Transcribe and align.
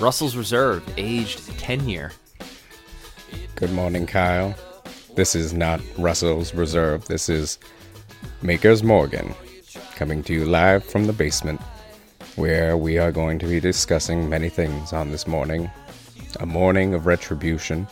Russell's 0.00 0.34
Reserve, 0.34 0.82
aged 0.96 1.46
10 1.58 1.86
year. 1.86 2.12
Good 3.56 3.70
morning, 3.72 4.06
Kyle. 4.06 4.54
This 5.14 5.34
is 5.34 5.52
not 5.52 5.82
Russell's 5.98 6.54
Reserve. 6.54 7.04
This 7.04 7.28
is 7.28 7.58
Maker's 8.40 8.82
Morgan, 8.82 9.34
coming 9.96 10.22
to 10.22 10.32
you 10.32 10.46
live 10.46 10.82
from 10.82 11.04
the 11.04 11.12
basement, 11.12 11.60
where 12.36 12.78
we 12.78 12.96
are 12.96 13.12
going 13.12 13.38
to 13.40 13.46
be 13.46 13.60
discussing 13.60 14.30
many 14.30 14.48
things 14.48 14.94
on 14.94 15.10
this 15.10 15.26
morning. 15.26 15.70
A 16.38 16.46
morning 16.46 16.94
of 16.94 17.04
retribution, 17.04 17.86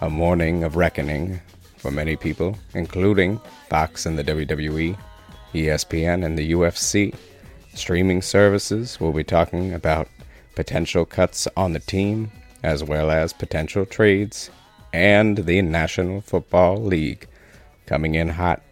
a 0.00 0.10
morning 0.10 0.64
of 0.64 0.76
reckoning 0.76 1.40
for 1.76 1.90
many 1.90 2.16
people, 2.16 2.56
including 2.74 3.40
Fox 3.68 4.06
and 4.06 4.18
the 4.18 4.24
WWE, 4.24 4.96
ESPN 5.52 6.24
and 6.24 6.38
the 6.38 6.52
UFC. 6.52 7.14
Streaming 7.74 8.22
services, 8.22 9.00
we'll 9.00 9.12
be 9.12 9.24
talking 9.24 9.72
about 9.72 10.08
potential 10.54 11.04
cuts 11.04 11.48
on 11.56 11.72
the 11.72 11.80
team, 11.80 12.30
as 12.62 12.82
well 12.82 13.10
as 13.10 13.32
potential 13.32 13.84
trades, 13.84 14.50
and 14.92 15.38
the 15.38 15.60
National 15.62 16.20
Football 16.20 16.82
League 16.82 17.26
coming 17.86 18.14
in 18.14 18.28
hot 18.30 18.62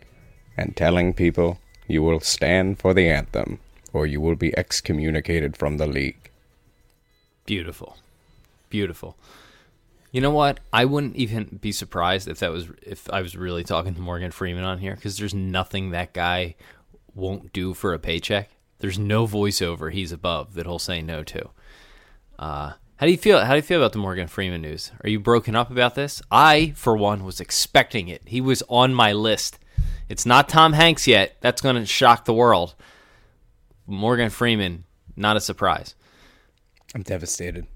and 0.57 0.77
telling 0.77 1.13
people 1.13 1.59
you 1.89 2.03
will 2.03 2.21
stand 2.21 2.79
for 2.79 2.95
the 2.95 3.09
anthem 3.09 3.59
or 3.93 4.07
you 4.07 4.21
will 4.21 4.37
be 4.37 4.57
excommunicated 4.57 5.57
from 5.57 5.77
the 5.77 5.87
league. 5.87 6.31
Beautiful. 7.45 7.97
Beautiful. 8.71 9.17
You 10.13 10.21
know 10.21 10.31
what? 10.31 10.61
I 10.73 10.85
wouldn't 10.85 11.17
even 11.17 11.59
be 11.61 11.73
surprised 11.73 12.29
if 12.29 12.39
that 12.41 12.53
was 12.53 12.69
if 12.83 13.11
I 13.11 13.23
was 13.23 13.35
really 13.35 13.65
talking 13.65 13.95
to 13.95 14.01
Morgan 14.01 14.31
Freeman 14.31 14.63
on 14.63 14.79
here 14.79 14.95
because 14.95 15.17
there's 15.17 15.35
nothing 15.35 15.91
that 15.91 16.13
guy 16.13 16.55
won't 17.15 17.53
do 17.53 17.73
for 17.73 17.95
a 17.95 17.99
paycheck. 17.99 18.51
There's 18.79 18.99
no 18.99 19.27
voiceover 19.27 19.91
he's 19.91 20.13
above 20.13 20.53
that 20.55 20.67
he'll 20.67 20.79
say 20.79 21.01
no 21.01 21.23
to. 21.25 21.51
Uh, 22.39 22.73
how 22.97 23.07
do 23.07 23.11
you 23.11 23.17
feel? 23.17 23.41
How 23.41 23.53
do 23.53 23.57
you 23.57 23.63
feel 23.63 23.81
about 23.81 23.93
the 23.93 23.99
Morgan 23.99 24.29
Freeman 24.29 24.61
news? 24.61 24.93
Are 25.03 25.09
you 25.09 25.19
broken 25.19 25.57
up 25.57 25.71
about 25.71 25.95
this? 25.95 26.21
I, 26.31 26.75
for 26.77 26.95
one, 26.95 27.25
was 27.25 27.41
expecting 27.41 28.09
it. 28.09 28.23
He 28.27 28.43
was 28.43 28.63
on 28.69 28.93
my 28.93 29.13
list. 29.13 29.59
It's 30.11 30.27
not 30.27 30.49
Tom 30.49 30.75
Hanks 30.75 31.07
yet. 31.09 31.37
That's 31.41 31.63
going 31.63 31.77
to 31.77 31.87
shock 31.87 32.27
the 32.27 32.35
world. 32.35 32.75
Morgan 33.87 34.29
Freeman, 34.29 34.85
not 35.17 35.39
a 35.39 35.41
surprise. 35.41 35.95
I'm 36.95 37.03
devastated. 37.03 37.67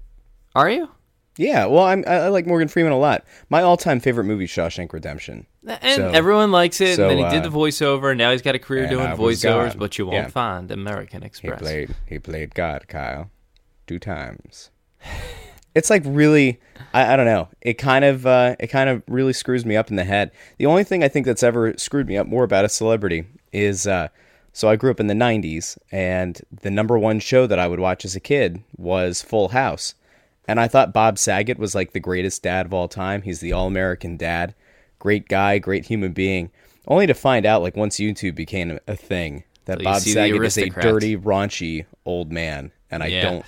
Are 0.53 0.69
you? 0.69 0.89
Yeah, 1.37 1.65
well, 1.67 1.83
I'm, 1.85 2.03
I 2.07 2.27
like 2.29 2.45
Morgan 2.47 2.67
Freeman 2.67 2.91
a 2.91 2.97
lot. 2.97 3.25
My 3.49 3.61
all-time 3.61 3.99
favorite 3.99 4.23
movie, 4.25 4.47
Shawshank 4.47 4.91
Redemption. 4.91 5.45
And 5.67 5.95
So- 5.95 6.09
everyone 6.09 6.51
likes 6.51 6.81
it. 6.81 6.95
so, 6.95 7.07
and 7.09 7.11
then 7.11 7.17
he 7.25 7.29
did 7.35 7.45
uh, 7.45 7.49
the 7.49 7.55
voiceover, 7.55 8.09
and 8.11 8.17
now 8.17 8.31
he's 8.31 8.41
got 8.41 8.55
a 8.55 8.59
career 8.59 8.87
doing 8.87 9.07
voiceovers. 9.09 9.69
gone. 9.69 9.77
But 9.77 9.97
you 9.97 10.05
won't 10.07 10.15
Yeah. 10.17 10.27
find 10.29 10.71
American 10.71 11.23
Express. 11.23 11.59
He 11.59 11.63
played 11.65 11.95
he 12.07 12.19
played 12.19 12.55
God, 12.55 12.87
Kyle, 12.87 13.29
two 13.85 13.99
times. 13.99 14.69
It's 15.75 15.91
like 15.91 16.01
really, 16.07 16.59
I, 16.91 17.13
I 17.13 17.15
don't 17.15 17.27
know. 17.27 17.49
It 17.61 17.75
kind 17.75 18.03
of 18.03 18.25
uh, 18.25 18.55
it 18.59 18.65
kind 18.67 18.89
of 18.89 19.03
really 19.07 19.31
screws 19.33 19.63
me 19.63 19.75
up 19.75 19.91
in 19.91 19.95
the 19.95 20.03
head. 20.05 20.31
The 20.57 20.65
only 20.65 20.83
thing 20.83 21.03
I 21.03 21.07
think 21.07 21.27
that's 21.27 21.43
ever 21.43 21.75
screwed 21.77 22.07
me 22.07 22.17
up 22.17 22.25
more 22.25 22.43
about 22.43 22.65
a 22.65 22.69
celebrity 22.69 23.25
is 23.53 23.85
uh, 23.85 24.07
so 24.53 24.69
I 24.69 24.75
grew 24.75 24.89
up 24.89 24.99
in 24.99 25.05
the 25.05 25.13
'90s, 25.13 25.77
and 25.91 26.41
the 26.63 26.71
number 26.71 26.97
one 26.97 27.19
show 27.19 27.45
that 27.45 27.59
I 27.59 27.67
would 27.67 27.79
watch 27.79 28.05
as 28.05 28.15
a 28.15 28.19
kid 28.19 28.63
was 28.75 29.21
Full 29.21 29.49
House, 29.49 29.93
and 30.47 30.59
I 30.59 30.67
thought 30.67 30.93
Bob 30.93 31.17
Saget 31.17 31.59
was 31.59 31.75
like 31.75 31.91
the 31.91 31.99
greatest 31.99 32.43
dad 32.43 32.65
of 32.65 32.73
all 32.73 32.87
time. 32.87 33.21
He's 33.23 33.39
the 33.39 33.53
all 33.53 33.67
American 33.67 34.17
dad, 34.17 34.55
great 34.99 35.27
guy, 35.27 35.59
great 35.59 35.85
human 35.85 36.13
being. 36.13 36.51
Only 36.87 37.05
to 37.07 37.13
find 37.13 37.45
out, 37.45 37.61
like 37.61 37.75
once 37.75 37.97
YouTube 37.97 38.35
became 38.35 38.79
a 38.87 38.95
thing, 38.95 39.43
that 39.65 39.79
So 39.79 39.83
Bob 39.83 40.01
Saget 40.01 40.43
is 40.43 40.57
a 40.57 40.69
dirty, 40.69 41.17
raunchy 41.17 41.85
old 42.05 42.31
man, 42.31 42.71
and 42.89 43.03
I 43.03 43.07
Yeah. 43.07 43.21
don't. 43.21 43.45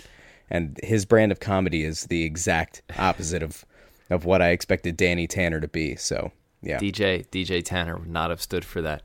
And 0.49 0.79
his 0.83 1.05
brand 1.05 1.31
of 1.31 1.39
comedy 1.39 1.83
is 1.83 2.05
the 2.05 2.23
exact 2.23 2.81
opposite 2.97 3.43
of 3.43 3.65
of 4.09 4.25
what 4.25 4.41
I 4.41 4.49
expected 4.49 4.97
Danny 4.97 5.27
Tanner 5.27 5.59
to 5.61 5.67
be. 5.67 5.95
So 5.95 6.31
yeah, 6.61 6.79
DJ 6.79 7.25
DJ 7.29 7.63
Tanner 7.63 7.95
would 7.97 8.09
not 8.09 8.29
have 8.31 8.41
stood 8.41 8.65
for 8.65 8.81
that. 8.81 9.03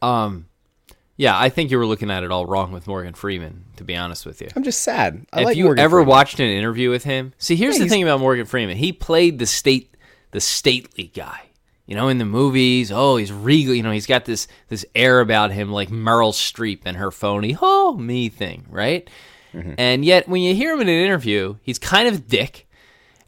Um, 0.00 0.46
yeah, 1.16 1.38
I 1.38 1.48
think 1.48 1.70
you 1.70 1.78
were 1.78 1.86
looking 1.86 2.10
at 2.10 2.22
it 2.24 2.30
all 2.30 2.46
wrong 2.46 2.72
with 2.72 2.86
Morgan 2.86 3.14
Freeman. 3.14 3.64
To 3.76 3.84
be 3.84 3.96
honest 3.96 4.26
with 4.26 4.40
you, 4.40 4.48
I'm 4.56 4.62
just 4.62 4.82
sad. 4.82 5.26
I 5.32 5.40
if 5.40 5.44
like 5.46 5.56
you 5.56 5.64
Morgan 5.64 5.82
ever 5.84 5.96
Freeman. 5.98 6.08
watched 6.08 6.40
an 6.40 6.46
interview 6.46 6.90
with 6.90 7.04
him, 7.04 7.32
see, 7.38 7.56
here's 7.56 7.76
Yeah, 7.78 7.84
the 7.84 7.88
thing 7.88 8.02
about 8.02 8.20
Morgan 8.20 8.46
Freeman. 8.46 8.76
He 8.76 8.92
played 8.92 9.38
the 9.38 9.46
state, 9.46 9.94
the 10.32 10.40
stately 10.40 11.10
guy. 11.14 11.42
You 11.86 11.94
know, 11.94 12.08
in 12.08 12.16
the 12.16 12.24
movies, 12.24 12.90
oh, 12.90 13.16
he's 13.16 13.30
regal. 13.30 13.74
You 13.74 13.82
know, 13.82 13.90
he's 13.90 14.06
got 14.06 14.24
this 14.24 14.48
this 14.68 14.86
air 14.94 15.20
about 15.20 15.52
him, 15.52 15.70
like 15.70 15.90
Meryl 15.90 16.32
Streep 16.32 16.80
and 16.86 16.96
her 16.96 17.10
phony 17.10 17.56
"oh 17.60 17.94
me" 17.94 18.28
thing, 18.30 18.64
right? 18.70 19.08
Mm-hmm. 19.52 19.74
And 19.76 20.04
yet, 20.04 20.26
when 20.26 20.40
you 20.40 20.54
hear 20.54 20.72
him 20.72 20.80
in 20.80 20.88
an 20.88 20.94
interview, 20.94 21.56
he's 21.62 21.78
kind 21.78 22.08
of 22.08 22.14
a 22.14 22.18
dick. 22.18 22.66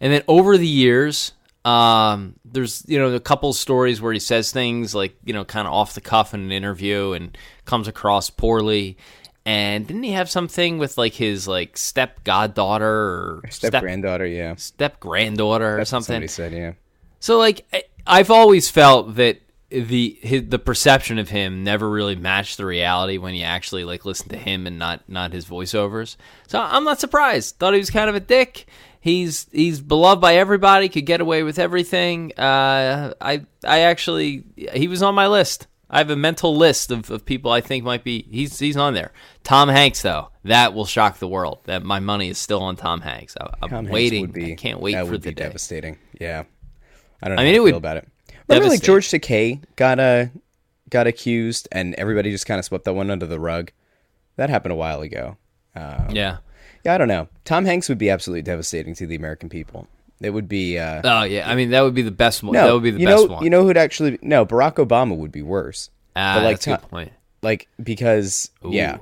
And 0.00 0.12
then 0.12 0.22
over 0.26 0.56
the 0.58 0.66
years, 0.66 1.32
um, 1.66 2.34
there's 2.44 2.84
you 2.86 2.98
know 2.98 3.12
a 3.14 3.20
couple 3.20 3.52
stories 3.52 4.00
where 4.00 4.12
he 4.12 4.20
says 4.20 4.52
things 4.52 4.94
like 4.94 5.16
you 5.24 5.32
know 5.32 5.44
kind 5.44 5.66
of 5.66 5.74
off 5.74 5.94
the 5.94 6.00
cuff 6.00 6.32
in 6.32 6.40
an 6.40 6.52
interview 6.52 7.12
and 7.12 7.36
comes 7.64 7.88
across 7.88 8.30
poorly. 8.30 8.96
And 9.44 9.86
didn't 9.86 10.02
he 10.02 10.12
have 10.12 10.28
something 10.28 10.78
with 10.78 10.98
like 10.98 11.14
his 11.14 11.46
like 11.46 11.76
step 11.76 12.24
goddaughter 12.24 12.88
or 12.88 13.42
step 13.50 13.82
granddaughter. 13.82 14.26
Yeah, 14.26 14.54
step 14.56 14.98
granddaughter 15.00 15.74
or 15.74 15.76
That's 15.78 15.90
something? 15.90 16.14
Somebody 16.14 16.28
said 16.28 16.52
yeah. 16.52 16.72
So 17.20 17.38
like 17.38 17.64
I- 17.72 17.84
I've 18.06 18.30
always 18.30 18.70
felt 18.70 19.16
that 19.16 19.40
the 19.68 20.18
his, 20.22 20.48
the 20.48 20.60
perception 20.60 21.18
of 21.18 21.28
him 21.28 21.64
never 21.64 21.90
really 21.90 22.14
matched 22.14 22.56
the 22.56 22.64
reality 22.64 23.18
when 23.18 23.34
you 23.34 23.42
actually 23.42 23.82
like 23.84 24.04
listen 24.04 24.28
to 24.28 24.36
him 24.36 24.66
and 24.66 24.78
not 24.78 25.02
not 25.08 25.32
his 25.32 25.44
voiceovers. 25.44 26.16
So 26.46 26.60
I'm 26.60 26.84
not 26.84 27.00
surprised. 27.00 27.56
Thought 27.56 27.74
he 27.74 27.80
was 27.80 27.90
kind 27.90 28.08
of 28.08 28.14
a 28.14 28.20
dick. 28.20 28.66
He's 29.06 29.46
he's 29.52 29.80
beloved 29.80 30.20
by 30.20 30.34
everybody. 30.34 30.88
Could 30.88 31.06
get 31.06 31.20
away 31.20 31.44
with 31.44 31.60
everything. 31.60 32.32
Uh, 32.36 33.14
I 33.20 33.46
I 33.64 33.78
actually 33.82 34.42
he 34.56 34.88
was 34.88 35.00
on 35.00 35.14
my 35.14 35.28
list. 35.28 35.68
I 35.88 35.98
have 35.98 36.10
a 36.10 36.16
mental 36.16 36.56
list 36.56 36.90
of, 36.90 37.08
of 37.12 37.24
people 37.24 37.52
I 37.52 37.60
think 37.60 37.84
might 37.84 38.02
be 38.02 38.26
he's 38.28 38.58
he's 38.58 38.76
on 38.76 38.94
there. 38.94 39.12
Tom 39.44 39.68
Hanks 39.68 40.02
though 40.02 40.30
that 40.42 40.74
will 40.74 40.86
shock 40.86 41.18
the 41.20 41.28
world. 41.28 41.60
That 41.66 41.84
my 41.84 42.00
money 42.00 42.30
is 42.30 42.38
still 42.38 42.60
on 42.60 42.74
Tom 42.74 43.00
Hanks. 43.00 43.36
I, 43.40 43.48
I'm 43.62 43.70
Tom 43.70 43.86
waiting. 43.86 44.26
be- 44.32 44.54
I 44.54 44.56
can't 44.56 44.80
wait 44.80 44.94
that 44.94 45.04
for 45.04 45.12
would 45.12 45.22
the 45.22 45.30
be 45.30 45.34
day. 45.34 45.44
devastating. 45.44 45.98
Yeah, 46.20 46.42
I 47.22 47.28
don't 47.28 47.36
know 47.36 47.42
I 47.42 47.44
mean, 47.44 47.54
how 47.54 47.60
it 47.60 47.62
would 47.62 47.70
feel 47.70 47.76
about 47.76 47.98
it. 47.98 48.08
Remember, 48.48 48.70
like. 48.70 48.82
George 48.82 49.06
Takei 49.06 49.62
got 49.76 50.00
uh, 50.00 50.26
got 50.90 51.06
accused, 51.06 51.68
and 51.70 51.94
everybody 51.94 52.32
just 52.32 52.46
kind 52.46 52.58
of 52.58 52.64
swept 52.64 52.84
that 52.86 52.94
one 52.94 53.12
under 53.12 53.26
the 53.26 53.38
rug. 53.38 53.70
That 54.34 54.50
happened 54.50 54.72
a 54.72 54.76
while 54.76 55.00
ago. 55.02 55.36
Yeah. 55.76 56.38
Yeah, 56.86 56.94
I 56.94 56.98
don't 56.98 57.08
know. 57.08 57.26
Tom 57.44 57.64
Hanks 57.64 57.88
would 57.88 57.98
be 57.98 58.10
absolutely 58.10 58.42
devastating 58.42 58.94
to 58.94 59.08
the 59.08 59.16
American 59.16 59.48
people. 59.48 59.88
It 60.20 60.30
would 60.30 60.48
be. 60.48 60.78
Uh, 60.78 61.02
Oh 61.02 61.24
yeah, 61.24 61.50
I 61.50 61.56
mean 61.56 61.70
that 61.70 61.80
would 61.80 61.94
be 61.94 62.02
the 62.02 62.12
best 62.12 62.44
one. 62.44 62.52
no, 62.52 62.64
that 62.64 62.72
would 62.72 62.82
be 62.84 62.92
the 62.92 63.00
you 63.00 63.06
best 63.06 63.28
one. 63.28 63.42
you 63.42 63.50
know 63.50 63.64
who'd 63.64 63.76
actually 63.76 64.20
no 64.22 64.46
Barack 64.46 64.74
Obama 64.76 65.16
would 65.16 65.32
be 65.32 65.42
worse. 65.42 65.90
ah, 66.14 66.36
but 66.36 66.44
like 66.44 66.56
that's 66.60 66.66
a 66.68 66.70
good 66.70 66.88
point. 66.88 67.12
Like 67.42 67.66
because 67.82 68.52
yeah, 68.62 68.98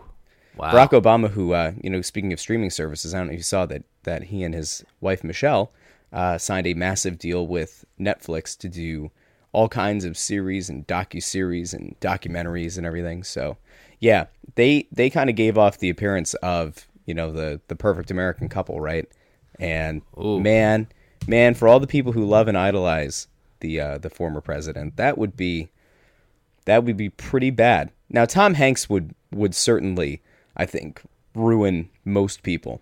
Wow. 0.56 0.72
Barack 0.72 0.91
Obama, 0.99 1.28
who 1.31 1.53
uh, 1.53 1.72
you 1.83 1.91
know, 1.91 2.00
speaking 2.00 2.33
of 2.33 2.41
streaming 2.41 2.71
services, 2.71 3.12
I 3.12 3.19
don't 3.19 3.27
know 3.27 3.34
if 3.34 3.41
you 3.41 3.43
saw 3.43 3.67
that 3.67 3.83
that 4.05 4.25
he 4.25 4.43
and 4.45 4.55
his 4.55 4.83
wife 5.03 5.22
Michelle 5.22 5.71
uh, 6.11 6.39
signed 6.39 6.66
a 6.66 6.72
massive 6.72 7.19
deal 7.19 7.47
with 7.47 7.84
Netflix 8.01 8.56
to 8.61 8.69
do 8.71 9.11
all 9.53 9.69
kinds 9.69 10.06
of 10.06 10.16
series 10.16 10.71
and 10.71 10.87
docu 10.87 11.22
series 11.22 11.75
and 11.75 11.97
documentaries 12.01 12.78
and 12.78 12.87
everything. 12.87 13.22
So 13.25 13.59
yeah, 14.01 14.25
they 14.55 14.89
they 14.91 15.11
kind 15.11 15.28
of 15.28 15.37
gave 15.37 15.59
off 15.59 15.78
the 15.78 15.91
appearance 15.91 16.33
of 16.34 16.89
you 17.06 17.15
know 17.15 17.32
the 17.32 17.60
the 17.69 17.76
perfect 17.76 18.10
American 18.10 18.48
couple, 18.48 18.81
right? 18.81 19.09
And 19.59 20.03
Ooh. 20.19 20.41
man, 20.41 20.88
man, 21.26 21.54
for 21.54 21.69
all 21.69 21.81
the 21.81 21.87
people 21.87 22.12
who 22.12 22.25
love 22.25 22.48
and 22.48 22.59
idolize 22.59 23.28
the 23.60 23.81
uh, 23.81 23.98
the 23.98 24.10
former 24.10 24.41
president, 24.41 24.97
that 24.97 25.18
would 25.18 25.36
be 25.36 25.68
that 26.65 26.84
would 26.84 26.97
be 26.97 27.10
pretty 27.10 27.51
bad. 27.51 27.91
Now, 28.09 28.24
Tom 28.24 28.54
Hanks 28.54 28.89
would 28.89 29.15
would 29.33 29.54
certainly, 29.54 30.22
I 30.56 30.66
think, 30.66 31.03
ruin 31.34 31.91
most 32.04 32.42
people. 32.42 32.80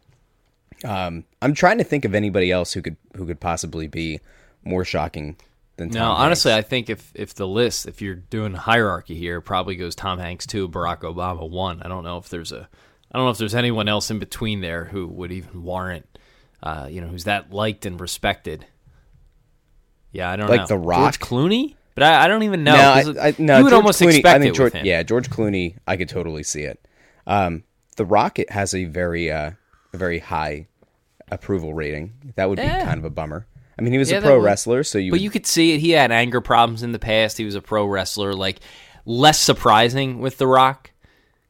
Um, 0.85 1.25
I'm 1.41 1.55
trying 1.55 1.79
to 1.79 1.85
think 1.85 2.05
of 2.05 2.15
anybody 2.15 2.51
else 2.51 2.73
who 2.73 2.83
could 2.83 2.97
who 3.17 3.27
could 3.27 3.41
possibly 3.41 3.87
be 3.87 4.21
more 4.65 4.85
shocking 4.85 5.37
than 5.77 5.91
Tom. 5.91 6.01
No, 6.01 6.07
Hanks. 6.09 6.21
honestly, 6.21 6.53
I 6.53 6.63
think 6.63 6.91
if 6.91 7.13
if 7.15 7.35
the 7.35 7.47
list, 7.47 7.87
if 7.87 8.03
you're 8.03 8.17
doing 8.17 8.55
hierarchy 8.55 9.15
here, 9.15 9.41
probably 9.41 9.77
goes 9.77 9.95
Tom 9.95 10.19
Hanks 10.19 10.47
two, 10.47 10.69
Barack 10.69 11.01
Obama 11.01 11.49
one. 11.49 11.83
I 11.83 11.89
don't 11.89 12.05
know 12.05 12.19
if 12.19 12.29
there's 12.29 12.53
a, 12.53 12.69
I 13.13 13.19
don't 13.19 13.27
know 13.27 13.31
if 13.31 13.39
there's 13.39 13.55
anyone 13.55 13.89
else 13.89 14.11
in 14.11 14.19
between 14.19 14.61
there 14.63 14.85
who 14.87 15.07
would 15.07 15.31
even 15.33 15.63
warrant, 15.65 16.07
uh, 16.63 16.89
you 16.91 17.01
know, 17.03 17.09
who's 17.09 17.25
that 17.25 17.53
liked 17.53 17.85
and 17.87 18.01
respected. 18.01 18.65
Yeah, 20.13 20.31
I 20.31 20.37
don't 20.37 20.47
know. 20.47 20.53
Like 20.53 20.61
know. 20.63 20.67
The 20.67 20.79
Rock? 20.79 20.99
George 21.01 21.19
Clooney, 21.21 21.75
but 21.95 22.05
I, 22.05 22.25
I 22.25 22.29
don't 22.29 22.43
even 22.43 22.65
know. 22.65 22.75
no, 22.75 22.91
I, 22.91 23.03
'cause 23.03 23.17
I, 23.19 23.35
no, 23.39 23.59
you 23.59 23.65
would 23.65 23.71
George 23.71 23.81
almost 23.81 24.01
Clooney, 24.01 24.07
expect 24.19 24.37
I 24.37 24.39
think 24.41 24.55
it 24.55 24.57
George, 24.57 24.73
with 24.73 24.81
him. 24.81 24.87
yeah, 24.87 25.03
George 25.03 25.31
Clooney, 25.31 25.77
I 25.87 25.97
could 25.97 26.09
totally 26.09 26.43
see 26.43 26.63
it. 26.63 26.87
Um, 27.27 27.65
the 27.97 28.05
Rocket 28.05 28.51
has 28.51 28.75
a 28.75 28.85
very 28.85 29.31
uh, 29.31 29.53
a 29.93 29.97
very 29.97 30.19
high 30.19 30.69
approval 31.31 31.73
rating. 31.75 32.13
That 32.37 32.49
would 32.49 32.57
be 32.57 32.63
Yeah. 32.63 32.85
kind 32.85 32.99
of 32.99 33.05
a 33.05 33.11
bummer. 33.11 33.47
I 33.79 33.83
mean, 33.83 33.93
he 33.93 33.99
was 33.99 34.11
Yeah, 34.11 34.19
a 34.19 34.23
pro 34.23 34.39
would- 34.39 34.45
wrestler, 34.45 34.85
so 34.85 34.99
you. 34.99 35.11
But 35.11 35.17
would- 35.17 35.23
you 35.23 35.31
could 35.31 35.47
see 35.47 35.73
it. 35.73 35.81
He 35.81 35.91
had 35.91 36.13
anger 36.13 36.41
problems 36.41 36.83
in 36.83 36.93
the 36.93 36.99
past. 36.99 37.39
He 37.39 37.45
was 37.45 37.55
a 37.55 37.61
pro 37.63 37.87
wrestler. 37.87 38.35
Like 38.35 38.61
less 39.05 39.41
surprising 39.41 40.19
with 40.21 40.39
The 40.39 40.47
Rock 40.47 40.91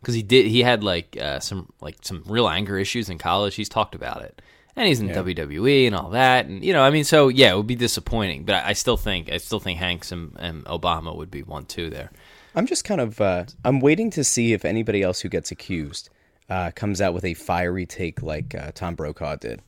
because 0.02 0.14
he 0.14 0.22
did. 0.22 0.46
He 0.46 0.62
had 0.62 0.82
like 0.82 1.16
uh, 1.20 1.38
some 1.38 1.72
like 1.80 1.96
some 2.02 2.24
real 2.26 2.48
anger 2.48 2.76
issues 2.76 3.08
in 3.08 3.18
college. 3.18 3.54
He's 3.54 3.68
talked 3.68 3.94
about 3.94 4.22
it, 4.22 4.42
and 4.74 4.88
he's 4.88 5.00
in 5.00 5.08
WWE 5.08 5.86
and 5.86 5.94
all 5.94 6.10
that. 6.10 6.46
And 6.46 6.64
you 6.64 6.72
know, 6.72 6.82
I 6.82 6.90
mean, 6.90 7.04
so 7.04 7.28
yeah, 7.28 7.52
it 7.52 7.56
would 7.56 7.68
be 7.68 7.76
disappointing. 7.76 8.44
But 8.44 8.56
I, 8.56 8.70
I 8.70 8.72
still 8.72 8.96
think 8.96 9.30
I 9.30 9.36
still 9.38 9.60
think 9.60 9.78
Hanks 9.78 10.10
and, 10.10 10.36
and 10.40 10.64
Obama 10.64 11.16
would 11.16 11.30
be 11.30 11.42
one 11.42 11.66
too 11.66 11.88
there. 11.88 12.10
I'm 12.54 12.66
just 12.66 12.84
kind 12.84 13.00
of. 13.00 13.20
Uh, 13.20 13.44
I'm 13.64 13.78
waiting 13.78 14.10
to 14.10 14.24
see 14.24 14.52
if 14.52 14.64
anybody 14.64 15.02
else 15.02 15.20
who 15.20 15.28
gets 15.28 15.52
accused 15.52 16.10
uh, 16.50 16.72
comes 16.72 17.00
out 17.00 17.14
with 17.14 17.24
a 17.24 17.34
fiery 17.34 17.86
take 17.86 18.22
like 18.22 18.54
uh, 18.54 18.72
Tom 18.74 18.96
Brokaw 18.96 19.36
did. 19.36 19.62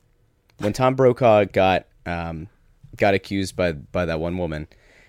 When 0.57 0.73
Tom 0.73 0.95
Brokaw 0.95 1.45
got 1.45 1.85
um, 2.05 2.49
got 2.97 3.13
accused 3.13 3.55
by 3.55 3.71
by 3.71 4.03
that 4.05 4.19
one 4.19 4.37
woman, 4.37 4.67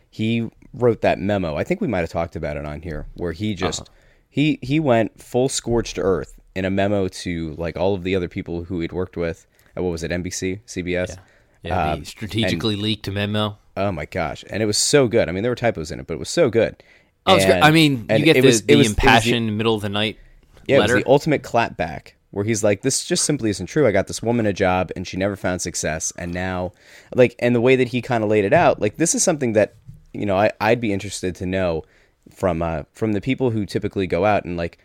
he 0.08 0.49
wrote 0.73 1.00
that 1.00 1.19
memo. 1.19 1.56
I 1.56 1.64
think 1.64 1.81
we 1.81 1.88
might 1.88 2.00
have 2.00 2.11
talked 2.11 2.37
about 2.37 2.56
it 2.56 2.64
on 2.64 2.81
here, 2.81 3.06
where 3.14 3.32
he 3.32 3.55
just 3.55 3.90
he 4.37 4.59
he 4.62 4.79
went 4.79 5.21
full 5.21 5.49
scorched 5.49 5.99
earth 5.99 6.38
in 6.55 6.65
a 6.67 6.71
memo 6.71 7.09
to 7.09 7.55
like 7.56 7.77
all 7.77 7.94
of 7.94 8.03
the 8.05 8.15
other 8.15 8.29
people 8.29 8.65
who 8.65 8.81
he'd 8.81 8.93
worked 8.93 9.17
with. 9.17 9.47
At, 9.75 9.83
what 9.83 9.91
was 9.91 10.03
it? 10.03 10.11
NBC, 10.11 10.61
CBS. 10.67 11.17
Yeah, 11.62 11.93
Um, 11.93 12.00
the 12.00 12.06
strategically 12.06 12.77
leaked 12.77 13.11
memo. 13.11 13.56
Oh 13.77 13.91
my 13.93 14.05
gosh! 14.05 14.44
And 14.50 14.62
it 14.62 14.67
was 14.67 14.79
so 14.79 15.09
good. 15.09 15.29
I 15.29 15.33
mean, 15.33 15.43
there 15.43 15.50
were 15.50 15.56
typos 15.56 15.91
in 15.91 15.99
it, 16.00 16.06
but 16.06 16.15
it 16.15 16.19
was 16.21 16.29
so 16.29 16.50
good. 16.50 16.83
Oh, 17.27 17.35
it's 17.37 17.44
great. 17.47 17.62
I 17.62 17.71
mean, 17.71 18.06
you 18.11 18.25
get 18.25 18.35
the, 18.35 18.43
was- 18.43 18.62
the 18.62 18.77
was- 18.77 18.88
was 18.88 18.94
the- 18.97 19.03
impassioned 19.03 19.56
middle 19.59 19.75
of 19.75 19.83
the 19.83 19.88
night 19.88 20.19
Yeah, 20.67 20.79
letter. 20.79 20.93
it 20.93 20.97
was 20.97 21.05
the 21.05 21.11
ultimate 21.11 21.43
clapback 21.43 22.12
where 22.31 22.44
he's 22.44 22.62
like, 22.62 22.83
"This 22.83 23.05
just 23.06 23.25
simply 23.25 23.49
isn't 23.50 23.67
true. 23.67 23.87
I 23.87 23.91
got 23.93 24.06
this 24.06 24.23
woman 24.23 24.44
a 24.47 24.53
job, 24.53 24.91
and 24.97 25.06
she 25.06 25.17
never 25.17 25.35
found 25.37 25.61
success, 25.62 26.12
and 26.19 26.33
now, 26.33 26.73
like, 27.15 27.35
and 27.38 27.55
the 27.55 27.61
way 27.62 27.75
that 27.77 27.88
he 27.88 28.03
kind 28.03 28.23
of 28.23 28.29
laid 28.31 28.44
it 28.44 28.53
out, 28.53 28.81
like, 28.81 28.97
this 28.97 29.15
is 29.15 29.23
something 29.25 29.55
that, 29.55 29.75
you 30.12 30.27
know, 30.27 30.37
I, 30.37 30.50
I'd 30.61 30.81
be 30.81 30.93
interested 30.93 31.35
to 31.37 31.47
know 31.47 31.85
from 32.31 32.62
uh, 32.62 32.84
from 32.93 33.12
the 33.12 33.20
people 33.20 33.50
who 33.50 33.67
typically 33.67 34.06
go 34.06 34.25
out 34.25 34.44
and 34.44 34.56
like, 34.56 34.78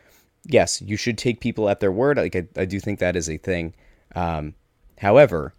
yes, 0.45 0.81
you 0.81 0.97
should 0.97 1.17
take 1.17 1.39
people 1.39 1.69
at 1.69 1.79
their 1.79 1.91
word. 1.91 2.17
Like, 2.17 2.35
I, 2.35 2.47
I 2.55 2.65
do 2.65 2.79
think 2.79 2.99
that 2.99 3.15
is 3.15 3.29
a 3.29 3.38
thing. 3.38 3.73
Um, 4.15 4.55
however, 4.97 5.53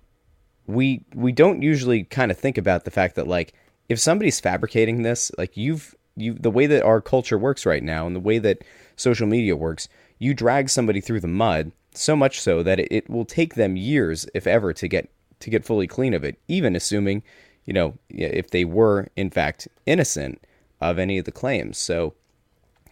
we 0.67 1.05
we 1.15 1.33
don't 1.33 1.63
usually 1.63 2.05
kind 2.05 2.31
of 2.31 2.39
think 2.39 2.59
about 2.59 2.85
the 2.85 2.91
fact 2.91 3.15
that 3.17 3.27
like 3.27 3.53
if 3.89 3.99
somebody's 3.99 4.41
fabricating 4.41 5.03
this 5.03 5.31
like 5.39 5.57
you've 5.57 5.95
you 6.17 6.35
the 6.35 6.51
way 6.51 6.67
that 6.67 6.83
our 6.83 7.01
culture 7.01 7.39
works 7.39 7.67
right 7.67 7.83
now 7.83 8.07
and 8.07 8.15
the 8.15 8.21
way 8.21 8.39
that 8.39 8.63
social 8.97 9.27
media 9.27 9.57
works 9.57 9.89
you 10.19 10.35
drag 10.35 10.69
somebody 10.69 11.01
through 11.01 11.21
the 11.21 11.29
mud 11.29 11.73
so 11.95 12.15
much 12.17 12.41
so 12.41 12.63
that 12.63 12.79
it, 12.79 12.89
it 12.91 13.11
will 13.11 13.25
take 13.25 13.55
them 13.55 13.77
years 13.77 14.27
if 14.35 14.47
ever 14.47 14.73
to 14.73 14.89
get 14.89 15.11
to 15.41 15.51
get 15.51 15.65
fully 15.65 15.87
clean 15.87 16.15
of 16.15 16.25
it 16.25 16.39
even 16.49 16.77
assuming 16.77 17.23
you 17.65 17.73
know 17.73 17.95
if 18.09 18.51
they 18.51 18.65
were 18.65 19.09
in 19.17 19.31
fact 19.31 19.67
innocent 19.87 20.41
of 20.91 20.99
any 20.99 21.19
of 21.19 21.25
the 21.25 21.33
claims 21.33 21.79
so 21.79 22.15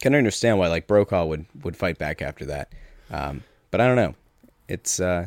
can 0.00 0.14
understand 0.14 0.58
why 0.58 0.68
like 0.68 0.86
brokaw 0.86 1.24
would 1.24 1.44
would 1.62 1.76
fight 1.76 1.98
back 1.98 2.22
after 2.22 2.44
that 2.46 2.72
um, 3.10 3.42
but 3.70 3.80
i 3.80 3.86
don't 3.86 3.96
know 3.96 4.14
it's 4.68 5.00
uh 5.00 5.26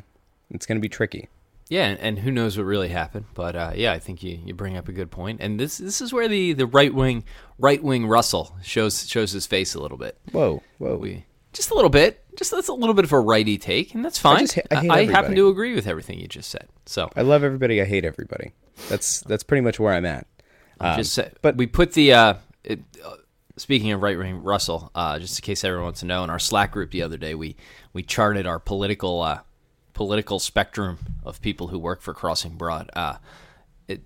it's 0.49 0.65
going 0.65 0.77
to 0.77 0.81
be 0.81 0.89
tricky 0.89 1.27
Yeah, 1.69 1.95
and- 1.99 2.19
who 2.19 2.29
knows 2.31 2.57
what 2.57 2.65
really 2.65 2.89
happened? 2.89 3.25
But 3.33 3.55
uh, 3.55 3.71
yeah, 3.75 3.93
I 3.93 3.97
think 3.99 4.21
you, 4.21 4.37
you 4.45 4.53
bring 4.53 4.77
up 4.77 4.87
a 4.87 4.91
good 4.91 5.09
point. 5.09 5.39
and 5.41 5.59
this 5.59 5.77
this 5.79 6.01
is 6.01 6.13
where 6.13 6.27
the, 6.27 6.53
the 6.53 6.67
right 6.67 6.93
wing 6.93 7.23
right 7.57 7.81
wing 7.81 8.05
Russell 8.05 8.55
shows 8.61 9.07
shows 9.07 9.31
his 9.31 9.47
face 9.47 9.73
a 9.73 9.79
little 9.81 9.97
bit. 9.97 10.17
whoa 10.31 10.61
whoa 10.77 10.97
We 10.97 11.25
just 11.53 11.71
a 11.71 11.73
little 11.75 11.89
bit, 11.89 12.23
just 12.37 12.51
that's 12.51 12.67
a 12.67 12.73
little 12.73 12.93
bit 12.93 13.05
of 13.05 13.11
a 13.13 13.19
righty 13.19 13.57
take, 13.57 13.95
and 13.95 14.05
that's 14.05 14.19
fine. 14.19 14.41
just 14.41 14.55
ha- 14.55 14.61
I 14.71 15.01
hate 15.05 15.09
happen 15.09 15.35
to 15.35 15.47
agree 15.47 15.73
with 15.73 15.87
everything 15.87 16.19
you 16.19 16.27
just 16.27 16.49
said. 16.51 16.67
So 16.85 17.09
I 17.15 17.21
love 17.23 17.43
everybody. 17.43 17.81
I 17.81 17.85
hate 17.85 18.05
everybody. 18.05 18.51
That's 18.89 19.21
that's 19.21 19.43
pretty 19.43 19.61
much 19.61 19.79
where 19.79 19.93
I'm 19.93 20.05
at. 20.05 20.27
Um, 20.79 20.97
just 20.97 21.17
but 21.41 21.55
we 21.57 21.65
put 21.65 21.93
the 21.93 22.13
uh, 22.13 22.33
it, 22.63 22.79
uh, 23.03 23.15
speaking 23.57 23.91
of 23.91 24.01
right 24.01 24.17
wing 24.17 24.41
Russell, 24.43 24.91
uh, 24.95 25.19
just 25.19 25.39
in 25.39 25.43
case 25.43 25.63
everyone 25.63 25.85
wants 25.85 25.99
to 26.01 26.05
know, 26.05 26.23
in 26.23 26.29
our 26.29 26.39
Slack 26.39 26.71
group 26.71 26.91
the 26.91 27.01
other 27.01 27.17
day, 27.17 27.35
we 27.35 27.55
we 27.91 28.03
charted 28.03 28.45
our 28.45 28.59
political 28.59 29.21
uh, 29.21 29.41
political 29.93 30.39
spectrum 30.39 30.99
of 31.23 31.41
people 31.41 31.67
who 31.67 31.79
work 31.79 32.01
for 32.01 32.13
Crossing 32.13 32.55
Broad. 32.55 32.89
Uh, 32.93 33.17
it, 33.87 34.01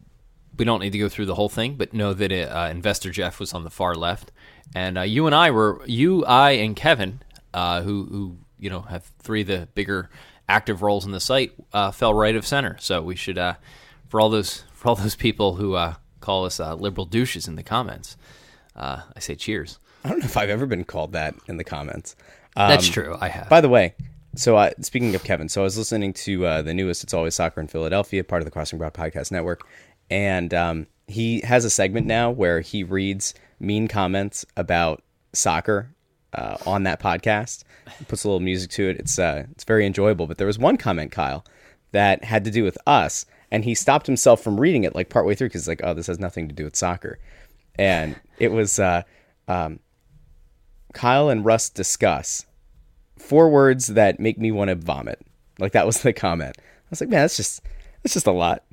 we 0.58 0.66
don't 0.66 0.82
need 0.82 0.92
to 0.92 0.98
go 0.98 1.10
through 1.10 1.26
the 1.28 1.36
whole 1.36 1.50
thing, 1.50 1.76
but 1.76 1.94
know 1.94 2.14
that 2.14 2.32
it, 2.32 2.50
uh, 2.50 2.68
Investor 2.70 3.12
Jeff 3.12 3.40
was 3.40 3.54
on 3.54 3.64
the 3.64 3.70
far 3.70 3.96
left, 3.96 4.32
and 4.76 4.98
uh, 4.98 5.02
you 5.02 5.26
and 5.26 5.36
I 5.36 5.52
were 5.52 5.82
you, 5.86 6.26
I, 6.26 6.52
and 6.52 6.76
Kevin, 6.76 7.22
who 7.54 8.08
who 8.10 8.38
you 8.60 8.70
know 8.70 8.82
have 8.82 9.12
three 9.20 9.42
of 9.42 9.48
the 9.48 9.68
bigger 9.76 10.10
active 10.50 10.82
roles 10.82 11.06
in 11.06 11.12
the 11.12 11.20
site, 11.20 11.54
fell 11.94 12.14
right 12.14 12.36
of 12.36 12.46
center. 12.46 12.78
So 12.80 13.02
we 13.02 13.16
should, 13.16 13.38
for 14.08 14.20
all 14.20 14.30
those 14.30 14.64
for 14.74 14.90
all 14.90 14.96
those 14.96 15.16
people 15.16 15.56
who 15.56 15.78
call 16.20 16.46
us 16.46 16.60
liberal 16.60 17.06
douches 17.06 17.48
in 17.48 17.56
the 17.56 17.64
comments, 17.64 18.18
uh, 18.78 19.02
I 19.16 19.20
say 19.20 19.36
cheers. 19.36 19.80
I 20.04 20.10
don't 20.10 20.20
know 20.20 20.26
if 20.26 20.38
I've 20.38 20.50
ever 20.50 20.66
been 20.66 20.84
called 20.84 21.14
that 21.14 21.36
in 21.48 21.58
the 21.58 21.64
comments. 21.64 22.16
Um, 22.56 22.70
That's 22.70 22.88
true. 22.88 23.18
I 23.20 23.28
have. 23.28 23.50
By 23.50 23.62
the 23.62 23.70
way, 23.70 23.96
so 24.36 24.56
uh, 24.58 24.72
speaking 24.82 25.16
of 25.16 25.24
Kevin, 25.24 25.50
so 25.50 25.62
I 25.62 25.64
was 25.64 25.78
listening 25.78 26.14
to 26.14 26.46
uh, 26.46 26.62
the 26.62 26.74
newest 26.74 27.04
"It's 27.04 27.14
Always 27.14 27.36
Soccer 27.36 27.60
in 27.60 27.68
Philadelphia," 27.68 28.24
part 28.24 28.42
of 28.42 28.46
the 28.46 28.52
Crossing 28.52 28.80
Broad 28.80 28.94
Podcast 28.94 29.32
Network, 29.32 29.68
and 30.10 30.54
um, 30.54 30.88
he 31.08 31.42
has 31.42 31.66
a 31.66 31.70
segment 31.70 32.08
now 32.08 32.32
where 32.32 32.62
he 32.62 32.84
reads 32.84 33.34
mean 33.60 33.88
comments 33.88 34.46
about 34.56 35.04
soccer 35.34 35.90
uh, 36.34 36.58
on 36.66 36.84
that 36.84 37.00
podcast. 37.00 37.64
He 37.98 38.06
puts 38.06 38.24
a 38.24 38.28
little 38.28 38.40
music 38.40 38.70
to 38.72 38.90
it. 38.90 38.98
It's 38.98 39.18
uh, 39.18 39.46
it's 39.52 39.64
very 39.64 39.86
enjoyable. 39.86 40.28
But 40.28 40.38
there 40.38 40.48
was 40.48 40.60
one 40.60 40.78
comment, 40.78 41.12
Kyle, 41.12 41.46
that 41.92 42.24
had 42.24 42.44
to 42.46 42.52
do 42.52 42.64
with 42.64 42.78
us, 42.86 43.26
and 43.52 43.64
he 43.64 43.74
stopped 43.76 44.08
himself 44.08 44.42
from 44.42 44.60
reading 44.60 44.84
it 44.84 44.96
like 44.96 45.10
partway 45.10 45.36
through 45.36 45.48
because 45.48 45.68
like, 45.68 45.82
oh, 45.84 45.94
this 45.94 46.08
has 46.08 46.20
nothing 46.20 46.48
to 46.48 46.56
do 46.56 46.64
with 46.64 46.76
soccer, 46.76 47.20
and 47.78 48.16
it 48.40 48.52
was 48.52 48.80
uh, 48.80 49.04
um, 49.48 49.80
Kyle 50.94 51.30
and 51.30 51.46
Russ 51.46 51.70
discuss 51.70 52.46
four 53.18 53.50
words 53.50 53.88
that 53.88 54.20
make 54.20 54.38
me 54.38 54.52
want 54.52 54.70
to 54.70 54.76
vomit. 54.76 55.26
Like 55.60 55.74
that 55.74 55.86
was 55.86 56.02
the 56.02 56.14
comment. 56.14 56.56
I 56.58 56.64
was 56.90 57.02
like, 57.02 57.10
man, 57.10 57.22
that's 57.22 57.38
just 57.38 57.62
that's 58.04 58.14
just 58.14 58.28
a 58.28 58.32
lot. 58.32 58.64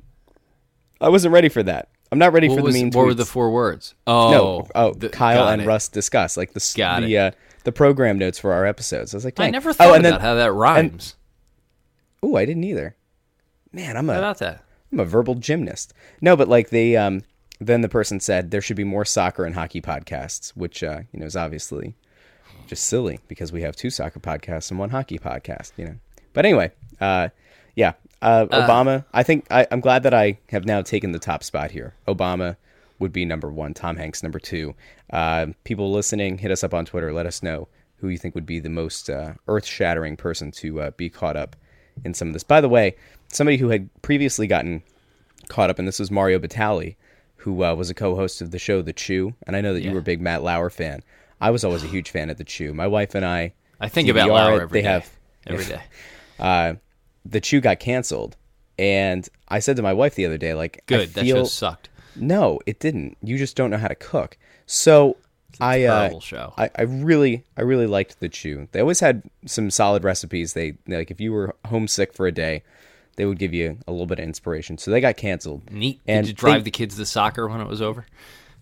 I 1.01 1.09
wasn't 1.09 1.33
ready 1.33 1.49
for 1.49 1.63
that. 1.63 1.89
I'm 2.11 2.19
not 2.19 2.33
ready 2.33 2.47
what 2.47 2.59
for 2.59 2.63
was, 2.63 2.75
the 2.75 2.83
mean 2.83 2.91
what 2.91 3.03
tweets. 3.03 3.05
were 3.07 3.13
the 3.15 3.25
four 3.25 3.51
words? 3.51 3.95
Oh, 4.07 4.31
no, 4.31 4.67
oh, 4.75 4.93
the- 4.93 5.09
Kyle 5.09 5.49
and 5.49 5.61
it. 5.61 5.65
Russ 5.65 5.89
discuss 5.89 6.37
like 6.37 6.53
the 6.53 6.73
Got 6.77 7.01
the 7.01 7.17
uh, 7.17 7.31
the 7.63 7.71
program 7.71 8.17
notes 8.17 8.39
for 8.39 8.53
our 8.53 8.65
episodes. 8.65 9.13
I 9.13 9.17
was 9.17 9.25
like, 9.25 9.39
I 9.39 9.49
never 9.49 9.73
thought 9.73 9.87
oh, 9.87 9.93
and 9.93 10.05
about 10.05 10.19
then, 10.19 10.21
how 10.21 10.35
that 10.35 10.53
rhymes. 10.53 11.15
Oh, 12.21 12.35
I 12.35 12.45
didn't 12.45 12.63
either. 12.63 12.95
Man, 13.71 13.97
I'm 13.97 14.07
how 14.07 14.13
a 14.13 14.17
about 14.19 14.37
that? 14.39 14.63
I'm 14.91 14.99
a 14.99 15.05
verbal 15.05 15.35
gymnast. 15.35 15.93
No, 16.21 16.37
but 16.37 16.47
like 16.47 16.69
they 16.69 16.95
um 16.95 17.23
then 17.59 17.81
the 17.81 17.89
person 17.89 18.19
said 18.19 18.51
there 18.51 18.61
should 18.61 18.77
be 18.77 18.83
more 18.83 19.05
soccer 19.05 19.45
and 19.45 19.55
hockey 19.55 19.81
podcasts, 19.81 20.49
which 20.49 20.83
uh, 20.83 21.01
you 21.11 21.19
know 21.19 21.25
is 21.25 21.35
obviously 21.35 21.95
just 22.67 22.85
silly 22.85 23.19
because 23.27 23.51
we 23.51 23.61
have 23.61 23.75
two 23.75 23.89
soccer 23.89 24.19
podcasts 24.19 24.71
and 24.71 24.79
one 24.79 24.89
hockey 24.89 25.19
podcast, 25.19 25.71
you 25.77 25.85
know. 25.85 25.95
But 26.33 26.45
anyway, 26.45 26.71
uh 26.99 27.29
yeah, 27.75 27.93
uh, 28.21 28.45
Obama, 28.45 29.05
I 29.13 29.23
think 29.23 29.45
I, 29.51 29.67
I'm 29.69 29.81
glad 29.81 30.03
that 30.03 30.13
I 30.13 30.39
have 30.49 30.65
now 30.65 30.81
taken 30.81 31.11
the 31.11 31.19
top 31.19 31.43
spot 31.43 31.71
here. 31.71 31.93
Obama 32.07 32.55
would 32.99 33.11
be 33.11 33.25
number 33.25 33.51
one, 33.51 33.73
Tom 33.73 33.97
Hanks 33.97 34.23
number 34.23 34.39
two. 34.39 34.73
Uh, 35.11 35.47
people 35.65 35.91
listening, 35.91 36.37
hit 36.37 36.51
us 36.51 36.63
up 36.63 36.73
on 36.73 36.85
Twitter. 36.85 37.11
Let 37.11 37.25
us 37.25 37.43
know 37.43 37.67
who 37.97 38.07
you 38.07 38.17
think 38.17 38.33
would 38.33 38.45
be 38.45 38.59
the 38.59 38.69
most 38.69 39.09
uh, 39.09 39.33
earth 39.47 39.65
shattering 39.65 40.15
person 40.15 40.51
to 40.51 40.81
uh, 40.81 40.91
be 40.91 41.09
caught 41.09 41.35
up 41.35 41.55
in 42.03 42.13
some 42.13 42.29
of 42.29 42.33
this. 42.33 42.43
By 42.43 42.61
the 42.61 42.69
way, 42.69 42.95
somebody 43.27 43.57
who 43.57 43.69
had 43.69 43.89
previously 44.01 44.47
gotten 44.47 44.81
caught 45.49 45.69
up 45.69 45.77
and 45.77 45.87
this 45.87 45.99
was 45.99 46.09
Mario 46.09 46.39
Batali, 46.39 46.95
who 47.45 47.63
uh, 47.63 47.75
was 47.75 47.91
a 47.91 47.93
co-host 47.93 48.41
of 48.41 48.49
the 48.49 48.57
show 48.57 48.81
The 48.81 48.91
Chew, 48.91 49.35
and 49.45 49.55
I 49.55 49.61
know 49.61 49.75
that 49.75 49.83
you 49.83 49.91
were 49.91 49.99
a 49.99 50.01
big 50.01 50.19
Matt 50.19 50.41
Lauer 50.41 50.71
fan. 50.71 51.03
I 51.39 51.51
was 51.51 51.63
always 51.63 51.83
a 51.83 51.87
huge 51.87 52.09
fan 52.09 52.31
of 52.31 52.37
The 52.37 52.43
Chew. 52.43 52.73
My 52.73 52.87
wife 52.87 53.13
and 53.13 53.23
I, 53.23 53.53
I 53.79 53.87
think 53.87 54.09
about 54.09 54.29
DVR 54.29 54.33
Lauer 54.33 54.59
it. 54.59 54.63
every 54.63 54.81
they 54.81 54.87
day. 54.87 54.91
have 54.91 55.09
every 55.45 55.65
day. 55.65 55.81
uh, 56.39 56.73
The 57.23 57.39
Chew 57.39 57.61
got 57.61 57.79
canceled, 57.79 58.35
and 58.79 59.29
I 59.47 59.59
said 59.59 59.75
to 59.75 59.83
my 59.83 59.93
wife 59.93 60.15
the 60.15 60.25
other 60.25 60.39
day, 60.39 60.55
like, 60.55 60.81
Good. 60.87 61.13
That 61.13 61.21
feel, 61.21 61.35
show 61.35 61.43
sucked. 61.43 61.89
no, 62.15 62.59
it 62.65 62.79
didn't. 62.79 63.15
You 63.21 63.37
just 63.37 63.55
don't 63.55 63.69
know 63.69 63.77
how 63.77 63.89
to 63.89 63.95
cook. 63.95 64.39
So 64.65 65.17
I, 65.61 65.83
uh, 65.83 66.19
show. 66.21 66.51
I, 66.57 66.71
I 66.75 66.81
really, 66.81 67.43
I 67.55 67.61
really 67.61 67.85
liked 67.85 68.19
the 68.21 68.27
Chew. 68.27 68.69
They 68.71 68.79
always 68.79 69.01
had 69.01 69.21
some 69.45 69.69
solid 69.69 70.03
recipes. 70.03 70.53
They 70.53 70.77
like 70.87 71.11
if 71.11 71.21
you 71.21 71.31
were 71.31 71.55
homesick 71.67 72.11
for 72.11 72.25
a 72.25 72.31
day, 72.31 72.63
they 73.17 73.25
would 73.25 73.39
give 73.39 73.53
you 73.53 73.77
a 73.87 73.91
little 73.91 74.07
bit 74.07 74.19
of 74.19 74.25
inspiration. 74.25 74.77
So 74.77 74.91
they 74.91 75.01
got 75.01 75.17
canceled. 75.17 75.71
Neat. 75.71 76.01
And 76.07 76.25
Did 76.25 76.29
you 76.31 76.33
drive 76.35 76.61
they- 76.61 76.65
the 76.65 76.71
kids 76.71 76.95
to 76.97 77.05
soccer 77.05 77.47
when 77.47 77.61
it 77.61 77.67
was 77.67 77.81
over? 77.81 78.05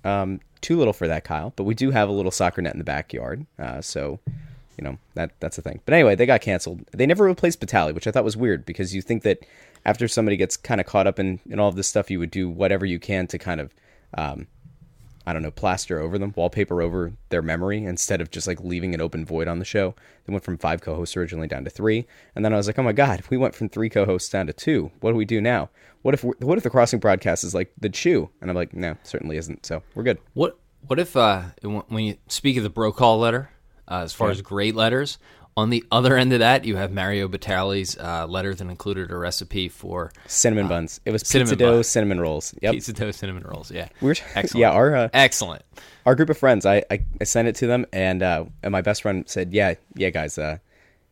Um, 0.04 0.40
too 0.62 0.78
little 0.78 0.94
for 0.94 1.08
that, 1.08 1.24
Kyle. 1.24 1.54
But 1.56 1.64
we 1.64 1.76
do 1.76 1.92
have 1.92 2.10
a 2.10 2.12
little 2.12 2.32
soccer 2.32 2.62
net 2.62 2.74
in 2.74 2.78
the 2.80 2.84
backyard. 2.86 3.46
Uh, 3.58 3.82
so 3.82 4.20
you 4.78 4.84
know 4.84 4.98
that 5.14 5.32
that's 5.40 5.58
a 5.58 5.62
thing. 5.62 5.80
But 5.86 5.94
anyway, 5.94 6.16
they 6.16 6.26
got 6.26 6.42
canceled. 6.42 6.82
They 6.92 7.06
never 7.06 7.26
replaced 7.26 7.60
Batali, 7.62 7.94
which 7.94 8.08
I 8.08 8.12
thought 8.12 8.24
was 8.24 8.36
weird 8.38 8.66
because 8.66 8.94
you 8.96 9.02
think 9.02 9.24
that 9.24 9.40
after 9.86 10.08
somebody 10.08 10.38
gets 10.38 10.56
kind 10.58 10.80
of 10.82 10.88
caught 10.88 11.08
up 11.08 11.20
in, 11.20 11.40
in 11.50 11.60
all 11.60 11.68
of 11.70 11.76
this 11.76 11.88
stuff, 11.88 12.10
you 12.10 12.20
would 12.20 12.32
do 12.32 12.50
whatever 12.50 12.86
you 12.86 13.00
can 13.00 13.28
to 13.28 13.38
kind 13.38 13.60
of 13.62 13.74
um, 14.18 14.48
I 15.26 15.34
don't 15.34 15.42
know, 15.42 15.52
plaster 15.52 16.00
over 16.00 16.18
them, 16.18 16.34
wallpaper 16.36 16.82
over 16.82 17.14
their 17.30 17.42
memory 17.42 17.86
instead 17.86 18.20
of 18.22 18.30
just 18.30 18.46
like 18.48 18.60
leaving 18.60 18.94
an 18.94 19.02
open 19.02 19.26
void 19.26 19.48
on 19.48 19.60
the 19.60 19.66
show. 19.66 19.96
They 20.26 20.34
went 20.34 20.44
from 20.44 20.58
five 20.58 20.82
co-hosts 20.82 21.16
originally 21.16 21.48
down 21.48 21.64
to 21.64 21.70
three, 21.70 22.06
and 22.36 22.44
then 22.44 22.54
I 22.54 22.58
was 22.58 22.68
like, 22.68 22.78
oh 22.78 22.84
my 22.84 22.92
god, 22.94 23.24
we 23.30 23.38
went 23.38 23.56
from 23.56 23.70
three 23.70 23.90
co-hosts 23.90 24.30
down 24.30 24.48
to 24.48 24.54
two. 24.54 24.92
What 25.00 25.12
do 25.12 25.16
we 25.18 25.26
do 25.26 25.40
now? 25.42 25.70
What 26.02 26.14
if 26.14 26.24
what 26.24 26.58
if 26.58 26.64
the 26.64 26.70
crossing 26.70 27.00
broadcast 27.00 27.44
is 27.46 27.54
like 27.54 27.72
the 27.80 27.90
chew? 27.90 28.30
And 28.42 28.50
I'm 28.50 28.56
like, 28.56 28.74
no, 28.74 28.98
certainly 29.04 29.38
isn't. 29.38 29.66
So 29.66 29.82
we're 29.96 30.04
good. 30.04 30.18
What 30.34 30.60
what 30.88 31.00
if 31.00 31.16
uh, 31.16 31.44
when 31.62 32.04
you 32.04 32.18
speak 32.28 32.58
of 32.58 32.64
the 32.64 32.70
Brokaw 32.70 33.16
letter, 33.16 33.50
uh, 33.88 34.02
as 34.04 34.12
far 34.12 34.28
Yeah. 34.28 34.32
as 34.34 34.42
great 34.42 34.76
letters, 34.76 35.18
on 35.56 35.70
the 35.70 35.84
other 35.92 36.18
end 36.18 36.34
of 36.34 36.40
that, 36.40 36.66
you 36.66 36.76
have 36.78 36.92
Mario 36.92 37.28
Batali's 37.28 37.98
uh, 37.98 38.26
letter 38.28 38.56
that 38.56 38.68
included 38.68 39.12
a 39.12 39.16
recipe 39.18 39.70
for 39.70 40.12
Cinnamon 40.28 40.68
buns. 40.68 41.00
It 41.06 41.12
was 41.12 41.22
Uh, 41.22 41.26
cinnamon 41.26 41.50
pizza 41.52 41.56
dough, 41.66 41.76
bun. 41.78 41.84
cinnamon 41.84 42.20
rolls. 42.20 42.54
Yep. 42.62 42.74
pizza 42.74 42.94
dough 42.94 43.12
cinnamon 43.12 43.44
rolls. 43.44 43.70
Yeah, 43.72 43.90
We're 44.02 44.12
excellent. 44.36 44.56
yeah, 44.62 44.72
our 44.72 44.96
uh, 44.96 45.10
excellent. 45.14 45.62
our 46.06 46.16
group 46.16 46.30
of 46.30 46.38
friends, 46.38 46.66
I, 46.66 46.84
I, 46.90 47.06
I 47.22 47.24
sent 47.24 47.48
it 47.48 47.56
to 47.58 47.68
them, 47.68 47.86
and 47.94 48.24
uh, 48.24 48.46
and 48.64 48.72
my 48.72 48.82
best 48.82 49.02
friend 49.04 49.24
said, 49.28 49.54
"Yeah, 49.54 49.76
yeah, 49.96 50.10
guys, 50.10 50.38
uh, 50.38 50.58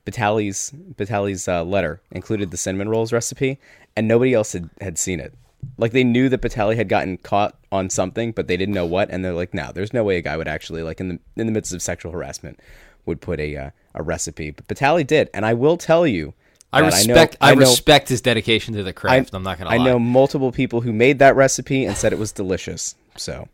Batali's 0.05 0.71
Batali's 0.95 1.47
uh, 1.47 1.63
letter 1.63 2.01
included 2.11 2.51
the 2.51 2.57
cinnamon 2.57 2.89
rolls 2.89 3.13
recipe, 3.13 3.59
and 3.95 4.07
nobody 4.07 4.33
else 4.33 4.53
had, 4.53 4.69
had 4.81 4.97
seen 4.97 5.19
it. 5.19 5.33
Like 5.77 5.91
they 5.91 6.03
knew 6.03 6.27
that 6.29 6.41
Batali 6.41 6.75
had 6.75 6.89
gotten 6.89 7.17
caught 7.17 7.55
on 7.71 7.89
something, 7.91 8.31
but 8.31 8.47
they 8.47 8.57
didn't 8.57 8.73
know 8.73 8.85
what, 8.87 9.09
and 9.11 9.23
they're 9.23 9.33
like, 9.33 9.53
"No, 9.53 9.71
there's 9.71 9.93
no 9.93 10.03
way 10.03 10.17
a 10.17 10.21
guy 10.21 10.35
would 10.35 10.47
actually 10.47 10.81
like 10.81 10.99
in 10.99 11.09
the 11.09 11.19
in 11.35 11.45
the 11.45 11.53
midst 11.53 11.71
of 11.73 11.81
sexual 11.83 12.11
harassment 12.11 12.59
would 13.05 13.21
put 13.21 13.39
a 13.39 13.55
uh, 13.55 13.69
a 13.93 14.03
recipe." 14.03 14.51
But 14.51 14.67
Batali 14.67 15.05
did, 15.05 15.29
and 15.33 15.45
I 15.45 15.53
will 15.53 15.77
tell 15.77 16.05
you, 16.07 16.33
I 16.73 16.79
respect. 16.79 17.33
know, 17.41 17.47
I, 17.47 17.53
know, 17.53 17.61
respect 17.61 18.09
his 18.09 18.21
dedication 18.21 18.73
to 18.75 18.83
the 18.83 18.93
craft. 18.93 19.33
I, 19.33 19.37
am 19.37 19.43
not 19.43 19.57
gonna. 19.57 19.69
I 19.69 19.77
lie. 19.77 19.85
know 19.85 19.99
multiple 19.99 20.51
people 20.51 20.81
who 20.81 20.93
made 20.93 21.19
that 21.19 21.35
recipe 21.35 21.85
and 21.85 21.97
said 21.97 22.13
it 22.13 22.19
was 22.19 22.31
delicious. 22.31 22.95
So, 23.17 23.47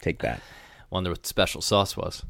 take 0.00 0.20
that. 0.22 0.40
Wonder 0.90 1.10
what 1.10 1.22
the 1.22 1.28
special 1.28 1.60
sauce 1.60 1.96
was. 1.96 2.24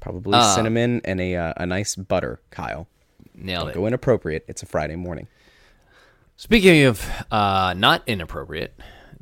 Probably 0.00 0.34
Uh, 0.34 0.54
cinnamon 0.54 1.00
and 1.04 1.20
a 1.20 1.36
uh, 1.36 1.52
a 1.56 1.66
nice 1.66 1.94
butter, 1.94 2.40
Kyle. 2.50 2.88
Nailed 3.34 3.70
it. 3.70 3.74
Go 3.74 3.86
inappropriate. 3.86 4.44
It's 4.48 4.62
a 4.62 4.66
Friday 4.66 4.96
morning. 4.96 5.28
Speaking 6.36 6.84
of 6.84 7.08
uh, 7.30 7.74
not 7.76 8.02
inappropriate, 8.06 8.78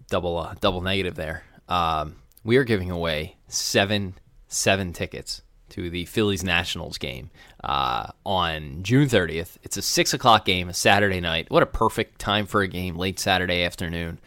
double 0.08 0.38
uh, 0.38 0.54
double 0.60 0.80
negative 0.80 1.14
there. 1.14 1.44
Um, 1.68 2.16
we 2.42 2.56
are 2.56 2.64
giving 2.64 2.90
away 2.90 3.36
seven 3.48 4.14
seven 4.48 4.92
tickets 4.92 5.42
to 5.74 5.90
the 5.90 6.04
Phillies 6.04 6.44
Nationals 6.44 6.98
game 6.98 7.30
uh, 7.64 8.06
on 8.24 8.84
June 8.84 9.08
30th. 9.08 9.56
It's 9.64 9.76
a 9.76 9.82
six 9.82 10.14
o'clock 10.14 10.44
game, 10.44 10.68
a 10.68 10.72
Saturday 10.72 11.20
night. 11.20 11.50
What 11.50 11.64
a 11.64 11.66
perfect 11.66 12.20
time 12.20 12.46
for 12.46 12.62
a 12.62 12.68
game, 12.68 12.96
late 12.96 13.18
Saturday 13.18 13.64
afternoon. 13.64 14.20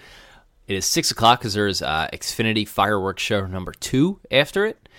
It 0.67 0.75
is 0.75 0.85
six 0.85 1.09
o'clock 1.09 1.39
because 1.39 1.53
there's 1.53 1.81
uh, 1.81 2.09
Xfinity 2.11 2.67
fireworks 2.67 3.23
show 3.23 3.47
number 3.47 3.71
two 3.71 4.19
after 4.29 4.65
it. 4.65 4.89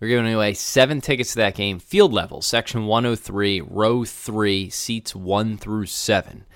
We're 0.00 0.08
giving 0.08 0.32
away 0.32 0.54
seven 0.54 1.02
tickets 1.02 1.32
to 1.32 1.36
that 1.38 1.54
game, 1.54 1.78
field 1.78 2.14
level, 2.14 2.40
section 2.40 2.86
103, 2.86 3.60
row 3.60 4.06
three, 4.06 4.70
seats 4.70 5.14
one 5.14 5.58
through 5.58 5.86
seven. 5.86 6.46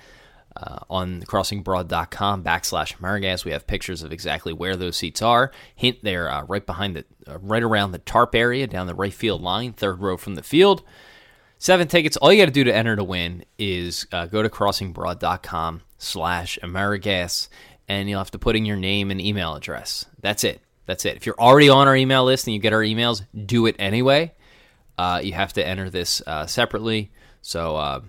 Uh, 0.55 0.79
on 0.89 1.23
crossingbroad.com 1.23 2.43
backslash 2.43 2.95
Amerigas, 2.97 3.43
we 3.43 3.51
have 3.51 3.65
pictures 3.65 4.03
of 4.03 4.11
exactly 4.11 4.53
where 4.53 4.75
those 4.75 4.95
seats 4.95 5.21
are. 5.21 5.51
Hint 5.75 5.97
they're 6.03 6.29
uh, 6.29 6.43
right 6.43 6.65
behind 6.65 6.95
the, 6.95 7.05
uh, 7.27 7.39
right 7.39 7.63
around 7.63 7.91
the 7.91 7.97
tarp 7.97 8.35
area 8.35 8.67
down 8.67 8.85
the 8.85 8.93
right 8.93 9.13
field 9.13 9.41
line, 9.41 9.73
third 9.73 9.99
row 9.99 10.15
from 10.15 10.35
the 10.35 10.43
field. 10.43 10.83
Seven 11.57 11.87
tickets. 11.87 12.17
All 12.17 12.31
you 12.31 12.41
got 12.41 12.47
to 12.47 12.51
do 12.51 12.65
to 12.65 12.75
enter 12.75 12.95
to 12.95 13.03
win 13.03 13.45
is 13.57 14.05
uh, 14.11 14.25
go 14.25 14.43
to 14.43 14.49
crossingbroad.com 14.49 15.81
slash 15.97 16.59
Amerigas, 16.61 17.47
and 17.87 18.09
you'll 18.09 18.19
have 18.19 18.31
to 18.31 18.39
put 18.39 18.55
in 18.55 18.65
your 18.65 18.75
name 18.75 19.11
and 19.11 19.21
email 19.21 19.55
address. 19.55 20.05
That's 20.19 20.43
it. 20.43 20.61
That's 20.85 21.05
it. 21.05 21.15
If 21.15 21.25
you're 21.25 21.39
already 21.39 21.69
on 21.69 21.87
our 21.87 21.95
email 21.95 22.25
list 22.25 22.47
and 22.47 22.53
you 22.53 22.59
get 22.59 22.73
our 22.73 22.81
emails, 22.81 23.25
do 23.45 23.65
it 23.65 23.77
anyway. 23.79 24.33
Uh, 24.97 25.21
you 25.23 25.33
have 25.33 25.53
to 25.53 25.65
enter 25.65 25.89
this 25.89 26.21
uh, 26.27 26.45
separately. 26.45 27.11
So, 27.41 27.77
uh, 27.77 28.01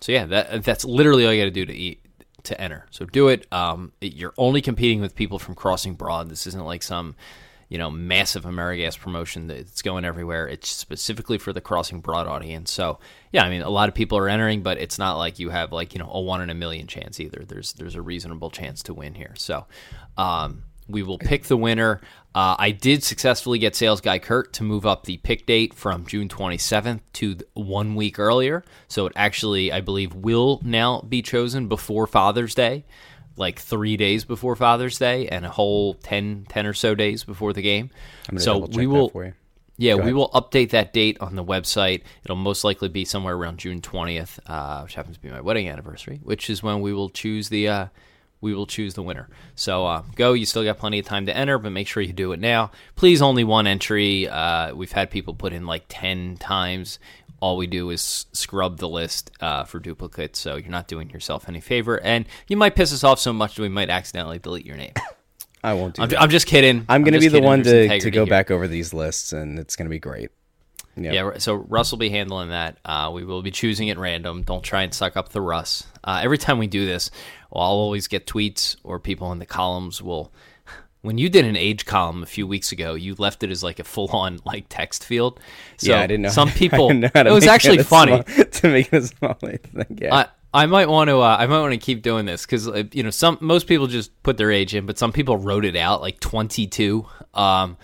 so 0.00 0.12
yeah, 0.12 0.24
that 0.26 0.64
that's 0.64 0.84
literally 0.84 1.26
all 1.26 1.32
you 1.32 1.40
got 1.40 1.46
to 1.46 1.50
do 1.50 1.66
to 1.66 1.74
eat 1.74 2.04
to 2.44 2.60
enter. 2.60 2.86
So 2.90 3.04
do 3.04 3.28
it. 3.28 3.46
Um, 3.52 3.92
You're 4.00 4.34
only 4.38 4.62
competing 4.62 5.00
with 5.00 5.14
people 5.14 5.38
from 5.38 5.54
Crossing 5.54 5.94
Broad. 5.94 6.30
This 6.30 6.46
isn't 6.46 6.64
like 6.64 6.82
some, 6.82 7.14
you 7.68 7.76
know, 7.76 7.90
massive 7.90 8.44
Amerigas 8.44 8.98
promotion 8.98 9.46
that's 9.46 9.82
going 9.82 10.04
everywhere. 10.04 10.48
It's 10.48 10.70
specifically 10.70 11.38
for 11.38 11.52
the 11.52 11.60
Crossing 11.60 12.00
Broad 12.00 12.26
audience. 12.26 12.72
So 12.72 12.98
yeah, 13.32 13.44
I 13.44 13.50
mean, 13.50 13.62
a 13.62 13.70
lot 13.70 13.88
of 13.88 13.94
people 13.94 14.16
are 14.18 14.28
entering, 14.28 14.62
but 14.62 14.78
it's 14.78 14.98
not 14.98 15.18
like 15.18 15.38
you 15.38 15.50
have 15.50 15.72
like 15.72 15.92
you 15.92 15.98
know 15.98 16.10
a 16.10 16.20
one 16.20 16.40
in 16.40 16.50
a 16.50 16.54
million 16.54 16.86
chance 16.86 17.20
either. 17.20 17.44
There's 17.46 17.74
there's 17.74 17.94
a 17.94 18.02
reasonable 18.02 18.50
chance 18.50 18.82
to 18.84 18.94
win 18.94 19.14
here. 19.14 19.34
So. 19.36 19.66
Um, 20.16 20.64
we 20.90 21.04
will 21.04 21.18
pick 21.18 21.44
the 21.44 21.56
winner. 21.56 22.00
Uh, 22.32 22.54
I 22.58 22.70
did 22.70 23.02
successfully 23.02 23.58
get 23.58 23.74
sales 23.74 24.00
guy 24.00 24.20
Kurt 24.20 24.52
to 24.54 24.62
move 24.62 24.86
up 24.86 25.04
the 25.04 25.16
pick 25.16 25.46
date 25.46 25.74
from 25.74 26.06
June 26.06 26.28
27th 26.28 27.00
to 27.14 27.36
one 27.54 27.96
week 27.96 28.20
earlier. 28.20 28.64
So 28.86 29.06
it 29.06 29.12
actually, 29.16 29.72
I 29.72 29.80
believe, 29.80 30.14
will 30.14 30.60
now 30.62 31.00
be 31.00 31.22
chosen 31.22 31.66
before 31.66 32.06
Father's 32.06 32.54
Day, 32.54 32.84
like 33.36 33.58
three 33.58 33.96
days 33.96 34.24
before 34.24 34.54
Father's 34.54 34.96
Day, 34.96 35.26
and 35.26 35.44
a 35.44 35.50
whole 35.50 35.94
10, 35.94 36.46
10 36.48 36.66
or 36.66 36.74
so 36.74 36.94
days 36.94 37.24
before 37.24 37.52
the 37.52 37.62
game. 37.62 37.90
So 38.38 38.58
we 38.78 38.86
will. 38.86 39.10
Yeah, 39.76 39.94
we 39.94 40.12
will 40.12 40.28
update 40.28 40.70
that 40.70 40.92
date 40.92 41.16
on 41.22 41.36
the 41.36 41.44
website. 41.44 42.02
It'll 42.22 42.36
most 42.36 42.64
likely 42.64 42.90
be 42.90 43.06
somewhere 43.06 43.34
around 43.34 43.58
June 43.58 43.80
20th, 43.80 44.38
uh, 44.46 44.82
which 44.82 44.94
happens 44.94 45.16
to 45.16 45.22
be 45.22 45.30
my 45.30 45.40
wedding 45.40 45.70
anniversary, 45.70 46.20
which 46.22 46.50
is 46.50 46.62
when 46.62 46.82
we 46.82 46.92
will 46.92 47.08
choose 47.08 47.48
the 47.48 47.66
uh, 47.66 47.86
we 48.40 48.54
will 48.54 48.66
choose 48.66 48.94
the 48.94 49.02
winner. 49.02 49.28
So 49.54 49.86
uh, 49.86 50.02
go. 50.14 50.32
You 50.32 50.46
still 50.46 50.64
got 50.64 50.78
plenty 50.78 50.98
of 50.98 51.06
time 51.06 51.26
to 51.26 51.36
enter, 51.36 51.58
but 51.58 51.70
make 51.72 51.88
sure 51.88 52.02
you 52.02 52.12
do 52.12 52.32
it 52.32 52.40
now. 52.40 52.70
Please, 52.96 53.20
only 53.20 53.44
one 53.44 53.66
entry. 53.66 54.28
Uh, 54.28 54.74
we've 54.74 54.92
had 54.92 55.10
people 55.10 55.34
put 55.34 55.52
in 55.52 55.66
like 55.66 55.84
10 55.88 56.36
times. 56.38 56.98
All 57.40 57.56
we 57.56 57.66
do 57.66 57.90
is 57.90 58.26
scrub 58.32 58.78
the 58.78 58.88
list 58.88 59.30
uh, 59.40 59.64
for 59.64 59.78
duplicates, 59.78 60.38
so 60.38 60.56
you're 60.56 60.70
not 60.70 60.88
doing 60.88 61.08
yourself 61.08 61.48
any 61.48 61.60
favor, 61.60 61.98
and 61.98 62.26
you 62.48 62.56
might 62.58 62.74
piss 62.74 62.92
us 62.92 63.02
off 63.02 63.18
so 63.18 63.32
much 63.32 63.54
that 63.54 63.62
we 63.62 63.70
might 63.70 63.88
accidentally 63.88 64.38
delete 64.38 64.66
your 64.66 64.76
name. 64.76 64.92
I 65.64 65.72
won't 65.72 65.94
do 65.94 66.02
I'm, 66.02 66.08
that. 66.10 66.20
I'm 66.20 66.30
just 66.30 66.46
kidding. 66.46 66.84
I'm 66.88 67.02
going 67.02 67.14
to 67.14 67.20
be 67.20 67.28
the 67.28 67.38
kidding. 67.38 67.44
one 67.44 67.62
There's 67.62 67.88
to, 67.88 68.00
to 68.00 68.10
go 68.10 68.24
here. 68.24 68.30
back 68.30 68.50
over 68.50 68.68
these 68.68 68.92
lists, 68.92 69.32
and 69.32 69.58
it's 69.58 69.74
going 69.74 69.86
to 69.86 69.90
be 69.90 69.98
great. 69.98 70.30
Yeah. 70.96 71.12
Yeah, 71.12 71.38
so 71.38 71.54
Russ 71.54 71.90
will 71.92 71.98
be 71.98 72.10
handling 72.10 72.50
that. 72.50 72.78
Uh, 72.84 73.10
we 73.14 73.24
will 73.24 73.42
be 73.42 73.50
choosing 73.50 73.88
at 73.90 73.98
random. 73.98 74.42
Don't 74.42 74.62
try 74.62 74.82
and 74.82 74.92
suck 74.92 75.16
up 75.16 75.30
the 75.30 75.40
Russ. 75.40 75.84
Uh, 76.02 76.20
every 76.22 76.38
time 76.38 76.58
we 76.58 76.66
do 76.66 76.84
this, 76.84 77.10
I'll 77.58 77.72
always 77.72 78.06
get 78.06 78.26
tweets 78.26 78.76
or 78.84 78.98
people 79.00 79.32
in 79.32 79.38
the 79.38 79.46
columns 79.46 80.00
will. 80.02 80.32
When 81.02 81.16
you 81.16 81.30
did 81.30 81.46
an 81.46 81.56
age 81.56 81.86
column 81.86 82.22
a 82.22 82.26
few 82.26 82.46
weeks 82.46 82.72
ago, 82.72 82.92
you 82.94 83.14
left 83.16 83.42
it 83.42 83.50
as 83.50 83.64
like 83.64 83.78
a 83.78 83.84
full-on 83.84 84.38
like 84.44 84.66
text 84.68 85.02
field. 85.02 85.40
So 85.78 85.92
yeah, 85.92 86.00
I 86.00 86.06
didn't 86.06 86.22
know. 86.24 86.28
Some 86.28 86.50
people. 86.62 86.92
know 86.92 87.08
how 87.14 87.22
to 87.22 87.30
it 87.30 87.32
was 87.32 87.46
actually 87.46 87.78
a 87.78 87.84
funny. 87.84 88.22
small- 88.26 88.44
to 88.50 88.68
make 88.68 88.92
it 88.92 89.04
small 89.04 89.32
thing. 89.34 89.58
Yeah. 89.96 90.14
I 90.14 90.26
I 90.52 90.66
might 90.66 90.88
want 90.88 91.08
to 91.08 91.20
uh, 91.20 91.36
I 91.38 91.46
might 91.46 91.60
want 91.60 91.72
to 91.72 91.78
keep 91.78 92.02
doing 92.02 92.26
this 92.26 92.44
because 92.44 92.68
you 92.92 93.02
know 93.02 93.10
some 93.10 93.38
most 93.40 93.66
people 93.66 93.86
just 93.86 94.22
put 94.22 94.36
their 94.36 94.50
age 94.50 94.74
in, 94.74 94.84
but 94.84 94.98
some 94.98 95.10
people 95.12 95.36
wrote 95.38 95.64
it 95.64 95.74
out 95.76 96.00
like 96.02 96.20
twenty 96.20 96.66
two. 96.66 97.06
Um, 97.32 97.78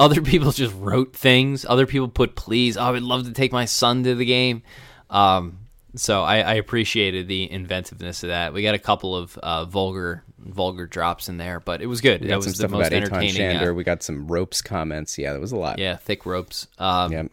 other 0.00 0.20
people 0.32 0.50
just 0.50 0.74
wrote 0.74 1.14
things. 1.14 1.64
Other 1.64 1.86
people 1.86 2.08
put 2.08 2.34
please. 2.34 2.76
Oh, 2.76 2.82
I 2.82 2.90
would 2.90 3.02
love 3.04 3.26
to 3.26 3.32
take 3.32 3.52
my 3.52 3.64
son 3.66 4.02
to 4.04 4.14
the 4.16 4.24
game. 4.24 4.62
Um, 5.08 5.60
so 5.96 6.22
I, 6.22 6.38
I 6.38 6.54
appreciated 6.54 7.28
the 7.28 7.50
inventiveness 7.50 8.22
of 8.22 8.28
that. 8.28 8.52
We 8.52 8.62
got 8.62 8.74
a 8.74 8.78
couple 8.78 9.16
of 9.16 9.36
uh, 9.38 9.64
vulgar 9.64 10.24
vulgar 10.38 10.86
drops 10.86 11.28
in 11.28 11.36
there, 11.36 11.60
but 11.60 11.80
it 11.80 11.86
was 11.86 12.00
good. 12.00 12.20
we 12.20 12.28
that 12.28 12.36
was 12.36 12.58
the 12.58 12.68
most 12.68 12.92
entertaining. 12.92 13.34
Shander. 13.34 13.70
Uh, 13.70 13.74
we 13.74 13.84
got 13.84 14.02
some 14.02 14.26
ropes 14.26 14.60
comments. 14.62 15.16
Yeah, 15.18 15.32
that 15.32 15.40
was 15.40 15.52
a 15.52 15.56
lot. 15.56 15.78
yeah, 15.78 15.96
thick 15.96 16.26
ropes. 16.26 16.66
Um, 16.78 17.12
Yeah. 17.12 17.24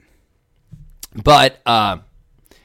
But 1.13 1.59
uh, 1.65 1.97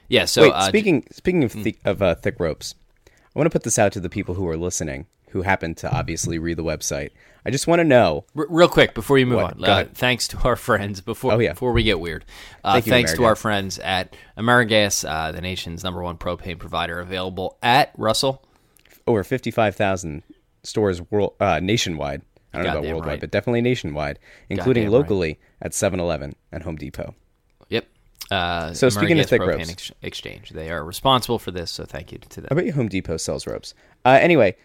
yeah. 0.09 0.25
So 0.27 0.43
Wait, 0.43 0.53
uh, 0.53 0.69
speaking 0.69 1.05
speaking 1.11 1.45
of 1.45 1.53
thi- 1.53 1.79
of 1.85 2.01
uh, 2.03 2.15
thick 2.15 2.39
ropes, 2.39 2.75
I 3.07 3.39
want 3.39 3.47
to 3.47 3.51
put 3.51 3.65
this 3.65 3.79
out 3.79 3.93
to 3.93 4.01
the 4.01 4.09
people 4.09 4.35
who 4.35 4.47
are 4.49 4.57
listening, 4.57 5.07
who 5.31 5.43
happen 5.43 5.75
to 5.77 5.91
obviously 5.95 6.39
read 6.39 6.57
the 6.57 6.65
website. 6.65 7.11
I 7.45 7.51
just 7.51 7.67
want 7.67 7.81
to 7.81 7.85
know. 7.85 8.25
R- 8.37 8.47
real 8.49 8.69
quick 8.69 8.95
before 8.95 9.19
you 9.19 9.27
move 9.27 9.43
What? 9.43 9.55
on, 9.57 9.65
uh, 9.65 9.85
thanks 9.95 10.27
to 10.29 10.39
our 10.39 10.57
friends 10.69 11.01
before 11.01 11.33
Oh, 11.35 11.39
yeah. 11.39 11.53
before 11.53 11.73
we 11.73 11.83
get 11.83 12.01
weird. 12.01 12.25
Uh, 12.65 12.75
Thank 12.75 12.87
you, 12.87 12.93
thanks 12.93 13.15
to 13.15 13.25
our 13.25 13.37
friends 13.37 13.79
at 13.79 14.17
Amerigas, 14.37 15.09
uh, 15.09 15.33
the 15.33 15.41
nation's 15.41 15.85
number 15.85 16.03
one 16.03 16.17
propane 16.19 16.59
provider, 16.59 16.99
available 17.01 17.59
at 17.63 17.93
Russell. 17.97 18.43
over 19.07 19.23
55,000 19.25 20.23
stores 20.65 21.01
world, 21.11 21.35
uh, 21.41 21.61
nationwide. 21.61 22.23
I 22.53 22.59
don't 22.63 22.67
know 22.67 22.71
about 22.79 22.85
worldwide, 22.85 23.07
right. 23.09 23.21
but 23.21 23.31
definitely 23.31 23.61
nationwide, 23.61 24.19
including 24.49 24.85
Goddamn 24.85 24.93
right. 24.95 24.99
locally 25.03 25.39
at 25.61 25.73
7-Eleven 25.73 26.35
and 26.53 26.63
Home 26.63 26.77
Depot. 26.77 27.15
Yep. 27.69 27.87
Uh, 28.31 28.73
So 28.73 28.89
speaking 28.89 29.19
of 29.21 29.27
Amerigas 29.27 29.29
thick 29.29 29.41
Propane 29.43 29.47
ropes. 29.59 29.71
Ex- 29.71 29.93
Exchange, 30.03 30.51
they 30.51 30.71
are 30.71 30.83
responsible 30.83 31.39
for 31.39 31.51
this, 31.51 31.71
so 31.71 31.85
thank 31.85 32.11
you 32.13 32.19
to 32.19 32.41
them. 32.41 32.49
I 32.51 32.55
bet 32.55 32.65
you 32.65 32.73
Home 32.73 32.89
Depot 32.89 33.19
sells 33.19 33.47
ropes. 33.47 33.75
Uh, 34.07 34.19
anyway, 34.21 34.57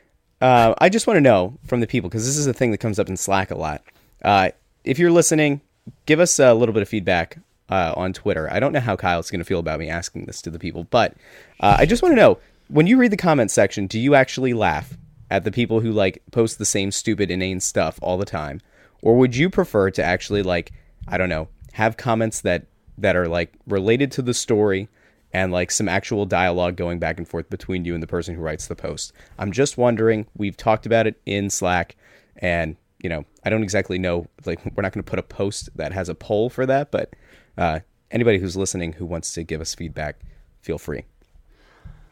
uh, 0.42 0.74
I 0.80 0.90
just 0.90 1.08
want 1.08 1.18
to 1.18 1.22
know 1.22 1.58
from 1.66 1.80
the 1.80 1.88
people 1.88 2.10
because 2.10 2.26
this 2.26 2.38
is 2.38 2.48
a 2.48 2.54
thing 2.54 2.72
that 2.72 2.80
comes 2.80 3.00
up 3.00 3.10
in 3.10 3.18
Slack 3.18 3.52
a 3.52 3.58
lot. 3.58 3.84
Uh, 4.24 4.50
if 4.84 5.00
you're 5.00 5.12
listening, 5.12 5.62
give 6.06 6.20
us 6.20 6.40
a 6.40 6.54
little 6.54 6.74
bit 6.74 6.82
of 6.82 6.90
feedback 6.90 7.38
uh, 7.70 7.94
on 7.96 8.14
Twitter. 8.14 8.52
I 8.52 8.60
don't 8.60 8.74
know 8.74 8.80
how 8.80 8.96
Kyle's 8.96 9.32
going 9.32 9.40
to 9.40 9.46
feel 9.46 9.60
about 9.60 9.80
me 9.80 9.90
asking 9.90 10.26
this 10.26 10.42
to 10.44 10.50
the 10.50 10.60
people, 10.60 10.86
but 10.86 11.16
uh, 11.60 11.78
I 11.80 11.86
just 11.86 12.02
want 12.02 12.14
to 12.14 12.22
know 12.22 12.40
when 12.68 12.88
you 12.88 12.98
read 12.98 13.12
the 13.12 13.18
comments 13.18 13.54
section, 13.54 13.88
do 13.88 14.00
you 14.00 14.16
actually 14.16 14.54
laugh 14.54 14.98
at 15.30 15.44
the 15.44 15.52
people 15.52 15.80
who 15.80 15.92
like 15.92 16.22
post 16.32 16.58
the 16.58 16.66
same 16.66 16.92
stupid 16.92 17.32
inane 17.32 17.60
stuff 17.60 18.00
all 18.02 18.18
the 18.18 18.26
time, 18.26 18.62
or 19.02 19.18
would 19.18 19.36
you 19.36 19.50
prefer 19.50 19.90
to 19.92 20.04
actually 20.04 20.44
like 20.44 20.72
I 21.08 21.18
don't 21.18 21.30
know 21.30 21.48
have 21.74 21.98
comments 21.98 22.42
that 22.42 22.66
that 22.98 23.16
are 23.16 23.28
like 23.28 23.54
related 23.68 24.12
to 24.14 24.22
the 24.22 24.34
story 24.34 24.90
and 25.34 25.52
like 25.52 25.72
some 25.72 25.88
actual 25.88 26.26
dialogue 26.26 26.76
going 26.76 27.00
back 27.00 27.18
and 27.18 27.28
forth 27.28 27.50
between 27.50 27.86
you 27.86 27.94
and 27.94 28.04
the 28.04 28.08
person 28.08 28.36
who 28.36 28.42
writes 28.42 28.68
the 28.68 28.76
post. 28.76 29.14
I'm 29.38 29.52
just 29.52 29.78
wondering. 29.78 30.28
We've 30.36 30.58
talked 30.58 30.86
about 30.86 31.08
it 31.08 31.20
in 31.26 31.50
Slack, 31.50 31.96
and 32.38 32.76
you 33.02 33.10
know, 33.10 33.26
I 33.44 33.50
don't 33.50 33.64
exactly 33.64 33.98
know. 33.98 34.28
Like, 34.46 34.64
we're 34.66 34.84
not 34.84 34.94
going 34.94 35.04
to 35.04 35.10
put 35.10 35.20
a 35.20 35.24
post 35.24 35.70
that 35.76 35.94
has 35.94 36.10
a 36.10 36.16
poll 36.16 36.50
for 36.50 36.66
that, 36.66 36.92
but 36.92 37.14
uh, 37.58 37.80
anybody 38.12 38.38
who's 38.38 38.56
listening 38.56 38.94
who 38.94 39.06
wants 39.06 39.34
to 39.34 39.44
give 39.44 39.62
us 39.62 39.74
feedback, 39.74 40.20
feel 40.62 40.78
free. 40.78 41.06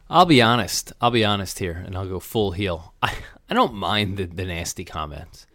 I'll 0.10 0.26
be 0.26 0.42
honest. 0.42 0.92
I'll 1.00 1.12
be 1.12 1.26
honest 1.26 1.60
here, 1.60 1.84
and 1.86 1.96
I'll 1.96 2.08
go 2.08 2.20
full 2.20 2.52
heel. 2.52 2.94
I, 3.04 3.14
I 3.50 3.54
don't 3.54 3.76
mind 3.76 4.18
the, 4.18 4.26
the 4.26 4.46
nasty 4.46 4.86
comments, 4.86 5.46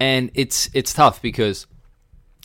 and 0.00 0.30
it's 0.34 0.68
it's 0.74 0.92
tough 0.92 1.22
because 1.22 1.66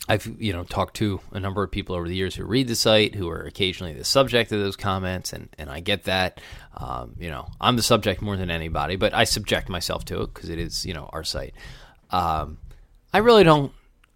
I've 0.08 0.26
you 0.38 0.52
know 0.52 0.64
talked 0.64 0.96
to 0.96 1.20
a 1.32 1.40
number 1.40 1.62
of 1.62 1.70
people 1.70 1.94
over 1.94 2.08
the 2.08 2.14
years 2.14 2.34
who 2.34 2.44
read 2.44 2.68
the 2.68 2.74
site 2.74 3.14
who 3.14 3.28
are 3.28 3.42
occasionally 3.42 3.92
the 3.92 4.04
subject 4.04 4.50
of 4.52 4.60
those 4.60 4.76
comments, 4.76 5.32
and 5.32 5.48
and 5.58 5.70
I 5.70 5.80
get 5.80 6.04
that. 6.04 6.40
Um, 6.76 7.16
you 7.18 7.30
know, 7.30 7.48
I'm 7.60 7.76
the 7.76 7.82
subject 7.82 8.22
more 8.22 8.36
than 8.36 8.50
anybody, 8.50 8.96
but 8.96 9.14
I 9.14 9.24
subject 9.24 9.68
myself 9.68 10.04
to 10.06 10.22
it 10.22 10.34
because 10.34 10.48
it 10.48 10.58
is 10.58 10.86
you 10.86 10.94
know 10.94 11.08
our 11.12 11.24
site. 11.24 11.54
Um, 12.10 12.58
I 13.12 13.18
really 13.18 13.44
don't. 13.44 13.72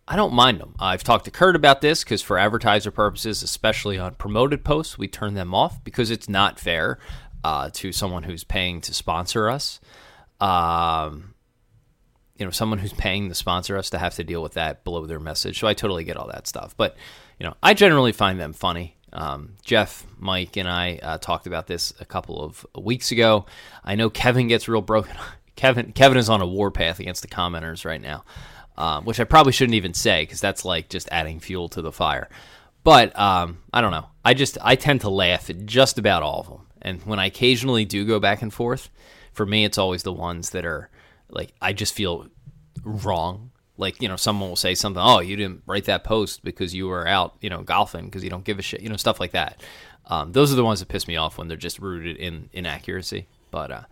I 0.07 0.17
don't 0.17 0.35
mind 0.35 0.61
them. 0.61 0.75
I've 0.79 1.03
talked 1.03 1.25
to 1.27 1.31
Kurt 1.31 1.57
about 1.57 1.81
this 1.81 2.05
because 2.05 2.21
for 2.21 2.39
advertiser 2.39 2.91
purposes, 2.91 3.43
especially 3.43 3.99
on 3.99 4.15
promoted 4.15 4.65
posts, 4.65 4.99
we 4.99 5.09
turn 5.09 5.35
them 5.35 5.55
off 5.55 5.83
because 5.83 6.11
it's 6.11 6.29
not 6.29 6.59
fair 6.61 6.99
uh, 7.43 7.71
to 7.75 7.93
someone 7.93 8.25
who's 8.25 8.45
paying 8.45 8.81
to 8.83 8.93
sponsor 8.93 9.49
us. 9.49 9.81
Um, 10.41 11.34
you 12.37 12.45
know 12.45 12.51
someone 12.51 12.79
who's 12.79 12.93
paying 12.93 13.29
to 13.29 13.35
sponsor 13.35 13.77
us 13.77 13.91
to 13.91 13.99
have 13.99 14.15
to 14.15 14.25
deal 14.25 14.43
with 14.43 14.55
that 14.55 14.85
below 14.85 15.07
their 15.07 15.21
message. 15.21 15.61
So 15.61 15.69
I 15.69 15.75
totally 15.75 16.05
get 16.05 16.17
all 16.17 16.29
that 16.29 16.47
stuff. 16.47 16.77
But 16.77 16.97
you 17.39 17.47
know, 17.47 17.55
I 17.63 17.75
generally 17.75 18.13
find 18.13 18.41
them 18.41 18.53
funny. 18.53 18.97
Um, 19.13 19.55
Jeff, 19.63 20.05
Mike, 20.19 20.57
and 20.57 20.69
I 20.69 20.99
uh, 21.01 21.19
talked 21.19 21.47
about 21.47 21.69
this 21.69 21.93
a 22.01 22.05
couple 22.05 22.43
of 22.43 22.67
weeks 22.77 23.13
ago. 23.13 23.47
I 23.85 23.95
know 23.95 24.11
Kevin 24.11 24.49
gets 24.49 24.69
real 24.69 24.83
broken. 24.83 25.17
Kevin 25.57 25.93
Kevin 25.93 26.19
is 26.19 26.29
on 26.29 26.41
a 26.41 26.47
warpath 26.47 26.99
against 26.99 27.23
the 27.23 27.29
commenters 27.29 27.85
right 27.85 28.01
now, 28.01 28.25
um, 28.77 29.05
which 29.05 29.21
I 29.21 29.25
probably 29.25 29.53
shouldn't 29.53 29.77
even 29.77 29.95
say 29.95 30.23
because 30.23 30.41
that's 30.41 30.65
like 30.65 30.89
just 30.89 31.09
adding 31.13 31.39
fuel 31.39 31.69
to 31.71 31.83
the 31.83 31.93
fire. 31.93 32.29
But 32.83 33.17
um, 33.19 33.59
I 33.73 33.81
don't 33.81 33.93
know. 33.93 34.09
I 34.25 34.35
just 34.35 34.59
I 34.61 34.75
tend 34.75 35.03
to 35.03 35.09
laugh 35.11 35.49
at 35.49 35.65
just 35.65 35.97
about 35.97 36.25
all 36.25 36.41
of 36.41 36.49
them, 36.49 36.67
and 36.83 37.03
when 37.05 37.21
I 37.21 37.27
occasionally 37.27 37.85
do 37.85 38.05
go 38.05 38.19
back 38.19 38.43
and 38.43 38.53
forth, 38.53 38.91
for 39.33 39.47
me 39.47 39.65
it's 39.65 39.79
always 39.79 40.03
the 40.03 40.13
ones 40.13 40.51
that 40.51 40.67
are 40.67 40.91
like 41.35 41.53
I 41.61 41.73
just 41.73 41.95
feel 41.95 42.29
wrong. 42.83 43.51
Like 43.77 44.01
you 44.01 44.09
know, 44.09 44.17
someone 44.17 44.49
will 44.49 44.57
say 44.57 44.75
something. 44.75 45.03
Oh, 45.05 45.21
you 45.21 45.37
didn't 45.37 45.63
write 45.67 45.87
that 45.87 46.05
post 46.05 46.45
because 46.45 46.75
you 46.75 46.87
were 46.87 47.07
out, 47.09 47.35
you 47.41 47.51
know, 47.51 47.63
golfing 47.63 48.07
because 48.07 48.23
you 48.23 48.31
don't 48.31 48.45
give 48.45 48.59
a 48.59 48.63
shit. 48.63 48.81
You 48.81 48.89
know, 48.89 48.97
stuff 48.97 49.19
like 49.19 49.33
that. 49.33 49.63
Um, 50.07 50.33
those 50.33 50.53
are 50.53 50.57
the 50.57 50.65
ones 50.65 50.81
that 50.81 50.89
piss 50.89 51.09
me 51.09 51.17
off 51.17 51.39
when 51.39 51.49
they're 51.49 51.57
just 51.57 51.79
rooted 51.79 52.17
in 52.17 52.51
inaccuracy. 52.53 53.27
But 53.51 53.71
uh, 53.71 53.83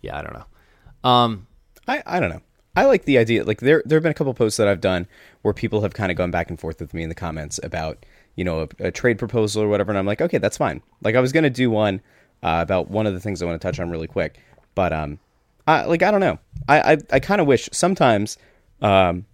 yeah, 0.00 0.18
I 0.18 0.22
don't 0.22 0.34
know. 0.34 1.08
Um, 1.08 1.46
I 1.86 2.02
I 2.06 2.20
don't 2.20 2.30
know. 2.30 2.42
I 2.74 2.86
like 2.86 3.04
the 3.04 3.18
idea. 3.18 3.44
Like 3.44 3.60
there 3.60 3.82
there 3.84 3.96
have 3.96 4.02
been 4.02 4.12
a 4.12 4.14
couple 4.14 4.32
posts 4.34 4.56
that 4.56 4.68
I've 4.68 4.80
done 4.80 5.06
where 5.42 5.52
people 5.52 5.82
have 5.82 5.92
kind 5.92 6.10
of 6.10 6.16
gone 6.16 6.30
back 6.30 6.48
and 6.48 6.58
forth 6.58 6.80
with 6.80 6.94
me 6.94 7.02
in 7.02 7.08
the 7.08 7.14
comments 7.14 7.60
about 7.62 8.04
you 8.34 8.44
know 8.44 8.62
a, 8.62 8.86
a 8.86 8.90
trade 8.90 9.18
proposal 9.18 9.62
or 9.62 9.68
whatever, 9.68 9.90
and 9.90 9.98
I'm 9.98 10.06
like, 10.06 10.22
okay, 10.22 10.38
that's 10.38 10.56
fine. 10.56 10.80
Like 11.02 11.16
I 11.16 11.20
was 11.20 11.32
gonna 11.32 11.50
do 11.50 11.70
one 11.70 12.00
uh, 12.42 12.60
about 12.62 12.90
one 12.90 13.06
of 13.06 13.12
the 13.12 13.20
things 13.20 13.42
I 13.42 13.46
want 13.46 13.60
to 13.60 13.66
touch 13.66 13.78
on 13.78 13.90
really 13.90 14.06
quick, 14.06 14.38
but 14.74 14.92
um, 14.92 15.18
I, 15.66 15.84
like 15.84 16.02
I 16.02 16.10
don't 16.10 16.20
know. 16.20 16.38
I 16.68 16.92
I, 16.92 16.96
I 17.12 17.20
kind 17.20 17.40
of 17.40 17.46
wish 17.46 17.68
sometimes. 17.72 18.38
Um, 18.80 19.26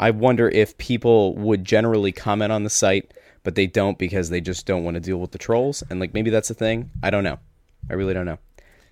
I 0.00 0.10
wonder 0.10 0.48
if 0.48 0.76
people 0.78 1.34
would 1.36 1.64
generally 1.64 2.10
comment 2.10 2.52
on 2.52 2.64
the 2.64 2.70
site, 2.70 3.12
but 3.42 3.54
they 3.54 3.66
don't 3.66 3.98
because 3.98 4.30
they 4.30 4.40
just 4.40 4.66
don't 4.66 4.82
want 4.82 4.94
to 4.94 5.00
deal 5.00 5.18
with 5.18 5.32
the 5.32 5.38
trolls. 5.38 5.82
And 5.90 6.00
like 6.00 6.14
maybe 6.14 6.30
that's 6.30 6.50
a 6.50 6.54
thing. 6.54 6.90
I 7.02 7.10
don't 7.10 7.24
know. 7.24 7.38
I 7.88 7.94
really 7.94 8.14
don't 8.14 8.26
know. 8.26 8.38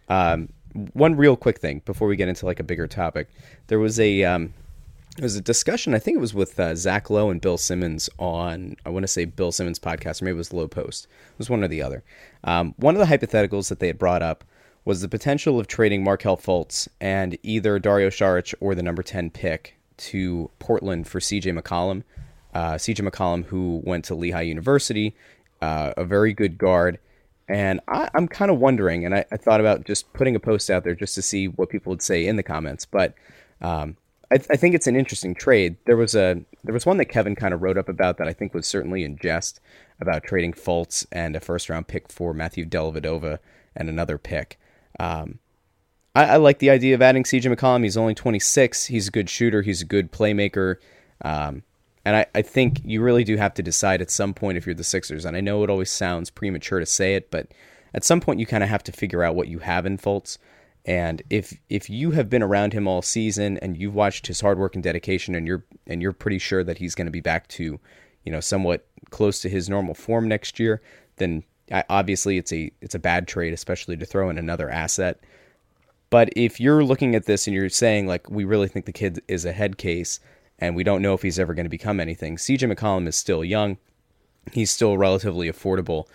Um, 0.09 0.51
one 0.93 1.17
real 1.17 1.37
quick 1.37 1.59
thing 1.59 1.83
before 1.85 2.09
we 2.09 2.17
get 2.17 2.29
into 2.29 2.47
like 2.47 2.61
a 2.61 2.65
bigger 2.65 2.87
topic, 2.87 3.29
there 3.69 3.79
was 3.79 3.99
a 3.99 4.23
um, 4.25 4.53
there 5.17 5.25
was 5.25 5.37
a 5.37 5.41
discussion. 5.41 5.95
I 5.95 5.99
think 5.99 6.17
it 6.17 6.21
was 6.21 6.35
with 6.35 6.61
uh, 6.61 6.75
Zach 6.77 7.11
Lowe 7.11 7.31
and 7.31 7.41
Bill 7.41 7.59
Simmons 7.59 8.09
on 8.19 8.77
I 8.85 8.91
want 8.91 9.03
to 9.03 9.09
say 9.09 9.25
Bill 9.25 9.51
Simmons 9.51 9.79
podcast, 9.79 10.23
or 10.23 10.27
maybe 10.27 10.35
it 10.35 10.39
was 10.39 10.53
Lowe 10.53 10.69
Post. 10.69 11.07
It 11.33 11.39
was 11.39 11.51
one 11.51 11.65
or 11.65 11.69
the 11.69 11.83
other. 11.83 12.05
Um, 12.45 12.75
one 12.77 12.97
of 12.97 13.01
the 13.01 13.17
hypotheticals 13.17 13.69
that 13.69 13.81
they 13.81 13.89
had 13.89 13.99
brought 13.99 14.23
up 14.23 14.45
was 14.89 15.03
the 15.03 15.09
potential 15.09 15.61
of 15.61 15.67
trading 15.67 16.03
Markelle 16.03 16.39
Fultz 16.39 16.89
and 16.99 17.37
either 17.43 17.79
Dario 17.79 18.09
Saric 18.09 18.55
or 18.59 18.75
the 18.75 18.83
number 18.83 19.03
10 19.03 19.29
pick 19.29 19.77
to 19.99 20.51
Portland 20.61 21.07
for 21.07 21.21
CJ 21.21 21.61
McCollum. 21.61 22.05
Uh, 22.55 22.73
CJ 22.73 23.07
McCollum, 23.07 23.45
who 23.45 23.83
went 23.85 24.07
to 24.07 24.15
Lehigh 24.15 24.41
University, 24.41 25.15
uh, 25.61 25.93
a 25.99 26.07
very 26.07 26.33
good 26.33 26.57
guard. 26.57 26.99
And 27.51 27.81
I, 27.87 28.09
am 28.15 28.29
kind 28.29 28.51
of 28.51 28.61
wondering, 28.61 29.05
and 29.05 29.15
I, 29.15 29.27
I, 29.31 29.37
thought 29.37 29.61
about 29.61 29.85
just 29.85 30.11
putting 30.15 30.35
a 30.35 30.41
post 30.41 30.71
out 30.71 30.85
there 30.85 30.95
just 30.95 31.15
to 31.17 31.23
see 31.23 31.49
what 31.49 31.69
people 31.69 31.91
would 31.91 32.01
say 32.01 32.27
in 32.27 32.37
the 32.37 32.43
comments. 32.43 32.87
But 32.87 33.13
um, 33.61 33.95
I, 34.31 34.37
I, 34.37 34.57
think 34.57 34.75
it's 34.75 34.87
an 34.87 34.97
interesting 34.97 35.35
trade. 35.35 35.77
There 35.85 35.99
was 35.99 36.15
a 36.15 36.41
there 36.65 36.73
was 36.73 36.87
one 36.87 36.97
that 36.97 37.11
Kevin 37.11 37.35
kind 37.35 37.53
of 37.53 37.61
wrote 37.61 37.77
up 37.77 37.91
about 37.91 38.17
that 38.17 38.29
I 38.29 38.33
think 38.33 38.55
was 38.55 38.67
certainly 38.67 39.05
in 39.05 39.19
jest 39.19 39.61
about 40.01 40.25
trading 40.25 40.55
Fultz 40.55 41.05
and 41.13 41.37
a 41.37 41.41
first 41.41 41.69
round 41.69 41.89
pick 41.89 42.11
for 42.11 42.33
Matthew 42.33 42.65
Dellavedova 42.65 43.39
and 43.77 43.91
another 43.91 44.17
pick. 44.17 44.58
Um, 44.99 45.39
I, 46.15 46.25
I, 46.25 46.37
like 46.37 46.59
the 46.59 46.71
idea 46.71 46.95
of 46.95 47.03
adding 47.03 47.23
CJ 47.23 47.55
McCollum. 47.55 47.85
He's 47.85 47.97
only 47.97 48.15
26. 48.15 48.87
He's 48.87 49.09
a 49.09 49.11
good 49.11 49.31
shooter. 49.31 49.63
He's 49.63 49.83
a 49.83 49.85
good 49.85 50.11
playmaker. 50.11 50.77
Um, 51.23 51.63
and 52.05 52.17
I, 52.17 52.27
I 52.35 52.43
think 52.43 52.81
you 52.85 53.03
really 53.03 53.25
do 53.25 53.37
have 53.37 53.55
to 53.55 53.63
decide 53.63 54.01
at 54.01 54.11
some 54.11 54.35
point 54.35 54.59
if 54.59 54.67
you're 54.67 54.75
the 54.75 54.85
Sixers. 54.85 55.25
And 55.25 55.37
I 55.37 55.41
know 55.41 55.63
it 55.63 55.71
always 55.71 55.91
sounds 55.91 56.31
premature 56.31 56.81
to 56.81 56.87
say 56.87 57.15
it, 57.15 57.31
but 57.31 57.49
at 57.95 58.05
some 58.05 58.21
point 58.21 58.41
you 58.41 58.47
kind 58.47 58.65
of 58.65 58.71
have 58.71 58.83
to 58.85 58.93
figure 58.93 59.23
out 59.23 59.37
what 59.37 59.49
you 59.49 59.61
have 59.61 59.87
in 59.87 59.99
Fultz. 59.99 60.39
And 60.85 61.23
if 61.29 61.59
if 61.69 61.91
you 61.91 62.13
have 62.13 62.31
been 62.31 62.43
around 62.43 62.73
him 62.73 62.89
all 62.89 63.03
season 63.03 63.59
and 63.59 63.77
you've 63.77 63.95
watched 63.95 64.27
his 64.27 64.41
hard 64.41 64.59
work 64.59 64.75
and 64.75 64.83
dedication, 64.83 65.35
and 65.35 65.47
you're 65.47 65.65
and 65.87 66.01
you're 66.01 66.13
pretty 66.13 66.39
sure 66.39 66.65
that 66.65 66.79
he's 66.79 66.95
going 66.95 67.07
to 67.07 67.13
be 67.13 67.21
back 67.21 67.47
to, 67.49 67.79
you 68.25 68.33
know, 68.33 68.41
somewhat 68.41 68.87
close 69.11 69.43
to 69.43 69.51
his 69.51 69.69
normal 69.69 69.95
form 69.95 70.27
next 70.27 70.59
year, 70.59 70.81
then 71.17 71.43
obviously 71.89 72.39
it's 72.39 72.53
a 72.53 72.71
it's 72.81 72.95
a 72.95 72.99
bad 72.99 73.29
trade, 73.29 73.53
especially 73.53 73.97
to 73.97 74.07
throw 74.07 74.31
in 74.31 74.39
another 74.39 74.71
asset. 74.71 75.21
But 76.11 76.31
if 76.37 76.59
you're 76.61 76.85
looking 76.85 77.15
at 77.15 77.27
this 77.27 77.47
and 77.47 77.55
you're 77.55 77.69
saying 77.69 78.07
like 78.07 78.31
we 78.31 78.45
really 78.45 78.69
think 78.69 78.87
the 78.87 78.93
kid 78.93 79.23
is 79.29 79.45
a 79.45 79.53
head 79.53 79.79
case 79.79 80.21
and 80.59 80.75
we 80.75 80.85
don't 80.85 81.03
know 81.03 81.15
if 81.15 81.23
he's 81.23 81.39
ever 81.39 81.55
going 81.55 81.67
to 81.67 81.71
become 81.71 82.01
anything, 82.01 82.37
CJ 82.37 82.73
McCollum 82.73 83.07
is 83.07 83.17
still 83.17 83.45
young. 83.45 83.77
He's 84.53 84.71
still 84.71 84.97
relatively 84.97 85.51
affordable. 85.51 86.07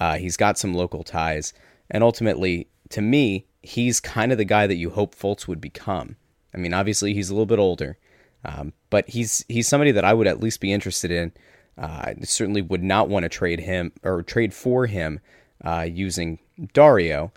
Uh, 0.00 0.16
he's 0.16 0.36
got 0.36 0.58
some 0.58 0.72
local 0.72 1.04
ties, 1.04 1.52
and 1.90 2.02
ultimately, 2.02 2.68
to 2.88 3.02
me, 3.02 3.46
he's 3.62 4.00
kind 4.00 4.32
of 4.32 4.38
the 4.38 4.44
guy 4.44 4.66
that 4.66 4.76
you 4.76 4.90
hope 4.90 5.14
Fultz 5.14 5.46
would 5.46 5.60
become. 5.60 6.16
I 6.54 6.58
mean, 6.58 6.74
obviously 6.74 7.14
he's 7.14 7.30
a 7.30 7.34
little 7.34 7.46
bit 7.46 7.58
older, 7.58 7.98
um, 8.44 8.72
but 8.90 9.08
he's 9.10 9.44
he's 9.48 9.68
somebody 9.68 9.92
that 9.92 10.04
I 10.04 10.14
would 10.14 10.26
at 10.26 10.40
least 10.40 10.60
be 10.60 10.72
interested 10.72 11.10
in 11.10 11.32
I 11.78 12.14
certainly 12.22 12.62
would 12.62 12.82
not 12.82 13.08
want 13.08 13.24
to 13.24 13.28
trade 13.28 13.60
him 13.60 13.92
or 14.02 14.22
trade 14.22 14.52
for 14.52 14.86
him 14.86 15.20
uh, 15.64 15.86
using 15.90 16.38
Dario. 16.72 17.32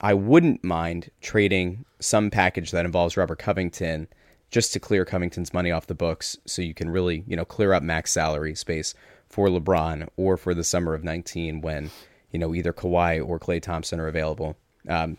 I 0.00 0.14
wouldn't 0.14 0.62
mind 0.62 1.10
trading 1.20 1.84
some 2.00 2.30
package 2.30 2.70
that 2.70 2.84
involves 2.84 3.16
Robert 3.16 3.38
Covington 3.38 4.08
just 4.50 4.72
to 4.72 4.80
clear 4.80 5.04
Covington's 5.04 5.52
money 5.52 5.70
off 5.70 5.86
the 5.86 5.94
books 5.94 6.36
so 6.46 6.62
you 6.62 6.74
can 6.74 6.90
really, 6.90 7.24
you 7.26 7.36
know, 7.36 7.44
clear 7.44 7.72
up 7.72 7.82
max 7.82 8.12
salary 8.12 8.54
space 8.54 8.94
for 9.28 9.48
LeBron 9.48 10.08
or 10.16 10.36
for 10.36 10.54
the 10.54 10.64
summer 10.64 10.94
of 10.94 11.04
19 11.04 11.60
when, 11.60 11.90
you 12.30 12.38
know, 12.38 12.54
either 12.54 12.72
Kawhi 12.72 13.26
or 13.26 13.38
Klay 13.38 13.60
Thompson 13.60 14.00
are 14.00 14.08
available. 14.08 14.56
Um, 14.88 15.18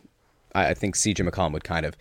I, 0.55 0.69
I, 0.69 0.73
think 0.73 0.95
CJ 0.95 1.27
McCollum 1.27 1.53
would 1.53 1.63
kind 1.63 1.85
of 1.85 1.95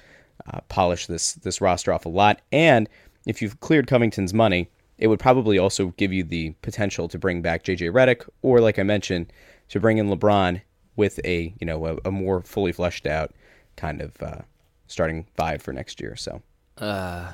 uh, 0.46 0.61
polish 0.68 1.07
this 1.07 1.35
this 1.35 1.61
roster 1.61 1.92
off 1.92 2.07
a 2.07 2.09
lot. 2.09 2.40
And 2.50 2.88
if 3.26 3.42
you've 3.42 3.61
cleared 3.61 3.87
Covington's 3.87 4.33
money, 4.33 4.70
it 4.98 5.06
would 5.06 5.20
probably 5.20 5.58
also 5.58 5.88
give 5.96 6.12
you 6.12 6.24
the 6.24 6.50
potential 6.62 7.08
to 7.08 7.18
bring 7.18 7.42
back 7.42 7.64
JJ 7.64 7.92
Redick, 7.92 8.28
or 8.42 8.61
like 8.61 8.78
I 8.78 8.82
mentioned, 8.82 9.32
to 9.68 9.80
bring 9.80 9.98
in 9.98 10.08
LeBron 10.08 10.61
with 10.96 11.20
a 11.24 11.54
you 11.61 11.66
know 11.66 11.87
a, 11.87 12.08
a 12.08 12.11
more 12.11 12.42
fully 12.42 12.72
fleshed 12.72 13.06
out 13.06 13.32
kind 13.76 14.00
of 14.00 14.20
uh, 14.22 14.40
starting 14.88 15.26
five 15.37 15.62
for 15.62 15.72
next 15.72 16.00
year. 16.00 16.16
So, 16.16 16.42
uh, 16.78 17.32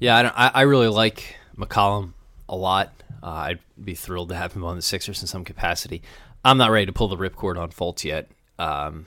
yeah, 0.00 0.32
I, 0.34 0.48
I, 0.48 0.62
really 0.62 0.88
like 0.88 1.36
McCollum 1.56 2.14
a 2.48 2.56
lot. 2.56 2.92
Uh, 3.22 3.26
I'd 3.26 3.58
be 3.82 3.94
thrilled 3.94 4.30
to 4.30 4.34
have 4.34 4.54
him 4.54 4.64
on 4.64 4.76
the 4.76 4.82
Sixers 4.82 5.20
in 5.20 5.28
some 5.28 5.44
capacity. 5.44 6.02
I'm 6.44 6.58
not 6.58 6.70
ready 6.70 6.86
to 6.86 6.92
pull 6.92 7.08
the 7.08 7.16
ripcord 7.16 7.58
on 7.58 7.70
Fultz 7.70 8.04
yet. 8.04 8.28
Um, 8.58 9.06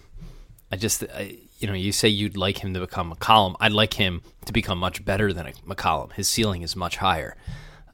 I 0.71 0.75
just, 0.75 1.03
I, 1.03 1.38
you 1.60 1.67
know, 1.67 1.73
you 1.73 1.91
say 1.91 2.07
you'd 2.07 2.38
like 2.38 2.60
him 2.60 2.73
to 2.73 2.79
become 2.79 3.13
McCollum. 3.13 3.55
I'd 3.60 3.71
like 3.71 3.93
him 3.93 4.21
to 4.45 4.53
become 4.53 4.77
much 4.77 5.03
better 5.03 5.33
than 5.33 5.45
McCollum. 5.67 6.13
His 6.13 6.27
ceiling 6.27 6.62
is 6.62 6.75
much 6.75 6.97
higher. 6.97 7.36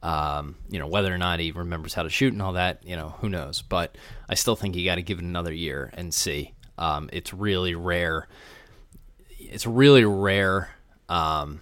Um, 0.03 0.57
you 0.69 0.77
know, 0.77 0.87
whether 0.87 1.11
or 1.13 1.17
not 1.17 1.39
he 1.39 1.51
remembers 1.51 1.95
how 1.95 2.03
to 2.03 2.09
shoot 2.09 2.33
and 2.33 2.41
all 2.41 2.53
that, 2.53 2.85
you 2.85 2.95
know, 2.95 3.15
who 3.21 3.29
knows? 3.29 3.61
But 3.61 3.97
I 4.29 4.35
still 4.35 4.55
think 4.55 4.75
you 4.75 4.85
got 4.85 4.95
to 4.95 5.01
give 5.01 5.17
it 5.17 5.23
another 5.23 5.53
year 5.53 5.91
and 5.93 6.13
see. 6.13 6.53
Um, 6.77 7.09
it's 7.11 7.33
really 7.33 7.73
rare. 7.73 8.27
It's 9.39 9.65
really 9.65 10.03
rare. 10.03 10.69
Um, 11.09 11.61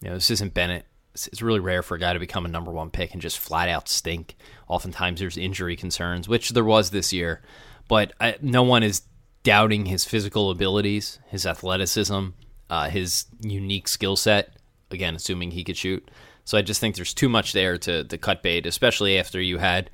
you 0.00 0.08
know, 0.08 0.14
this 0.14 0.30
isn't 0.30 0.54
Bennett 0.54 0.84
it's, 1.26 1.42
really 1.42 1.60
rare 1.60 1.82
for 1.82 1.94
a 1.94 1.98
guy 1.98 2.12
to 2.12 2.18
become 2.18 2.44
a 2.44 2.48
number 2.48 2.70
one 2.70 2.90
pick 2.90 3.12
and 3.12 3.22
just 3.22 3.38
flat 3.38 3.68
out 3.68 3.88
stink. 3.88 4.36
Oftentimes 4.68 5.20
there's 5.20 5.36
injury 5.36 5.76
concerns, 5.76 6.28
which 6.28 6.50
there 6.50 6.64
was 6.64 6.90
this 6.90 7.12
year, 7.12 7.42
but 7.88 8.12
I, 8.20 8.36
no 8.40 8.62
one 8.62 8.82
is 8.82 9.02
doubting 9.42 9.86
his 9.86 10.04
physical 10.04 10.50
abilities, 10.50 11.18
his 11.28 11.46
athleticism, 11.46 12.28
uh, 12.70 12.90
his 12.90 13.26
unique 13.40 13.88
skill 13.88 14.16
set. 14.16 14.54
Again, 14.90 15.14
assuming 15.14 15.50
he 15.50 15.64
could 15.64 15.76
shoot. 15.76 16.10
So 16.48 16.56
I 16.56 16.62
just 16.62 16.80
think 16.80 16.96
there's 16.96 17.12
too 17.12 17.28
much 17.28 17.52
there 17.52 17.76
to, 17.76 18.04
to 18.04 18.16
cut 18.16 18.42
bait, 18.42 18.64
especially 18.64 19.18
after 19.18 19.38
you 19.38 19.58
had 19.58 19.90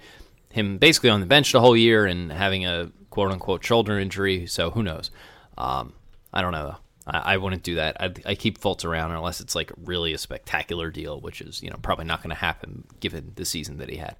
him 0.50 0.78
basically 0.78 1.10
on 1.10 1.18
the 1.18 1.26
bench 1.26 1.50
the 1.50 1.58
whole 1.58 1.76
year 1.76 2.06
and 2.06 2.30
having 2.30 2.64
a 2.64 2.92
quote 3.10 3.32
unquote 3.32 3.64
shoulder 3.64 3.98
injury. 3.98 4.46
So 4.46 4.70
who 4.70 4.84
knows? 4.84 5.10
Um, 5.58 5.94
I 6.32 6.42
don't 6.42 6.52
know. 6.52 6.76
I, 7.08 7.34
I 7.34 7.36
wouldn't 7.38 7.64
do 7.64 7.74
that. 7.74 8.00
I, 8.00 8.12
I 8.24 8.34
keep 8.36 8.60
Fultz 8.60 8.84
around 8.84 9.10
unless 9.10 9.40
it's 9.40 9.56
like 9.56 9.72
really 9.84 10.12
a 10.12 10.18
spectacular 10.18 10.92
deal, 10.92 11.20
which 11.20 11.40
is 11.40 11.60
you 11.60 11.70
know 11.70 11.76
probably 11.82 12.04
not 12.04 12.22
going 12.22 12.30
to 12.30 12.40
happen 12.40 12.84
given 13.00 13.32
the 13.34 13.44
season 13.44 13.78
that 13.78 13.90
he 13.90 13.96
had. 13.96 14.14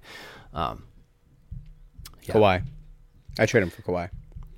Um, 0.53 0.83
yeah. 2.23 2.35
Kawhi, 2.35 2.63
I 3.39 3.45
trade 3.45 3.63
him 3.63 3.69
for 3.69 3.81
Kawhi. 3.81 4.09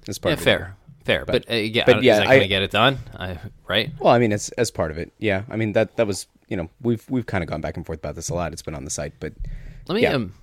That's 0.07 0.17
part 0.17 0.31
yeah, 0.31 0.43
fair, 0.43 0.77
fair. 1.07 1.25
But, 1.25 1.47
but 1.47 1.53
uh, 1.53 1.57
yeah, 1.57 1.83
but 1.85 2.03
yeah, 2.03 2.13
is 2.13 2.19
that 2.19 2.27
going 2.27 2.41
to 2.41 2.47
get 2.47 2.61
it 2.61 2.71
done? 2.71 2.99
I, 3.17 3.39
right? 3.67 3.91
Well, 3.99 4.13
I 4.13 4.19
mean, 4.19 4.31
it's 4.31 4.49
as 4.49 4.69
part 4.69 4.91
of 4.91 4.97
it. 4.97 5.11
Yeah, 5.17 5.43
I 5.49 5.55
mean 5.55 5.71
that 5.73 5.95
that 5.95 6.05
was 6.05 6.27
you 6.47 6.57
know 6.57 6.69
we've 6.81 7.03
we've 7.09 7.25
kind 7.25 7.43
of 7.43 7.49
gone 7.49 7.61
back 7.61 7.77
and 7.77 7.85
forth 7.85 7.99
about 7.99 8.15
this 8.15 8.29
a 8.29 8.35
lot. 8.35 8.53
It's 8.53 8.61
been 8.61 8.75
on 8.75 8.83
the 8.83 8.91
site, 8.91 9.13
but 9.19 9.33
let 9.87 9.95
me 9.95 10.01
yeah. 10.03 10.13
um. 10.13 10.33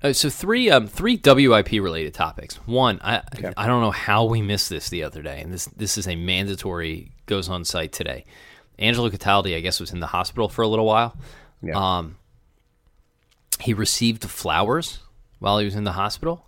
Uh, 0.00 0.12
so 0.12 0.30
three 0.30 0.70
um 0.70 0.86
three 0.86 1.20
WIP 1.22 1.72
related 1.72 2.14
topics. 2.14 2.54
One, 2.66 3.00
I 3.02 3.18
okay. 3.36 3.52
I 3.56 3.66
don't 3.66 3.82
know 3.82 3.90
how 3.90 4.24
we 4.24 4.40
missed 4.40 4.70
this 4.70 4.88
the 4.88 5.02
other 5.02 5.22
day, 5.22 5.40
and 5.40 5.52
this 5.52 5.66
this 5.66 5.98
is 5.98 6.06
a 6.06 6.14
mandatory 6.14 7.12
goes 7.26 7.48
on 7.48 7.64
site 7.64 7.92
today. 7.92 8.24
Angelo 8.78 9.10
Cataldi, 9.10 9.56
I 9.56 9.60
guess, 9.60 9.80
was 9.80 9.92
in 9.92 9.98
the 9.98 10.06
hospital 10.06 10.48
for 10.48 10.62
a 10.62 10.68
little 10.68 10.86
while. 10.86 11.16
Yeah. 11.60 11.74
Um, 11.98 12.16
he 13.60 13.74
received 13.74 14.24
flowers 14.24 15.00
while 15.40 15.58
he 15.58 15.64
was 15.64 15.74
in 15.74 15.82
the 15.82 15.92
hospital. 15.92 16.46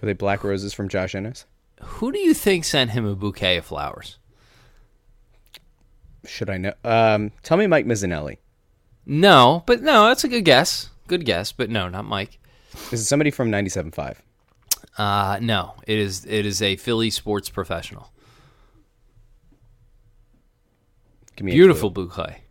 Were 0.00 0.06
they 0.06 0.14
black 0.14 0.42
roses 0.42 0.72
from 0.72 0.88
Josh 0.88 1.14
Innes? 1.14 1.44
Who 1.80 2.12
do 2.12 2.18
you 2.18 2.34
think 2.34 2.64
sent 2.64 2.90
him 2.90 3.04
a 3.04 3.14
bouquet 3.14 3.56
of 3.56 3.64
flowers? 3.64 4.18
Should 6.26 6.50
I 6.50 6.56
know? 6.56 6.72
Um, 6.84 7.32
tell 7.42 7.56
me 7.56 7.66
Mike 7.66 7.86
Missanelli. 7.86 8.38
No, 9.06 9.62
but 9.66 9.82
no, 9.82 10.06
that's 10.06 10.24
a 10.24 10.28
good 10.28 10.44
guess. 10.44 10.90
Good 11.06 11.24
guess, 11.26 11.52
but 11.52 11.68
no, 11.68 11.88
not 11.88 12.06
Mike. 12.06 12.38
Is 12.90 13.00
it 13.00 13.04
somebody 13.04 13.30
from 13.30 13.50
97.5? 13.50 14.16
Uh, 14.96 15.38
no, 15.40 15.74
it 15.86 15.98
is 15.98 16.24
it 16.24 16.46
is 16.46 16.62
a 16.62 16.76
Philly 16.76 17.10
sports 17.10 17.48
professional. 17.48 18.12
Give 21.36 21.46
me 21.46 21.52
Beautiful 21.52 21.90
bouquet. 21.90 22.42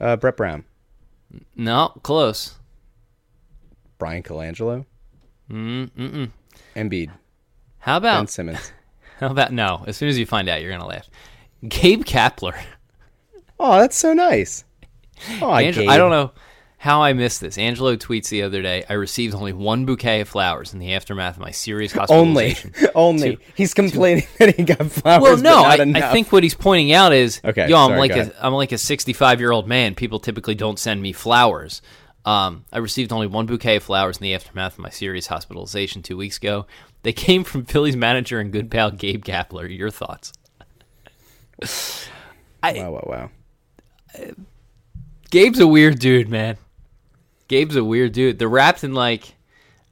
Uh, 0.00 0.16
Brett 0.16 0.36
Brown. 0.36 0.64
No, 1.54 1.92
close. 2.02 2.56
Bryan 3.98 4.22
Colangelo. 4.22 4.86
Mm 5.50 5.90
mm. 5.90 6.30
Embiid. 6.74 7.10
How 7.80 7.96
about 7.96 8.20
Ben 8.20 8.26
Simmons? 8.28 8.72
How 9.18 9.28
about 9.28 9.52
no? 9.52 9.84
As 9.86 9.96
soon 9.96 10.08
as 10.08 10.18
you 10.18 10.26
find 10.26 10.48
out, 10.48 10.62
you're 10.62 10.70
gonna 10.70 10.86
laugh. 10.86 11.08
Gabe 11.66 12.04
Kapler. 12.04 12.58
Oh, 13.62 13.78
that's 13.78 13.94
so 13.94 14.14
nice. 14.14 14.64
Oh, 15.42 15.52
Angelo, 15.52 15.92
I 15.92 15.98
don't 15.98 16.10
know 16.10 16.32
how 16.80 17.02
I 17.02 17.12
missed 17.12 17.42
this. 17.42 17.58
Angelo 17.58 17.94
tweets 17.94 18.30
the 18.30 18.40
other 18.40 18.62
day, 18.62 18.84
I 18.88 18.94
received 18.94 19.34
only 19.34 19.52
one 19.52 19.84
bouquet 19.84 20.22
of 20.22 20.30
flowers 20.30 20.72
in 20.72 20.78
the 20.78 20.94
aftermath 20.94 21.34
of 21.34 21.42
my 21.42 21.50
serious 21.50 21.92
hospitalization. 21.92 22.72
Only. 22.94 23.26
only. 23.26 23.36
To, 23.36 23.42
he's 23.54 23.74
complaining 23.74 24.22
to, 24.22 24.38
that 24.38 24.56
he 24.56 24.62
got 24.62 24.90
flowers. 24.90 25.22
Well, 25.22 25.36
no, 25.36 25.62
I, 25.62 25.74
I, 25.74 26.10
think 26.10 26.32
what 26.32 26.42
he's 26.42 26.54
pointing 26.54 26.92
out 26.92 27.12
is, 27.12 27.42
okay, 27.44 27.68
yo, 27.68 27.76
I'm 27.76 27.90
sorry, 27.90 27.98
like 27.98 28.12
a, 28.12 28.32
I'm 28.42 28.54
like 28.54 28.72
a 28.72 28.78
65 28.78 29.40
year 29.40 29.50
old 29.50 29.68
man. 29.68 29.94
People 29.94 30.20
typically 30.20 30.54
don't 30.54 30.78
send 30.78 31.02
me 31.02 31.12
flowers. 31.12 31.82
Um, 32.24 32.64
I 32.72 32.78
received 32.78 33.12
only 33.12 33.26
one 33.26 33.44
bouquet 33.44 33.76
of 33.76 33.82
flowers 33.82 34.16
in 34.16 34.22
the 34.22 34.34
aftermath 34.34 34.74
of 34.74 34.78
my 34.78 34.90
serious 34.90 35.26
hospitalization 35.26 36.00
two 36.00 36.16
weeks 36.16 36.38
ago. 36.38 36.66
They 37.02 37.12
came 37.12 37.44
from 37.44 37.64
Phillies 37.64 37.96
manager 37.96 38.40
and 38.40 38.52
good 38.52 38.70
pal 38.70 38.90
Gabe 38.90 39.24
Kapler. 39.24 39.74
Your 39.74 39.90
thoughts? 39.90 40.32
I, 42.62 42.74
wow, 42.74 42.90
wow, 42.90 43.04
wow. 43.06 43.30
Gabe's 45.30 45.60
a 45.60 45.66
weird 45.66 45.98
dude, 45.98 46.28
man. 46.28 46.56
Gabe's 47.48 47.76
a 47.76 47.84
weird 47.84 48.12
dude. 48.12 48.38
They're 48.38 48.48
wrapped 48.48 48.84
in 48.84 48.94
like, 48.94 49.34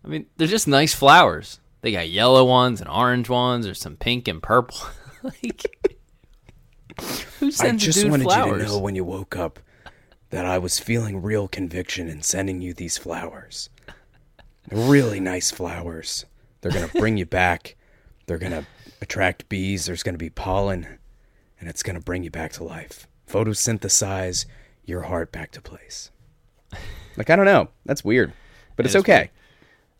I 0.05 0.09
mean, 0.09 0.27
they're 0.37 0.47
just 0.49 0.69
nice 0.69 0.95
flowers. 0.95 1.61
They 1.81 1.93
got 1.93 2.09
yellow 2.09 2.45
ones 2.45 2.81
and 2.81 2.91
orange 2.91 3.29
ones, 3.29 3.67
or 3.67 3.75
some 3.75 3.97
pink 3.97 4.27
and 4.27 4.43
purple. 4.43 4.79
like, 5.23 5.97
who 7.39 7.51
sends? 7.51 7.83
I 7.83 7.87
just 7.87 8.09
wanted 8.09 8.25
flowers? 8.25 8.63
you 8.63 8.67
to 8.67 8.73
know 8.73 8.79
when 8.79 8.97
you 8.97 9.05
woke 9.05 9.37
up 9.37 9.61
that 10.31 10.45
I 10.45 10.59
was 10.59 10.79
feeling 10.79 11.23
real 11.23 11.49
conviction 11.49 12.09
in 12.09 12.23
sending 12.23 12.61
you 12.61 12.75
these 12.75 12.99
flowers. 12.99 13.71
Really 14.71 15.21
nice 15.21 15.51
flowers. 15.51 16.27
They're 16.61 16.73
gonna 16.73 16.89
bring 16.89 17.17
you 17.17 17.27
back. 17.27 17.77
They're 18.27 18.39
gonna 18.39 18.67
attract 19.01 19.49
bees. 19.49 19.87
There's 19.87 20.03
gonna 20.03 20.19
be 20.19 20.31
pollen, 20.31 20.99
and 21.61 21.69
it's 21.69 21.83
gonna 21.83 22.01
bring 22.01 22.25
you 22.25 22.31
back 22.31 22.53
to 22.55 22.65
life. 22.65 23.07
Photosynthesize 23.29 24.47
your 24.85 25.03
heart 25.03 25.33
back 25.33 25.51
to 25.53 25.61
place. 25.61 26.11
Like 27.17 27.31
I 27.31 27.37
don't 27.37 27.45
know. 27.45 27.69
That's 27.85 28.05
weird, 28.05 28.33
but 28.77 28.87
it 28.87 28.89
it's 28.89 28.97
okay. 28.97 29.31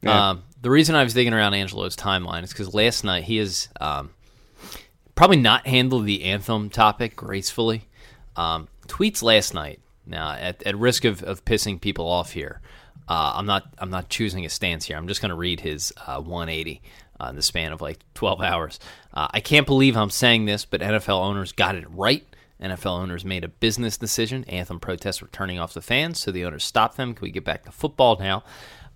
Yeah. 0.03 0.31
Um, 0.31 0.45
the 0.61 0.71
reason 0.71 0.95
I 0.95 1.05
was 1.05 1.15
digging 1.15 1.35
around 1.35 1.55
Angelo's 1.55 1.97
timeline 1.97 2.45
is 2.45 2.51
because 2.51 2.75
last 2.75 3.05
night 3.05 3.25
he 3.25 3.37
has 3.39 3.69
um, 3.81 4.11
probably 5.15 5.37
not 5.37 5.67
handled 5.67 6.07
the 6.07 6.25
anthem 6.25 6.71
topic 6.71 7.17
gracefully. 7.17 7.89
Um, 8.37 8.69
tweets 8.87 9.23
last 9.23 9.55
night. 9.55 9.81
Now, 10.07 10.33
at, 10.33 10.63
at 10.63 10.75
risk 10.77 11.05
of, 11.05 11.23
of 11.23 11.45
pissing 11.45 11.79
people 11.79 12.07
off 12.07 12.33
here, 12.33 12.63
uh, 13.09 13.33
I'm 13.37 13.47
not 13.47 13.65
I'm 13.79 13.91
not 13.91 14.09
choosing 14.09 14.45
a 14.45 14.51
stance 14.51 14.85
here. 14.85 14.97
I'm 14.97 15.09
just 15.09 15.21
going 15.21 15.31
to 15.31 15.37
read 15.37 15.61
his 15.61 15.93
uh, 16.07 16.21
180 16.21 16.83
uh, 17.21 17.27
in 17.31 17.37
the 17.37 17.43
span 17.43 17.73
of 17.73 17.81
like 17.81 17.99
12 18.15 18.41
hours. 18.41 18.79
Uh, 19.13 19.29
I 19.31 19.41
can't 19.41 19.67
believe 19.67 19.97
I'm 19.97 20.11
saying 20.11 20.45
this, 20.45 20.65
but 20.65 20.81
NFL 20.81 21.21
owners 21.21 21.53
got 21.53 21.75
it 21.75 21.87
right 21.91 22.25
NFL 22.61 22.99
owners 22.99 23.25
made 23.25 23.45
a 23.45 23.49
business 23.49 23.97
decision. 23.97 24.45
Anthem 24.45 24.81
protests 24.81 25.23
were 25.23 25.29
turning 25.29 25.59
off 25.59 25.75
the 25.75 25.83
fans, 25.83 26.19
so 26.19 26.31
the 26.31 26.45
owners 26.45 26.65
stopped 26.65 26.97
them. 26.97 27.15
Can 27.15 27.23
we 27.23 27.31
get 27.31 27.45
back 27.45 27.65
to 27.65 27.73
football 27.73 28.17
now? 28.19 28.43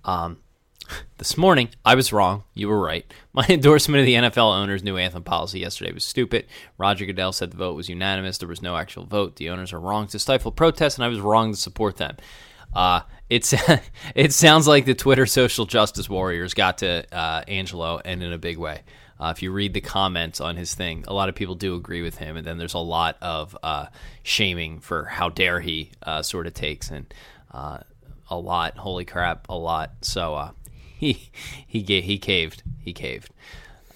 Um, 0.05 0.39
this 1.19 1.39
morning, 1.39 1.69
I 1.85 1.95
was 1.95 2.13
wrong. 2.13 2.43
You 2.55 2.69
were 2.69 2.81
right. 2.81 3.13
My 3.33 3.47
endorsement 3.49 4.01
of 4.01 4.07
the 4.07 4.15
NFL 4.15 4.61
owners' 4.61 4.83
new 4.83 4.97
anthem 4.97 5.23
policy 5.23 5.61
yesterday 5.61 5.93
was 5.93 6.05
stupid. 6.05 6.47
Roger 6.77 7.07
Goodell 7.07 7.33
said 7.33 7.53
the 7.53 7.57
vote 7.57 7.77
was 7.77 7.89
unanimous. 7.89 8.39
There 8.39 8.49
was 8.49 8.63
no 8.63 8.77
actual 8.77 9.07
vote. 9.07 9.37
The 9.37 9.51
owners 9.51 9.73
are 9.73 9.81
wrong 9.81 10.09
to 10.09 10.19
stifle 10.19 10.53
protests, 10.53 10.97
and 10.97 11.05
I 11.05 11.09
was 11.09 11.21
wrong 11.21 11.53
to 11.53 11.59
support 11.59 11.99
them. 11.99 12.17
Uh, 12.75 13.03
it's 13.33 13.55
it 14.15 14.33
sounds 14.33 14.69
like 14.69 14.85
the 14.85 14.95
Twitter 14.95 15.27
social 15.27 15.65
justice 15.65 16.09
warriors 16.09 16.55
got 16.55 16.79
to 16.79 17.05
uh, 17.13 17.43
Angelo, 17.49 18.01
and 18.05 18.23
in 18.23 18.33
a 18.33 18.39
big 18.39 18.59
way. 18.59 18.83
Uh, 19.19 19.31
if 19.31 19.41
you 19.41 19.53
read 19.53 19.73
the 19.73 19.81
comments 19.81 20.41
on 20.41 20.57
his 20.57 20.75
thing, 20.75 21.05
a 21.07 21.15
lot 21.15 21.29
of 21.29 21.35
people 21.35 21.55
do 21.55 21.77
agree 21.77 22.03
with 22.03 22.19
him, 22.19 22.37
and 22.37 22.47
then 22.47 22.59
there's 22.59 22.75
a 22.75 22.79
lot 22.79 23.17
of 23.23 23.57
uh, 23.63 23.87
shaming 24.25 24.81
for 24.81 25.05
how 25.05 25.29
dare 25.29 25.61
he 25.61 25.91
uh, 26.03 26.23
sort 26.23 26.47
of 26.47 26.55
takes, 26.55 26.91
and 26.91 27.13
uh, 27.53 27.79
a 28.29 28.37
lot, 28.37 28.77
holy 28.77 29.05
crap, 29.05 29.49
a 29.49 29.57
lot. 29.57 29.93
So 30.03 30.35
uh, 30.35 30.51
he 30.99 31.31
he 31.67 31.83
he 31.83 32.19
caved, 32.19 32.63
he 32.81 32.93
caved. 32.93 33.31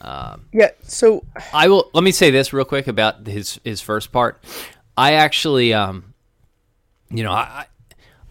Um, 0.00 0.46
yeah. 0.52 0.70
So 0.82 1.24
I 1.52 1.68
will 1.68 1.90
let 1.92 2.04
me 2.04 2.12
say 2.12 2.30
this 2.30 2.52
real 2.52 2.64
quick 2.64 2.86
about 2.86 3.26
his 3.26 3.60
his 3.64 3.80
first 3.80 4.12
part. 4.12 4.42
I 4.96 5.14
actually, 5.14 5.74
um, 5.74 6.14
you 7.10 7.22
know, 7.22 7.32
I 7.32 7.66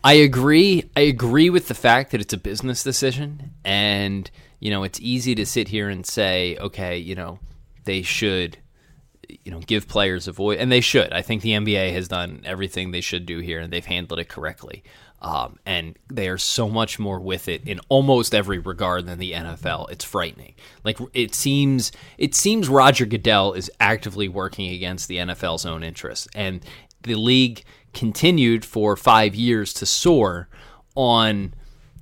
I 0.05 0.13
agree. 0.13 0.87
I 0.95 1.01
agree 1.01 1.49
with 1.49 1.67
the 1.67 1.73
fact 1.73 2.11
that 2.11 2.21
it's 2.21 2.31
a 2.31 2.37
business 2.37 2.83
decision, 2.83 3.53
and 3.65 4.29
you 4.59 4.69
know, 4.69 4.83
it's 4.83 4.99
easy 5.01 5.33
to 5.33 5.47
sit 5.47 5.69
here 5.69 5.89
and 5.89 6.05
say, 6.05 6.57
okay, 6.57 6.95
you 6.95 7.15
know, 7.15 7.39
they 7.85 8.03
should, 8.03 8.59
you 9.27 9.51
know, 9.51 9.61
give 9.61 9.87
players 9.87 10.27
a 10.27 10.31
voice, 10.31 10.59
and 10.59 10.71
they 10.71 10.79
should. 10.79 11.11
I 11.11 11.23
think 11.23 11.41
the 11.41 11.53
NBA 11.53 11.91
has 11.93 12.07
done 12.07 12.43
everything 12.45 12.91
they 12.91 13.01
should 13.01 13.25
do 13.25 13.39
here, 13.39 13.59
and 13.59 13.73
they've 13.73 13.83
handled 13.83 14.19
it 14.19 14.29
correctly. 14.29 14.83
Um, 15.23 15.57
and 15.65 15.97
they 16.13 16.29
are 16.29 16.37
so 16.37 16.69
much 16.69 16.99
more 16.99 17.19
with 17.19 17.47
it 17.47 17.67
in 17.67 17.79
almost 17.89 18.35
every 18.35 18.59
regard 18.59 19.07
than 19.07 19.17
the 19.17 19.31
NFL. 19.31 19.89
It's 19.89 20.05
frightening. 20.05 20.53
Like 20.83 20.99
it 21.15 21.33
seems, 21.33 21.91
it 22.19 22.35
seems 22.35 22.69
Roger 22.69 23.07
Goodell 23.07 23.53
is 23.53 23.71
actively 23.79 24.27
working 24.27 24.71
against 24.71 25.07
the 25.07 25.17
NFL's 25.17 25.65
own 25.65 25.81
interests, 25.81 26.27
and 26.35 26.63
the 27.01 27.15
league 27.15 27.63
continued 27.95 28.63
for 28.63 28.95
five 28.95 29.33
years 29.33 29.73
to 29.73 29.85
soar 29.85 30.47
on 30.93 31.53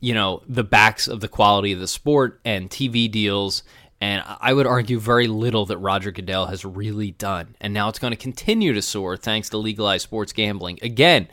you 0.02 0.14
know 0.14 0.44
the 0.48 0.64
backs 0.64 1.08
of 1.08 1.22
the 1.22 1.30
quality 1.30 1.72
of 1.72 1.80
the 1.80 1.88
sport 1.88 2.42
and 2.44 2.70
TV 2.70 3.10
deals. 3.10 3.64
And 4.02 4.22
I 4.28 4.52
would 4.52 4.68
argue 4.68 5.00
very 5.00 5.28
little 5.28 5.66
that 5.68 5.78
Roger 5.78 6.12
Goodell 6.12 6.48
has 6.48 6.66
really 6.66 7.12
done. 7.12 7.56
And 7.62 7.74
now 7.74 7.88
it's 7.88 8.00
going 8.00 8.12
to 8.12 8.18
continue 8.18 8.74
to 8.74 8.82
soar 8.82 9.16
thanks 9.16 9.48
to 9.52 9.58
legalized 9.58 10.04
sports 10.04 10.34
gambling. 10.34 10.78
Again, 10.82 11.30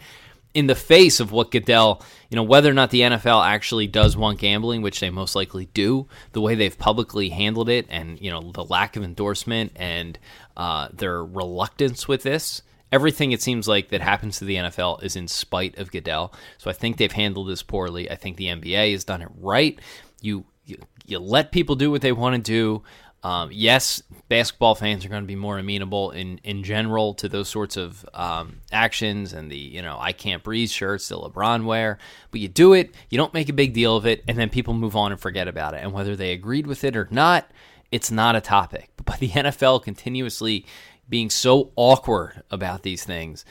in 0.54 0.68
the 0.68 0.76
face 0.76 1.18
of 1.18 1.32
what 1.32 1.50
Goodell, 1.50 2.02
you 2.28 2.36
know, 2.36 2.42
whether 2.42 2.70
or 2.70 2.74
not 2.74 2.90
the 2.90 3.00
NFL 3.00 3.44
actually 3.44 3.86
does 3.86 4.16
want 4.16 4.38
gambling, 4.38 4.82
which 4.82 5.00
they 5.00 5.10
most 5.10 5.34
likely 5.34 5.66
do, 5.66 6.06
the 6.30 6.40
way 6.40 6.54
they've 6.54 6.78
publicly 6.78 7.30
handled 7.30 7.68
it, 7.68 7.86
and 7.88 8.20
you 8.20 8.30
know, 8.30 8.52
the 8.52 8.64
lack 8.64 8.96
of 8.96 9.02
endorsement 9.02 9.72
and 9.76 10.18
uh, 10.56 10.88
their 10.92 11.24
reluctance 11.24 12.06
with 12.08 12.22
this, 12.22 12.62
everything 12.92 13.32
it 13.32 13.42
seems 13.42 13.68
like 13.68 13.88
that 13.88 14.00
happens 14.00 14.38
to 14.38 14.44
the 14.44 14.56
NFL 14.56 15.02
is 15.02 15.16
in 15.16 15.28
spite 15.28 15.78
of 15.78 15.90
Goodell. 15.90 16.32
So 16.58 16.70
I 16.70 16.72
think 16.72 16.96
they've 16.96 17.12
handled 17.12 17.48
this 17.48 17.62
poorly. 17.62 18.10
I 18.10 18.16
think 18.16 18.36
the 18.36 18.46
NBA 18.46 18.92
has 18.92 19.04
done 19.04 19.22
it 19.22 19.28
right. 19.38 19.78
You 20.20 20.44
you, 20.66 20.76
you 21.06 21.18
let 21.18 21.52
people 21.52 21.74
do 21.74 21.90
what 21.90 22.02
they 22.02 22.12
want 22.12 22.36
to 22.36 22.42
do. 22.42 22.82
Um, 23.22 23.50
yes, 23.52 24.02
basketball 24.28 24.74
fans 24.74 25.04
are 25.04 25.10
going 25.10 25.22
to 25.22 25.26
be 25.26 25.36
more 25.36 25.58
amenable 25.58 26.10
in, 26.12 26.38
in 26.42 26.62
general 26.62 27.12
to 27.14 27.28
those 27.28 27.50
sorts 27.50 27.76
of 27.76 28.08
um, 28.14 28.60
actions 28.72 29.34
and 29.34 29.50
the 29.50 29.58
you 29.58 29.82
know 29.82 29.98
I 30.00 30.12
can't 30.12 30.42
breathe 30.42 30.70
shirts 30.70 31.08
that 31.08 31.16
LeBron 31.16 31.64
wear. 31.64 31.98
But 32.30 32.40
you 32.40 32.48
do 32.48 32.72
it, 32.72 32.94
you 33.10 33.18
don't 33.18 33.34
make 33.34 33.48
a 33.48 33.54
big 33.54 33.74
deal 33.74 33.96
of 33.96 34.06
it, 34.06 34.24
and 34.26 34.38
then 34.38 34.48
people 34.48 34.74
move 34.74 34.96
on 34.96 35.12
and 35.12 35.20
forget 35.20 35.48
about 35.48 35.74
it. 35.74 35.82
And 35.82 35.92
whether 35.92 36.16
they 36.16 36.32
agreed 36.32 36.66
with 36.66 36.82
it 36.82 36.96
or 36.96 37.08
not, 37.10 37.50
it's 37.92 38.10
not 38.10 38.36
a 38.36 38.40
topic. 38.40 38.90
But 39.04 39.18
the 39.18 39.28
NFL 39.28 39.82
continuously 39.82 40.64
being 41.10 41.28
so 41.28 41.72
awkward 41.76 42.42
about 42.50 42.82
these 42.82 43.04
things, 43.04 43.44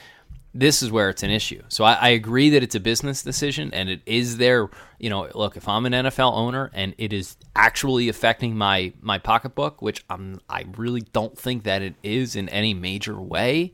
this 0.53 0.81
is 0.81 0.91
where 0.91 1.09
it's 1.09 1.21
an 1.21 1.29
issue. 1.29 1.61
So 1.67 1.83
I, 1.83 1.93
I, 1.93 2.09
agree 2.09 2.49
that 2.51 2.63
it's 2.63 2.73
a 2.73 2.79
business 2.79 3.21
decision 3.21 3.71
and 3.71 3.87
it 3.87 4.01
is 4.05 4.37
there. 4.37 4.69
You 4.97 5.09
know, 5.09 5.29
look, 5.35 5.55
if 5.55 5.67
I'm 5.67 5.85
an 5.85 5.93
NFL 5.93 6.33
owner 6.33 6.71
and 6.73 6.95
it 6.97 7.13
is 7.13 7.37
actually 7.55 8.09
affecting 8.09 8.57
my 8.57 8.93
my 8.99 9.19
pocketbook, 9.19 9.81
which 9.81 10.03
I'm 10.09 10.41
I 10.49 10.65
really 10.75 11.01
don't 11.01 11.37
think 11.37 11.63
that 11.65 11.83
it 11.83 11.95
is 12.01 12.35
in 12.35 12.49
any 12.49 12.73
major 12.73 13.21
way, 13.21 13.73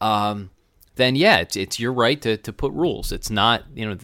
um, 0.00 0.50
then 0.94 1.16
yeah, 1.16 1.38
it's 1.38 1.54
it's 1.54 1.78
your 1.78 1.92
right 1.92 2.20
to 2.22 2.38
to 2.38 2.52
put 2.52 2.72
rules. 2.72 3.12
It's 3.12 3.30
not 3.30 3.64
you 3.74 3.86
know 3.86 3.98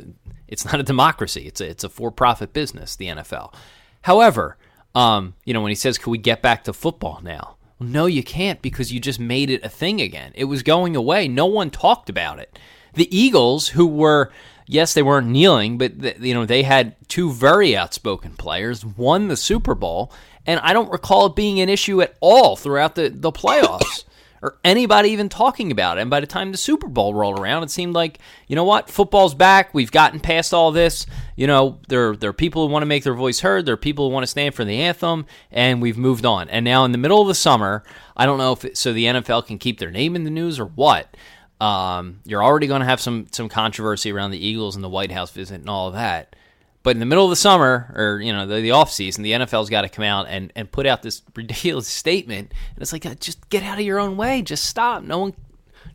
it's 0.49 0.67
not 0.67 0.81
a 0.81 0.83
democracy. 0.83 1.47
It's 1.47 1.63
a 1.63 1.69
it's 1.71 1.85
a 1.85 1.89
for 1.89 2.11
profit 2.11 2.53
business. 2.53 2.95
The 2.95 3.07
NFL. 3.07 3.55
However, 4.03 4.59
um, 4.95 5.35
you 5.47 5.55
know 5.55 5.63
when 5.63 5.71
he 5.71 5.77
says, 5.77 5.97
"Can 5.97 6.11
we 6.11 6.19
get 6.19 6.43
back 6.43 6.65
to 6.65 6.75
football 6.75 7.21
now?" 7.23 7.57
No, 7.83 8.07
you 8.07 8.23
can't 8.23 8.63
because 8.63 8.93
you 8.93 9.01
just 9.01 9.21
made 9.21 9.51
it 9.51 9.65
a 9.65 9.69
thing 9.69 10.01
again. 10.01 10.33
It 10.35 10.45
was 10.45 10.63
going 10.63 10.97
away. 10.97 11.29
No 11.29 11.47
one 11.47 11.71
talked 11.71 12.09
about 12.09 12.39
it. 12.39 12.59
The 12.95 13.15
Eagles, 13.17 13.69
who 13.69 13.87
were, 13.87 14.33
yes, 14.67 14.95
they 14.95 15.03
weren't 15.03 15.29
kneeling, 15.29 15.79
but 15.79 16.21
you 16.21 16.35
know 16.35 16.47
they 16.47 16.63
had 16.63 16.95
two 17.09 17.31
very 17.33 17.77
outspoken 17.77 18.33
players, 18.37 18.85
won 18.85 19.29
the 19.29 19.37
Super 19.37 19.75
Bowl, 19.75 20.13
and 20.47 20.61
I 20.61 20.73
don't 20.73 20.93
recall 20.93 21.27
it 21.27 21.37
being 21.37 21.61
an 21.61 21.69
issue 21.69 22.01
at 22.03 22.17
all 22.21 22.57
throughout 22.57 22.95
the 22.95 23.09
the 23.09 23.33
playoffs 23.33 24.05
or 24.43 24.59
anybody 24.65 25.11
even 25.11 25.29
talking 25.29 25.71
about 25.71 25.97
it. 25.97 26.01
And 26.01 26.11
by 26.11 26.19
the 26.19 26.27
time 26.27 26.51
the 26.51 26.59
Super 26.59 26.89
Bowl 26.89 27.15
rolled 27.15 27.39
around, 27.39 27.63
it 27.63 27.71
seemed 27.71 27.95
like, 27.95 28.19
you 28.49 28.57
know 28.57 28.65
what, 28.65 28.91
football's 28.91 29.35
back. 29.35 29.73
We've 29.73 29.93
gotten 29.93 30.19
past 30.19 30.53
all 30.53 30.73
this. 30.73 31.07
You 31.37 31.47
know, 31.47 31.79
there, 31.89 32.17
there 32.17 32.31
are 32.31 32.35
people 32.35 32.67
who 32.67 32.73
want 32.73 32.83
to 32.83 32.87
make 32.87 33.05
their 33.05 33.15
voice 33.15 33.41
heard. 33.41 33.65
There 33.65 33.75
are 33.75 33.79
people 33.79 34.09
who 34.09 34.13
want 34.13 34.25
to 34.25 34.29
stand 34.29 34.55
for 34.57 34.65
the 34.65 34.81
anthem, 34.81 35.27
and 35.53 35.81
we've 35.81 35.97
moved 35.97 36.27
on. 36.27 36.49
And 36.49 36.65
now 36.65 36.85
in 36.85 36.91
the 36.91 36.99
middle 36.99 37.23
of 37.23 37.29
the 37.29 37.35
summer, 37.37 37.85
I 38.17 38.27
don't 38.27 38.39
know 38.39 38.53
if 38.53 38.65
it, 38.65 38.77
so 38.77 38.93
the 38.93 39.05
NFL 39.05 39.47
can 39.47 39.59
keep 39.59 39.79
their 39.79 39.93
name 39.93 40.17
in 40.17 40.25
the 40.25 40.31
news 40.31 40.59
or 40.59 40.67
what. 40.67 41.17
Um, 41.61 42.19
you're 42.25 42.43
already 42.43 42.67
going 42.67 42.81
to 42.81 42.87
have 42.87 43.01
some 43.01 43.29
some 43.31 43.49
controversy 43.49 44.11
around 44.11 44.33
the 44.33 44.45
Eagles 44.45 44.75
and 44.75 44.83
the 44.83 44.89
White 44.89 45.13
House 45.13 45.31
visit 45.31 45.61
and 45.61 45.71
all 45.71 45.87
of 45.87 45.95
that. 45.95 46.35
But 46.83 46.97
in 46.97 47.01
the 47.01 47.07
middle 47.07 47.25
of 47.25 47.31
the 47.31 47.37
summer, 47.37 47.93
or 47.95 48.21
you 48.21 48.33
know, 48.33 48.47
the, 48.47 48.57
the 48.57 48.73
off 48.73 48.91
season, 48.91 49.23
the 49.23 49.33
NFL's 49.33 49.71
got 49.71 49.83
to 49.83 49.89
come 49.89 50.05
out 50.05 50.27
and, 50.29 50.53
and 50.57 50.71
put 50.71 50.87
out 50.87 51.03
this 51.03 51.23
ridiculous 51.37 51.87
statement, 51.89 52.53
and 52.75 52.83
it's 52.83 52.93
like, 52.93 53.07
uh, 53.07 53.15
just 53.15 53.49
get 53.51 53.63
out 53.63 53.79
of 53.79 53.85
your 53.85 54.01
own 54.01 54.17
way, 54.17 54.43
just 54.43 54.65
stop. 54.65 55.03
No 55.03 55.19
one, 55.19 55.35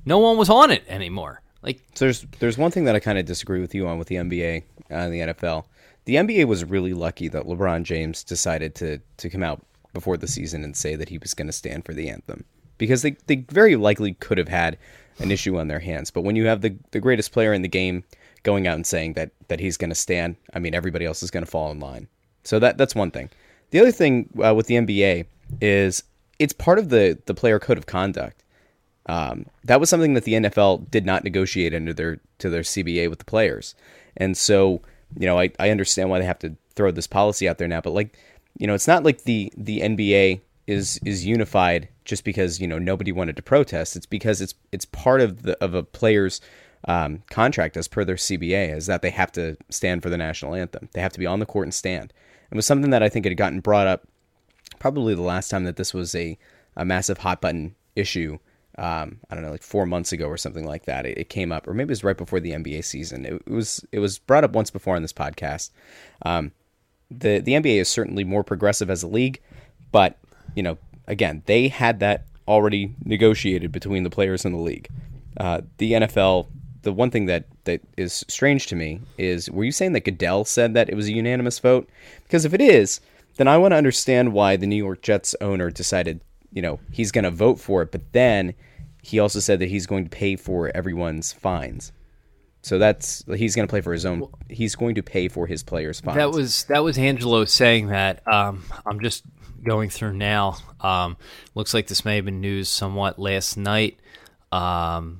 no 0.05 0.19
one 0.19 0.37
was 0.37 0.49
on 0.49 0.71
it 0.71 0.83
anymore. 0.87 1.41
Like, 1.61 1.81
so 1.95 2.05
there's 2.05 2.25
there's 2.39 2.57
one 2.57 2.71
thing 2.71 2.85
that 2.85 2.95
I 2.95 2.99
kind 2.99 3.17
of 3.17 3.25
disagree 3.25 3.59
with 3.59 3.75
you 3.75 3.87
on 3.87 3.97
with 3.97 4.07
the 4.07 4.15
NBA 4.15 4.63
and 4.89 5.13
the 5.13 5.19
NFL. 5.19 5.65
The 6.05 6.15
NBA 6.15 6.45
was 6.45 6.63
really 6.63 6.93
lucky 6.93 7.27
that 7.27 7.43
LeBron 7.43 7.83
James 7.83 8.23
decided 8.23 8.75
to 8.75 8.99
to 9.17 9.29
come 9.29 9.43
out 9.43 9.61
before 9.93 10.15
the 10.15 10.27
season 10.27 10.63
and 10.63 10.77
say 10.77 10.95
that 10.95 11.09
he 11.09 11.17
was 11.17 11.33
going 11.33 11.47
to 11.47 11.53
stand 11.53 11.83
for 11.83 11.93
the 11.93 12.09
anthem 12.09 12.45
because 12.77 13.01
they, 13.01 13.17
they 13.25 13.37
very 13.49 13.75
likely 13.75 14.13
could 14.13 14.37
have 14.37 14.47
had 14.47 14.77
an 15.19 15.31
issue 15.31 15.57
on 15.57 15.67
their 15.67 15.79
hands. 15.79 16.11
But 16.11 16.21
when 16.21 16.35
you 16.35 16.45
have 16.45 16.61
the, 16.61 16.75
the 16.91 16.99
greatest 16.99 17.31
player 17.31 17.53
in 17.53 17.63
the 17.63 17.67
game 17.67 18.03
going 18.43 18.67
out 18.67 18.75
and 18.75 18.85
saying 18.85 19.13
that 19.13 19.31
that 19.47 19.59
he's 19.59 19.77
going 19.77 19.89
to 19.89 19.95
stand, 19.95 20.35
I 20.53 20.59
mean 20.59 20.75
everybody 20.75 21.05
else 21.05 21.23
is 21.23 21.31
going 21.31 21.45
to 21.45 21.49
fall 21.49 21.71
in 21.71 21.79
line. 21.79 22.07
So 22.43 22.59
that 22.59 22.77
that's 22.77 22.95
one 22.95 23.11
thing. 23.11 23.29
The 23.71 23.79
other 23.79 23.91
thing 23.91 24.29
uh, 24.43 24.55
with 24.55 24.67
the 24.67 24.75
NBA 24.75 25.25
is 25.61 26.03
it's 26.39 26.53
part 26.53 26.79
of 26.79 26.89
the 26.89 27.19
the 27.25 27.33
player 27.33 27.59
code 27.59 27.77
of 27.77 27.85
conduct. 27.85 28.43
Um, 29.07 29.45
that 29.63 29.79
was 29.79 29.89
something 29.89 30.15
that 30.15 30.25
the 30.25 30.33
NFL 30.33 30.91
did 30.91 31.05
not 31.05 31.23
negotiate 31.23 31.73
under 31.73 31.93
their 31.93 32.19
to 32.39 32.49
their 32.49 32.61
CBA 32.61 33.09
with 33.09 33.19
the 33.19 33.25
players, 33.25 33.75
and 34.17 34.35
so 34.35 34.81
you 35.17 35.25
know 35.25 35.39
I, 35.39 35.51
I 35.59 35.69
understand 35.69 36.09
why 36.09 36.19
they 36.19 36.25
have 36.25 36.39
to 36.39 36.55
throw 36.75 36.91
this 36.91 37.07
policy 37.07 37.47
out 37.47 37.57
there 37.57 37.67
now. 37.67 37.81
But 37.81 37.93
like 37.93 38.17
you 38.57 38.67
know, 38.67 38.73
it's 38.73 38.87
not 38.87 39.03
like 39.03 39.23
the 39.23 39.51
the 39.55 39.81
NBA 39.81 40.41
is 40.65 40.99
is 41.05 41.25
unified 41.25 41.87
just 42.05 42.23
because 42.23 42.59
you 42.59 42.67
know 42.67 42.79
nobody 42.79 43.11
wanted 43.11 43.35
to 43.37 43.41
protest. 43.41 43.95
It's 43.95 44.05
because 44.05 44.41
it's 44.41 44.53
it's 44.71 44.85
part 44.85 45.21
of 45.21 45.43
the 45.43 45.61
of 45.63 45.73
a 45.73 45.83
player's 45.83 46.41
um, 46.85 47.23
contract 47.29 47.77
as 47.77 47.87
per 47.87 48.05
their 48.05 48.15
CBA 48.15 48.75
is 48.75 48.85
that 48.87 49.01
they 49.01 49.09
have 49.09 49.31
to 49.33 49.57
stand 49.69 50.03
for 50.03 50.09
the 50.09 50.17
national 50.17 50.55
anthem. 50.55 50.89
They 50.93 51.01
have 51.01 51.13
to 51.13 51.19
be 51.19 51.25
on 51.25 51.39
the 51.39 51.45
court 51.45 51.65
and 51.65 51.73
stand. 51.73 52.13
It 52.51 52.55
was 52.55 52.65
something 52.65 52.91
that 52.91 53.03
I 53.03 53.09
think 53.09 53.25
had 53.25 53.35
gotten 53.37 53.59
brought 53.59 53.87
up 53.87 54.07
probably 54.79 55.15
the 55.15 55.21
last 55.21 55.49
time 55.49 55.63
that 55.65 55.75
this 55.75 55.93
was 55.93 56.13
a, 56.15 56.37
a 56.75 56.85
massive 56.85 57.19
hot 57.19 57.41
button 57.41 57.75
issue. 57.95 58.37
Um, 58.77 59.19
I 59.29 59.35
don't 59.35 59.43
know, 59.43 59.51
like 59.51 59.63
four 59.63 59.85
months 59.85 60.11
ago 60.11 60.27
or 60.27 60.37
something 60.37 60.65
like 60.65 60.85
that. 60.85 61.05
It, 61.05 61.17
it, 61.17 61.29
came 61.29 61.51
up, 61.51 61.67
or 61.67 61.73
maybe 61.73 61.87
it 61.87 61.91
was 61.91 62.03
right 62.03 62.17
before 62.17 62.39
the 62.39 62.51
NBA 62.51 62.85
season. 62.85 63.25
It, 63.25 63.33
it 63.33 63.49
was 63.51 63.83
it 63.91 63.99
was 63.99 64.19
brought 64.19 64.43
up 64.43 64.51
once 64.53 64.69
before 64.69 64.95
on 64.95 65.01
this 65.01 65.13
podcast. 65.13 65.71
Um, 66.23 66.51
the 67.09 67.39
the 67.39 67.53
NBA 67.53 67.81
is 67.81 67.89
certainly 67.89 68.23
more 68.23 68.43
progressive 68.43 68.91
as 68.91 69.01
a 69.01 69.07
league, 69.07 69.41
but 69.91 70.19
you 70.55 70.61
know, 70.61 70.77
again, 71.07 71.41
they 71.47 71.69
had 71.69 71.99
that 72.01 72.27
already 72.47 72.93
negotiated 73.03 73.71
between 73.71 74.03
the 74.03 74.11
players 74.11 74.45
in 74.45 74.51
the 74.51 74.59
league. 74.59 74.87
Uh, 75.37 75.61
the 75.77 75.93
NFL 75.93 76.47
the 76.87 76.93
one 76.93 77.11
thing 77.11 77.25
that 77.25 77.43
that 77.65 77.81
is 77.97 78.23
strange 78.29 78.67
to 78.67 78.75
me 78.75 79.01
is 79.17 79.51
were 79.51 79.65
you 79.65 79.73
saying 79.73 79.91
that 79.91 80.05
Goodell 80.05 80.45
said 80.45 80.73
that 80.73 80.87
it 80.87 80.95
was 80.95 81.07
a 81.07 81.13
unanimous 81.13 81.59
vote? 81.59 81.89
Because 82.23 82.45
if 82.45 82.53
it 82.53 82.61
is, 82.61 83.01
then 83.35 83.45
I 83.45 83.57
want 83.57 83.73
to 83.73 83.75
understand 83.75 84.31
why 84.31 84.55
the 84.55 84.67
New 84.67 84.77
York 84.77 85.01
Jets 85.01 85.35
owner 85.41 85.69
decided, 85.69 86.21
you 86.53 86.61
know, 86.61 86.79
he's 86.93 87.11
going 87.11 87.25
to 87.25 87.29
vote 87.29 87.59
for 87.59 87.81
it, 87.81 87.91
but 87.91 88.13
then 88.13 88.53
he 89.03 89.19
also 89.19 89.41
said 89.41 89.59
that 89.59 89.67
he's 89.67 89.85
going 89.85 90.05
to 90.05 90.09
pay 90.09 90.37
for 90.37 90.71
everyone's 90.73 91.33
fines. 91.33 91.91
So 92.61 92.79
that's 92.79 93.25
he's 93.35 93.53
going 93.53 93.67
to 93.67 93.69
play 93.69 93.81
for 93.81 93.91
his 93.91 94.05
own. 94.05 94.29
He's 94.49 94.75
going 94.75 94.95
to 94.95 95.03
pay 95.03 95.27
for 95.27 95.45
his 95.45 95.63
players' 95.63 95.99
fines. 95.99 96.15
That 96.15 96.31
was 96.31 96.63
that 96.65 96.85
was 96.85 96.97
Angelo 96.97 97.43
saying 97.43 97.87
that. 97.87 98.25
Um, 98.25 98.63
I'm 98.85 99.01
just 99.01 99.23
going 99.61 99.89
through 99.89 100.13
now. 100.13 100.57
Um, 100.79 101.17
looks 101.53 101.73
like 101.73 101.87
this 101.87 102.05
may 102.05 102.15
have 102.15 102.25
been 102.25 102.39
news 102.39 102.69
somewhat 102.69 103.19
last 103.19 103.57
night. 103.57 103.99
Um, 104.53 105.19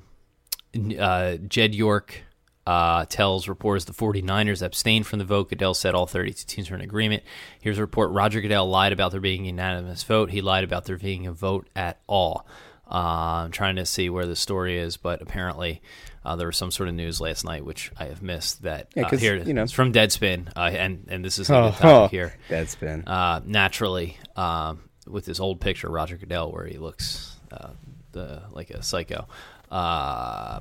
uh, 0.98 1.36
Jed 1.36 1.74
York 1.74 2.22
uh, 2.66 3.06
tells 3.06 3.48
reporters 3.48 3.86
the 3.86 3.94
49ers 3.94 4.62
abstained 4.62 5.06
from 5.06 5.18
the 5.18 5.24
vote. 5.24 5.48
Goodell 5.48 5.74
said 5.74 5.94
all 5.94 6.06
32 6.06 6.44
teams 6.46 6.70
were 6.70 6.76
in 6.76 6.82
agreement. 6.82 7.22
Here's 7.60 7.78
a 7.78 7.80
report 7.80 8.10
Roger 8.10 8.40
Goodell 8.40 8.68
lied 8.68 8.92
about 8.92 9.10
there 9.10 9.20
being 9.20 9.44
a 9.44 9.46
unanimous 9.46 10.02
vote. 10.02 10.30
He 10.30 10.42
lied 10.42 10.64
about 10.64 10.84
there 10.84 10.98
being 10.98 11.26
a 11.26 11.32
vote 11.32 11.66
at 11.74 12.00
all. 12.06 12.46
Uh, 12.90 13.44
I'm 13.44 13.52
trying 13.52 13.76
to 13.76 13.86
see 13.86 14.10
where 14.10 14.26
the 14.26 14.36
story 14.36 14.78
is, 14.78 14.96
but 14.96 15.22
apparently 15.22 15.80
uh, 16.24 16.36
there 16.36 16.46
was 16.46 16.58
some 16.58 16.70
sort 16.70 16.90
of 16.90 16.94
news 16.94 17.22
last 17.22 17.42
night 17.42 17.64
which 17.64 17.90
I 17.98 18.04
have 18.04 18.22
missed. 18.22 18.62
That 18.62 18.88
yeah, 18.94 19.06
uh, 19.06 19.16
here 19.16 19.36
you 19.36 19.54
know 19.54 19.62
it's 19.62 19.72
from 19.72 19.92
Deadspin, 19.92 20.48
uh, 20.54 20.60
and 20.60 21.06
and 21.08 21.24
this 21.24 21.38
is 21.38 21.48
a 21.48 21.52
good 21.52 21.72
topic 21.74 21.84
oh, 21.84 22.08
here. 22.08 22.34
Deadspin, 22.50 23.04
uh, 23.06 23.40
naturally, 23.46 24.18
um, 24.36 24.90
with 25.06 25.24
this 25.24 25.40
old 25.40 25.60
picture, 25.60 25.86
of 25.86 25.94
Roger 25.94 26.18
Goodell, 26.18 26.52
where 26.52 26.66
he 26.66 26.76
looks 26.76 27.36
uh, 27.50 27.70
the 28.12 28.42
like 28.50 28.70
a 28.70 28.82
psycho. 28.82 29.26
Uh, 29.70 30.60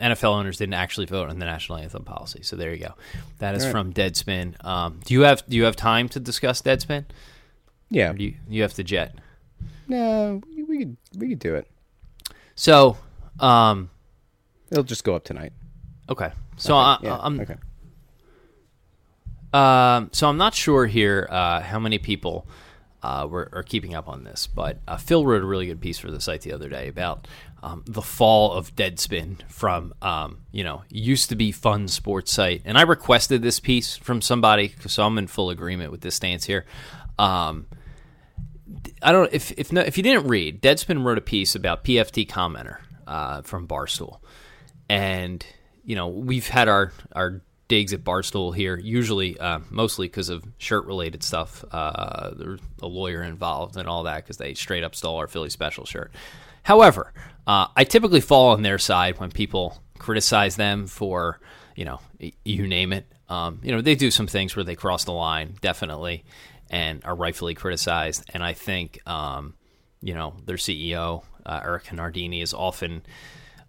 NFL 0.00 0.34
owners 0.34 0.58
didn't 0.58 0.74
actually 0.74 1.06
vote 1.06 1.30
on 1.30 1.38
the 1.38 1.44
national 1.44 1.78
anthem 1.78 2.04
policy. 2.04 2.42
So 2.42 2.56
there 2.56 2.72
you 2.72 2.84
go. 2.84 2.94
That 3.38 3.54
is 3.54 3.64
right. 3.64 3.70
from 3.70 3.92
Deadspin. 3.92 4.62
Um, 4.64 5.00
do 5.04 5.14
you 5.14 5.20
have 5.22 5.46
do 5.48 5.56
you 5.56 5.64
have 5.64 5.76
time 5.76 6.08
to 6.10 6.20
discuss 6.20 6.60
Deadspin? 6.62 7.04
Yeah. 7.90 8.10
Or 8.10 8.14
do 8.14 8.24
you, 8.24 8.34
you 8.48 8.62
have 8.62 8.74
to 8.74 8.84
jet? 8.84 9.14
No, 9.88 10.40
we, 10.54 10.62
we 10.62 10.78
could 10.78 10.96
we 11.16 11.28
could 11.30 11.38
do 11.38 11.54
it. 11.54 11.68
So, 12.54 12.96
um, 13.40 13.90
it'll 14.70 14.84
just 14.84 15.04
go 15.04 15.14
up 15.14 15.24
tonight. 15.24 15.52
Okay. 16.08 16.32
So 16.56 16.76
okay. 16.76 16.84
I, 16.84 16.98
yeah. 17.02 17.18
I'm 17.20 17.40
okay. 17.40 17.56
Um, 19.52 20.10
so 20.12 20.28
I'm 20.28 20.38
not 20.38 20.54
sure 20.54 20.86
here 20.86 21.28
uh, 21.30 21.60
how 21.60 21.78
many 21.78 21.98
people 21.98 22.46
uh, 23.02 23.26
were, 23.28 23.48
are 23.52 23.62
keeping 23.62 23.94
up 23.94 24.08
on 24.08 24.24
this. 24.24 24.46
But 24.46 24.78
uh, 24.86 24.96
Phil 24.96 25.26
wrote 25.26 25.42
a 25.42 25.46
really 25.46 25.66
good 25.66 25.80
piece 25.80 25.98
for 25.98 26.10
the 26.10 26.20
site 26.20 26.42
the 26.42 26.52
other 26.52 26.68
day 26.68 26.88
about 26.88 27.26
um, 27.62 27.84
the 27.86 28.02
fall 28.02 28.52
of 28.52 28.74
Deadspin 28.74 29.42
from, 29.48 29.94
um, 30.02 30.38
you 30.52 30.64
know, 30.64 30.82
used 30.88 31.28
to 31.30 31.36
be 31.36 31.52
fun 31.52 31.88
sports 31.88 32.32
site. 32.32 32.62
And 32.64 32.78
I 32.78 32.82
requested 32.82 33.42
this 33.42 33.60
piece 33.60 33.96
from 33.96 34.20
somebody, 34.20 34.74
so 34.86 35.04
I'm 35.04 35.18
in 35.18 35.26
full 35.26 35.50
agreement 35.50 35.90
with 35.90 36.00
this 36.00 36.14
stance 36.14 36.44
here. 36.44 36.64
Um, 37.18 37.66
I 39.02 39.12
don't 39.12 39.32
if 39.32 39.52
if 39.58 39.72
no, 39.72 39.80
if 39.80 39.96
you 39.96 40.02
didn't 40.02 40.28
read, 40.28 40.62
Deadspin 40.62 41.04
wrote 41.04 41.18
a 41.18 41.22
piece 41.22 41.54
about 41.54 41.84
PFT 41.84 42.26
commenter 42.26 42.78
uh, 43.06 43.42
from 43.42 43.68
Barstool, 43.68 44.20
and 44.88 45.44
you 45.84 45.94
know 45.94 46.08
we've 46.08 46.48
had 46.48 46.68
our 46.68 46.92
our 47.14 47.42
digs 47.72 47.94
at 47.94 48.04
Barstool 48.04 48.54
here, 48.54 48.76
usually 48.76 49.40
uh, 49.40 49.60
mostly 49.70 50.06
because 50.06 50.28
of 50.28 50.44
shirt 50.58 50.84
related 50.84 51.22
stuff. 51.22 51.64
Uh, 51.72 52.28
there's 52.36 52.60
a 52.82 52.86
lawyer 52.86 53.22
involved 53.22 53.78
and 53.78 53.88
all 53.88 54.02
that 54.02 54.16
because 54.16 54.36
they 54.36 54.52
straight 54.52 54.84
up 54.84 54.94
stole 54.94 55.16
our 55.16 55.26
Philly 55.26 55.48
special 55.48 55.86
shirt. 55.86 56.12
However, 56.64 57.14
uh, 57.46 57.68
I 57.74 57.84
typically 57.84 58.20
fall 58.20 58.50
on 58.50 58.60
their 58.60 58.78
side 58.78 59.18
when 59.18 59.30
people 59.30 59.80
criticize 59.98 60.56
them 60.56 60.86
for, 60.86 61.40
you 61.74 61.86
know, 61.86 62.00
you 62.44 62.66
name 62.66 62.92
it. 62.92 63.06
Um, 63.30 63.60
you 63.62 63.72
know, 63.72 63.80
they 63.80 63.94
do 63.94 64.10
some 64.10 64.26
things 64.26 64.54
where 64.54 64.64
they 64.64 64.76
cross 64.76 65.04
the 65.04 65.12
line, 65.12 65.54
definitely, 65.62 66.26
and 66.68 67.02
are 67.06 67.14
rightfully 67.14 67.54
criticized. 67.54 68.30
And 68.34 68.44
I 68.44 68.52
think, 68.52 69.00
um, 69.08 69.54
you 70.02 70.12
know, 70.12 70.34
their 70.44 70.56
CEO, 70.58 71.22
uh, 71.46 71.60
Erika 71.64 71.94
Nardini, 71.94 72.42
is 72.42 72.52
often 72.52 73.00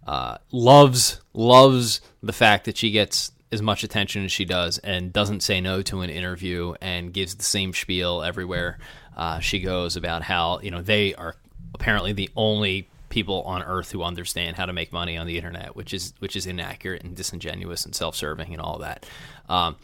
uh, 0.06 0.36
loves 0.52 1.22
loves 1.32 2.02
the 2.22 2.34
fact 2.34 2.66
that 2.66 2.76
she 2.76 2.90
gets 2.90 3.32
as 3.54 3.62
much 3.62 3.82
attention 3.84 4.24
as 4.24 4.32
she 4.32 4.44
does 4.44 4.76
and 4.78 5.12
doesn't 5.12 5.40
say 5.40 5.60
no 5.60 5.80
to 5.80 6.02
an 6.02 6.10
interview 6.10 6.74
and 6.82 7.14
gives 7.14 7.34
the 7.36 7.42
same 7.42 7.72
spiel 7.72 8.22
everywhere 8.22 8.78
uh, 9.16 9.38
she 9.38 9.60
goes 9.60 9.96
about 9.96 10.22
how 10.22 10.60
you 10.60 10.70
know 10.70 10.82
they 10.82 11.14
are 11.14 11.36
apparently 11.74 12.12
the 12.12 12.28
only 12.36 12.88
people 13.08 13.42
on 13.42 13.62
earth 13.62 13.92
who 13.92 14.02
understand 14.02 14.56
how 14.56 14.66
to 14.66 14.72
make 14.72 14.92
money 14.92 15.16
on 15.16 15.26
the 15.26 15.36
internet, 15.36 15.76
which 15.76 15.94
is 15.94 16.14
which 16.18 16.34
is 16.34 16.46
inaccurate 16.46 17.04
and 17.04 17.14
disingenuous 17.14 17.84
and 17.84 17.94
self-serving 17.94 18.52
and 18.52 18.60
all 18.60 18.78
that. 18.78 19.06
Um, 19.48 19.76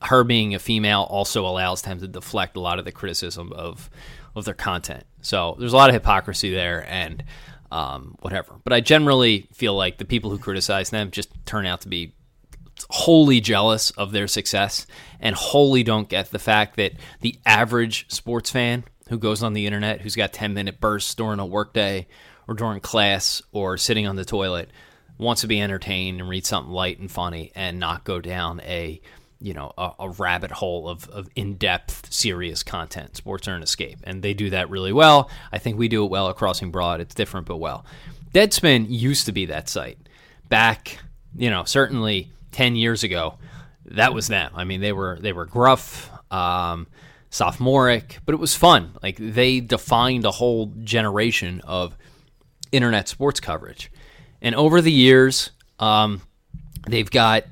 her 0.00 0.24
being 0.24 0.54
a 0.54 0.58
female 0.58 1.02
also 1.02 1.44
allows 1.46 1.82
them 1.82 1.98
to 2.00 2.08
deflect 2.08 2.56
a 2.56 2.60
lot 2.60 2.78
of 2.78 2.84
the 2.84 2.92
criticism 2.92 3.52
of 3.52 3.90
of 4.34 4.44
their 4.44 4.54
content. 4.54 5.04
So 5.20 5.56
there's 5.58 5.72
a 5.72 5.76
lot 5.76 5.90
of 5.90 5.94
hypocrisy 5.94 6.50
there 6.50 6.86
and 6.88 7.24
um, 7.70 8.16
whatever. 8.20 8.54
But 8.64 8.72
I 8.72 8.80
generally 8.80 9.48
feel 9.52 9.74
like 9.74 9.98
the 9.98 10.06
people 10.06 10.30
who 10.30 10.38
criticize 10.38 10.88
them 10.88 11.10
just 11.10 11.28
turn 11.44 11.66
out 11.66 11.82
to 11.82 11.88
be 11.88 12.14
wholly 12.90 13.40
jealous 13.40 13.90
of 13.92 14.12
their 14.12 14.26
success 14.26 14.86
and 15.20 15.34
wholly 15.34 15.82
don't 15.82 16.08
get 16.08 16.30
the 16.30 16.38
fact 16.38 16.76
that 16.76 16.92
the 17.20 17.38
average 17.44 18.10
sports 18.10 18.50
fan 18.50 18.84
who 19.08 19.18
goes 19.18 19.42
on 19.42 19.52
the 19.52 19.66
internet 19.66 20.00
who's 20.00 20.16
got 20.16 20.32
10 20.32 20.54
minute 20.54 20.80
bursts 20.80 21.14
during 21.14 21.40
a 21.40 21.46
workday 21.46 22.06
or 22.46 22.54
during 22.54 22.80
class 22.80 23.42
or 23.52 23.76
sitting 23.76 24.06
on 24.06 24.16
the 24.16 24.24
toilet 24.24 24.70
wants 25.18 25.40
to 25.42 25.46
be 25.46 25.60
entertained 25.60 26.20
and 26.20 26.28
read 26.28 26.46
something 26.46 26.72
light 26.72 26.98
and 26.98 27.10
funny 27.10 27.52
and 27.54 27.78
not 27.78 28.04
go 28.04 28.20
down 28.20 28.60
a 28.60 29.00
you 29.40 29.54
know 29.54 29.72
a, 29.78 29.90
a 30.00 30.10
rabbit 30.10 30.50
hole 30.50 30.88
of, 30.88 31.08
of 31.10 31.28
in-depth 31.36 32.12
serious 32.12 32.62
content. 32.62 33.16
Sports 33.16 33.48
are 33.48 33.54
an 33.54 33.62
escape 33.62 33.98
and 34.04 34.22
they 34.22 34.34
do 34.34 34.50
that 34.50 34.70
really 34.70 34.92
well. 34.92 35.30
I 35.52 35.58
think 35.58 35.78
we 35.78 35.88
do 35.88 36.04
it 36.04 36.10
well 36.10 36.28
at 36.28 36.36
crossing 36.36 36.70
broad. 36.70 37.00
It's 37.00 37.14
different 37.14 37.46
but 37.46 37.56
well. 37.56 37.84
Deadspin 38.32 38.86
used 38.88 39.26
to 39.26 39.32
be 39.32 39.46
that 39.46 39.68
site. 39.68 39.98
Back 40.48 40.98
you 41.36 41.50
know 41.50 41.64
certainly 41.64 42.32
10 42.52 42.76
years 42.76 43.04
ago 43.04 43.38
that 43.84 44.12
was 44.14 44.28
them 44.28 44.50
i 44.54 44.64
mean 44.64 44.80
they 44.80 44.92
were 44.92 45.18
they 45.20 45.32
were 45.32 45.46
gruff 45.46 46.10
um, 46.30 46.86
sophomoric 47.30 48.18
but 48.26 48.34
it 48.34 48.38
was 48.38 48.54
fun 48.54 48.92
like 49.02 49.16
they 49.18 49.60
defined 49.60 50.24
a 50.24 50.30
whole 50.30 50.72
generation 50.82 51.60
of 51.64 51.96
internet 52.72 53.08
sports 53.08 53.40
coverage 53.40 53.90
and 54.42 54.54
over 54.54 54.80
the 54.80 54.92
years 54.92 55.50
um, 55.78 56.20
they've 56.86 57.10
got 57.10 57.44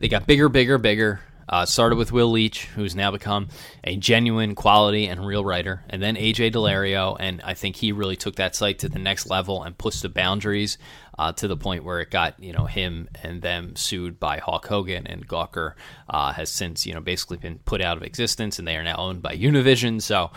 they 0.00 0.08
got 0.08 0.26
bigger, 0.26 0.48
bigger, 0.48 0.78
bigger. 0.78 1.20
Uh, 1.50 1.66
started 1.66 1.96
with 1.96 2.12
Will 2.12 2.30
Leitch, 2.30 2.66
who's 2.76 2.94
now 2.94 3.10
become 3.10 3.48
a 3.82 3.96
genuine 3.96 4.54
quality 4.54 5.06
and 5.06 5.26
real 5.26 5.44
writer, 5.44 5.82
and 5.90 6.00
then 6.00 6.14
AJ 6.14 6.52
Daulerio, 6.52 7.16
and 7.18 7.42
I 7.44 7.54
think 7.54 7.74
he 7.74 7.90
really 7.90 8.14
took 8.14 8.36
that 8.36 8.54
site 8.54 8.78
to 8.78 8.88
the 8.88 9.00
next 9.00 9.28
level 9.28 9.64
and 9.64 9.76
pushed 9.76 10.02
the 10.02 10.08
boundaries 10.08 10.78
uh, 11.18 11.32
to 11.32 11.48
the 11.48 11.56
point 11.56 11.82
where 11.82 12.00
it 12.00 12.10
got 12.12 12.40
you 12.40 12.52
know 12.52 12.66
him 12.66 13.08
and 13.24 13.42
them 13.42 13.74
sued 13.74 14.20
by 14.20 14.38
Hulk 14.38 14.64
Hogan, 14.64 15.08
and 15.08 15.26
Gawker 15.26 15.74
uh, 16.08 16.32
has 16.32 16.50
since 16.50 16.86
you 16.86 16.94
know 16.94 17.00
basically 17.00 17.38
been 17.38 17.58
put 17.58 17.80
out 17.80 17.96
of 17.96 18.04
existence, 18.04 18.60
and 18.60 18.68
they 18.68 18.76
are 18.76 18.84
now 18.84 18.98
owned 18.98 19.20
by 19.20 19.36
Univision. 19.36 20.00
So 20.00 20.30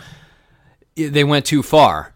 they 0.96 1.22
went 1.22 1.46
too 1.46 1.62
far, 1.62 2.12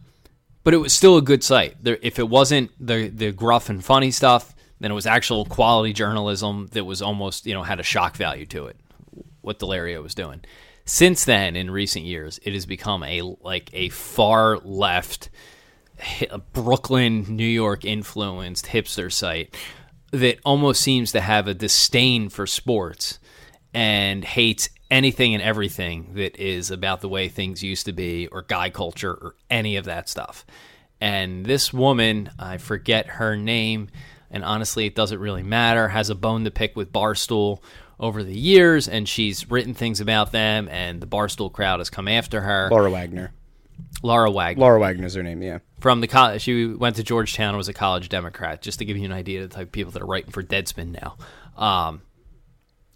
but 0.65 0.75
it 0.75 0.79
was 0.79 0.93
still 0.93 1.17
a 1.17 1.23
good 1.23 1.45
site. 1.45 1.77
There, 1.83 1.99
if 2.03 2.19
it 2.19 2.29
wasn't 2.29 2.73
the 2.85 3.09
the 3.09 3.31
gruff 3.31 3.69
and 3.69 3.85
funny 3.85 4.11
stuff, 4.11 4.57
then 4.81 4.91
it 4.91 4.95
was 4.95 5.07
actual 5.07 5.45
quality 5.45 5.93
journalism 5.93 6.69
that 6.73 6.85
was 6.85 7.01
almost, 7.01 7.47
you 7.47 7.55
know, 7.55 7.63
had 7.63 7.81
a 7.81 7.85
shock 7.85 8.17
value 8.17 8.47
to 8.47 8.67
it. 8.67 8.77
What 9.49 9.59
Daulerio 9.59 10.03
was 10.03 10.15
doing. 10.15 10.43
Since 10.85 11.25
then, 11.25 11.57
in 11.57 11.71
recent 11.71 12.05
years, 12.05 12.39
it 12.43 12.53
has 12.53 12.67
become 12.67 13.03
a 13.03 13.23
like 13.23 13.71
a 13.73 13.89
far 13.89 14.59
left, 14.59 15.31
Brooklyn, 16.53 17.25
New 17.35 17.47
York 17.47 17.87
influenced 17.87 18.67
hipster 18.67 19.11
site 19.11 19.57
that 20.11 20.39
almost 20.45 20.83
seems 20.83 21.13
to 21.13 21.23
have 21.23 21.49
a 21.49 21.55
disdain 21.55 22.29
for 22.29 22.47
sports 22.47 23.19
and 23.73 24.23
hates 24.23 24.69
anything 24.91 25.33
and 25.33 25.43
everything 25.43 26.13
that 26.17 26.37
is 26.37 26.71
about 26.71 27.01
the 27.01 27.09
way 27.09 27.29
things 27.29 27.63
used 27.63 27.87
to 27.87 27.93
be 27.93 28.27
or 28.27 28.43
guy 28.43 28.69
culture 28.69 29.13
or 29.13 29.35
any 29.49 29.77
of 29.77 29.87
that 29.87 30.11
stuff. 30.11 30.45
And 31.01 31.47
this 31.47 31.73
woman, 31.73 32.29
I 32.39 32.59
forget 32.59 33.07
her 33.07 33.35
name, 33.35 33.89
and 34.31 34.45
honestly, 34.45 34.85
it 34.85 34.95
doesn't 34.95 35.19
really 35.19 35.43
matter. 35.43 35.89
Has 35.89 36.11
a 36.11 36.15
bone 36.15 36.45
to 36.45 36.51
pick 36.51 36.77
with 36.77 36.93
Barstool 36.93 37.63
over 38.01 38.23
the 38.23 38.37
years, 38.37 38.89
and 38.89 39.09
she's 39.09 39.51
written 39.51 39.75
things 39.75 40.01
about 40.01 40.33
them, 40.33 40.69
and 40.69 41.01
the 41.01 41.07
Barstool 41.07 41.53
crowd 41.53 41.81
has 41.81 41.91
come 41.91 42.09
after 42.09 42.41
her. 42.41 42.69
Laura 42.71 42.91
Wagner. 42.91 43.33
Laura 44.03 44.31
Wagner. 44.31 44.61
Laura 44.61 44.79
Wagner's 44.81 45.15
her 45.15 45.23
name, 45.23 45.43
yeah. 45.43 45.59
From 45.81 46.01
the 46.01 46.07
college, 46.07 46.43
she 46.43 46.67
went 46.67 46.97
to 46.97 47.03
Georgetown 47.03 47.49
and 47.49 47.57
was 47.57 47.69
a 47.69 47.73
college 47.73 48.09
Democrat, 48.09 48.63
just 48.63 48.79
to 48.79 48.85
give 48.85 48.97
you 48.97 49.05
an 49.05 49.13
idea 49.13 49.43
of 49.43 49.51
the 49.51 49.55
type 49.57 49.67
of 49.67 49.73
people 49.73 49.93
that 49.93 50.03
are 50.03 50.07
writing 50.07 50.31
for 50.31 50.43
Deadspin 50.43 51.01
now. 51.01 51.17
Um, 51.57 52.03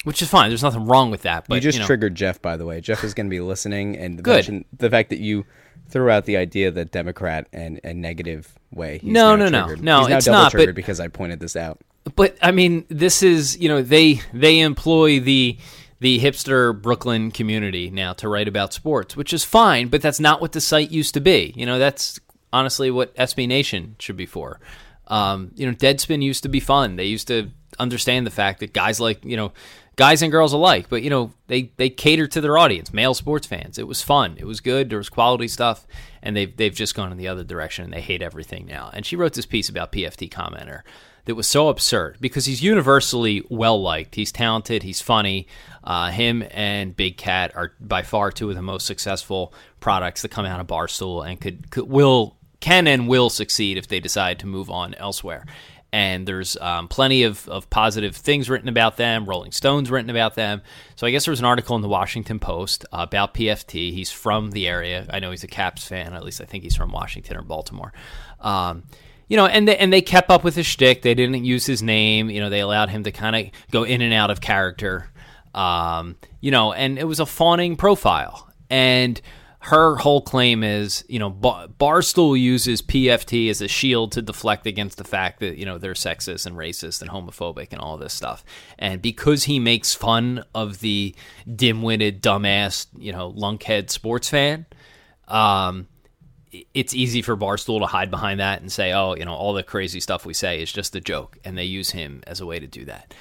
which 0.05 0.21
is 0.23 0.29
fine. 0.29 0.51
There's 0.51 0.63
nothing 0.63 0.87
wrong 0.87 1.11
with 1.11 1.23
that. 1.23 1.47
But 1.49 1.57
you 1.57 1.61
just 1.61 1.77
you 1.77 1.83
know, 1.83 1.87
triggered 1.87 2.15
Jeff, 2.15 2.43
by 2.43 2.57
the 2.57 2.67
way. 2.67 2.81
Jeff 2.81 3.05
is 3.05 3.15
going 3.15 3.27
to 3.27 3.31
be 3.31 3.41
listening, 3.41 3.97
and 3.97 4.23
Good. 4.23 4.65
the 4.77 4.91
fact 4.91 5.11
that 5.11 5.21
you 5.21 5.45
threw 5.89 6.11
out 6.11 6.25
the 6.25 6.37
idea 6.37 6.71
that 6.71 6.91
Democrat 6.91 7.47
and 7.53 7.81
a 7.85 7.93
negative 7.93 8.59
way. 8.73 8.99
He's 8.99 9.13
No, 9.13 9.37
no, 9.37 9.49
no. 9.49 9.67
No, 9.67 9.71
he's 9.71 9.83
now 9.83 10.07
it's 10.17 10.27
double 10.27 10.39
not, 10.39 10.53
but- 10.53 10.75
because 10.75 11.01
I 11.01 11.09
pointed 11.09 11.41
this 11.41 11.57
out. 11.57 11.81
But 12.15 12.37
I 12.43 12.51
mean, 12.51 12.85
this 12.89 13.23
is 13.23 13.59
you 13.59 13.69
know 13.69 13.83
they 13.83 14.21
they 14.33 14.61
employ 14.61 15.21
the 15.21 15.59
the 16.01 16.19
hipster 16.19 16.81
Brooklyn 16.81 17.31
community 17.31 17.89
now 17.89 18.13
to 18.15 18.29
write 18.29 18.49
about 18.49 18.73
sports, 18.73 19.17
which 19.17 19.33
is 19.33 19.45
fine. 19.45 19.89
But 19.89 20.03
that's 20.03 20.21
not 20.21 20.41
what 20.41 20.53
the 20.53 20.61
site 20.61 20.91
used 20.91 21.15
to 21.15 21.21
be. 21.21 21.53
You 21.57 21.65
know, 21.65 21.79
that's 21.79 22.19
honestly 22.53 22.91
what 22.91 23.15
SB 23.17 23.47
Nation 23.47 23.97
should 23.99 24.17
be 24.17 24.27
for. 24.27 24.61
Um, 25.07 25.53
you 25.55 25.67
know, 25.67 25.73
Deadspin 25.73 26.23
used 26.23 26.43
to 26.43 26.49
be 26.49 26.61
fun. 26.61 26.97
They 26.97 27.05
used 27.05 27.29
to 27.29 27.51
understand 27.79 28.27
the 28.27 28.31
fact 28.31 28.61
that 28.61 28.73
guys 28.73 29.01
like 29.01 29.25
you 29.25 29.37
know 29.37 29.53
guys 29.97 30.23
and 30.23 30.33
girls 30.33 30.53
alike, 30.53 30.87
but 30.89 31.03
you 31.03 31.11
know 31.11 31.33
they 31.47 31.71
they 31.77 31.89
cater 31.89 32.27
to 32.27 32.41
their 32.41 32.59
audience, 32.59 32.93
male 32.93 33.15
sports 33.15 33.47
fans. 33.47 33.79
It 33.79 33.87
was 33.87 34.03
fun. 34.03 34.37
It 34.39 34.45
was 34.45 34.61
good. 34.61 34.91
There 34.91 34.99
was 34.99 35.09
quality 35.09 35.47
stuff, 35.47 35.87
and 36.21 36.37
they've 36.37 36.55
they've 36.57 36.75
just 36.75 36.97
gone 36.97 37.13
in 37.13 37.19
the 37.19 37.29
other 37.29 37.45
direction. 37.45 37.85
and 37.85 37.93
They 37.93 38.01
hate 38.01 38.23
everything 38.23 38.67
now. 38.67 38.91
And 38.93 39.07
she 39.07 39.15
wrote 39.15 39.35
this 39.35 39.47
piece 39.47 39.69
about 39.69 39.93
PFT 39.93 40.29
commenter 40.29 40.83
that 41.25 41.35
was 41.35 41.47
so 41.47 41.69
absurd 41.69 42.19
because 42.21 42.47
he's 42.47 42.63
universally 42.63 43.45
well 43.49 43.81
liked. 43.81 44.17
He's 44.17 44.33
talented. 44.33 44.83
He's 44.83 45.01
funny. 45.01 45.47
Uh, 45.85 46.11
him 46.11 46.45
and 46.51 46.97
Big 46.97 47.17
Cat 47.17 47.53
are 47.55 47.73
by 47.81 48.03
far 48.03 48.33
two 48.33 48.51
of 48.51 48.57
the 48.57 48.63
most 48.63 48.87
successful 48.87 49.53
products 49.81 50.23
that 50.23 50.31
come 50.31 50.47
out 50.47 50.61
of 50.61 50.67
Barstool 50.67 51.29
and 51.29 51.41
could, 51.41 51.71
could 51.71 51.89
will 51.89 52.37
can 52.61 52.87
and 52.87 53.09
will 53.09 53.29
succeed 53.29 53.77
if 53.77 53.89
they 53.89 54.01
decide 54.01 54.39
to 54.39 54.47
move 54.47 54.71
on 54.71 54.95
elsewhere. 54.95 55.45
And 55.95 56.27
there's 56.27 56.57
um, 56.57 56.89
plenty 56.89 57.25
of, 57.25 57.47
of 57.51 57.69
positive 57.69 58.17
things 58.17 58.49
written 58.49 58.69
about 58.69 58.97
them. 58.97 59.27
Rolling 59.27 59.53
Stones 59.53 59.91
written 59.91 60.09
about 60.09 60.37
them. 60.37 60.63
So 60.97 61.07
I 61.07 61.11
guess 61.11 61.27
there 61.27 61.33
was 61.33 61.41
an 61.41 61.45
article 61.45 61.77
in 61.77 61.83
the 61.83 61.89
Washington 61.89 62.39
Post 62.39 62.87
about 62.93 63.35
PFT. 63.35 63.93
He's 63.93 64.11
from 64.11 64.53
the 64.53 64.67
area. 64.67 65.07
I 65.11 65.19
know 65.19 65.33
he's 65.33 65.45
a 65.45 65.49
Caps 65.49 65.87
fan. 65.87 66.15
At 66.15 66.25
least 66.25 66.41
I 66.41 66.45
think 66.45 66.65
he's 66.65 66.77
from 66.77 66.93
Washington 66.93 67.37
or 67.37 67.43
Baltimore. 67.43 67.93
Um, 68.41 68.85
you 69.33 69.39
know, 69.39 69.47
and 69.47 69.67
they, 69.67 69.79
and 69.79 69.91
they 69.91 70.03
kept 70.03 70.29
up 70.29 70.45
with 70.45 70.55
his 70.57 70.67
shtick. 70.67 71.01
They 71.01 71.15
didn't 71.15 71.43
use 71.43 71.65
his 71.65 71.83
name. 71.83 72.29
You 72.29 72.39
know, 72.39 72.51
they 72.51 72.61
allowed 72.61 72.91
him 72.91 73.05
to 73.05 73.11
kind 73.11 73.35
of 73.35 73.71
go 73.71 73.83
in 73.83 74.03
and 74.03 74.13
out 74.13 74.31
of 74.31 74.43
character. 74.43 75.09
Um, 75.55 76.17
you 76.43 76.51
know, 76.51 76.75
and 76.75 76.99
it 76.99 77.05
was 77.05 77.19
a 77.19 77.25
fawning 77.25 77.77
profile. 77.77 78.53
And 78.69 79.19
her 79.61 79.97
whole 79.97 80.21
claim 80.21 80.63
is, 80.63 81.03
you 81.09 81.19
know, 81.19 81.31
Bar- 81.31 81.69
Barstool 81.69 82.39
uses 82.39 82.83
PFT 82.83 83.49
as 83.49 83.63
a 83.63 83.69
shield 83.69 84.13
to 84.13 84.21
deflect 84.21 84.67
against 84.67 84.99
the 84.99 85.05
fact 85.05 85.41
that 85.41 85.57
you 85.57 85.65
know 85.65 85.79
they're 85.79 85.95
sexist 85.95 86.45
and 86.45 86.55
racist 86.55 87.01
and 87.01 87.11
homophobic 87.11 87.69
and 87.73 87.81
all 87.81 87.97
this 87.97 88.13
stuff. 88.13 88.45
And 88.79 89.01
because 89.01 89.45
he 89.45 89.59
makes 89.59 89.95
fun 89.95 90.45
of 90.55 90.81
the 90.81 91.15
dim-witted, 91.57 92.23
dumbass, 92.23 92.87
you 92.99 93.13
know, 93.13 93.33
lunkhead 93.33 93.89
sports 93.89 94.29
fan, 94.29 94.67
um, 95.27 95.89
it's 96.75 96.95
easy 96.95 97.23
for 97.23 97.37
Barstool 97.37 97.81
to 97.81 97.87
hide 97.87 98.11
behind 98.11 98.41
that 98.41 98.61
and 98.61 98.71
say, 98.71 98.93
oh, 98.93 99.15
you 99.15 99.25
know, 99.25 99.35
all 99.35 99.55
the 99.55 99.63
crazy 99.63 100.01
stuff 100.01 100.27
we 100.27 100.35
say 100.35 100.63
is 100.63 100.73
just 100.73 100.95
a 100.95 101.01
joke. 101.01 101.39
And 101.45 101.57
they 101.57 101.65
use 101.65 101.91
him 101.91 102.23
as 102.27 102.41
a 102.41 102.47
way 102.47 102.59
to 102.59 102.67
do 102.67 102.85
that. 102.85 103.15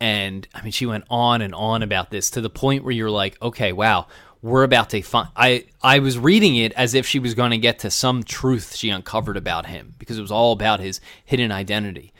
And 0.00 0.46
I 0.54 0.62
mean, 0.62 0.72
she 0.72 0.86
went 0.86 1.04
on 1.10 1.42
and 1.42 1.54
on 1.54 1.82
about 1.82 2.10
this 2.10 2.30
to 2.30 2.40
the 2.40 2.50
point 2.50 2.84
where 2.84 2.92
you're 2.92 3.10
like, 3.10 3.40
okay, 3.42 3.72
wow, 3.72 4.06
we're 4.42 4.62
about 4.62 4.90
to 4.90 5.02
find. 5.02 5.28
I, 5.36 5.66
I 5.82 5.98
was 5.98 6.18
reading 6.18 6.56
it 6.56 6.72
as 6.74 6.94
if 6.94 7.06
she 7.06 7.18
was 7.18 7.34
going 7.34 7.50
to 7.50 7.58
get 7.58 7.80
to 7.80 7.90
some 7.90 8.22
truth 8.22 8.76
she 8.76 8.90
uncovered 8.90 9.36
about 9.36 9.66
him 9.66 9.94
because 9.98 10.18
it 10.18 10.22
was 10.22 10.30
all 10.30 10.52
about 10.52 10.80
his 10.80 11.00
hidden 11.24 11.50
identity. 11.50 12.12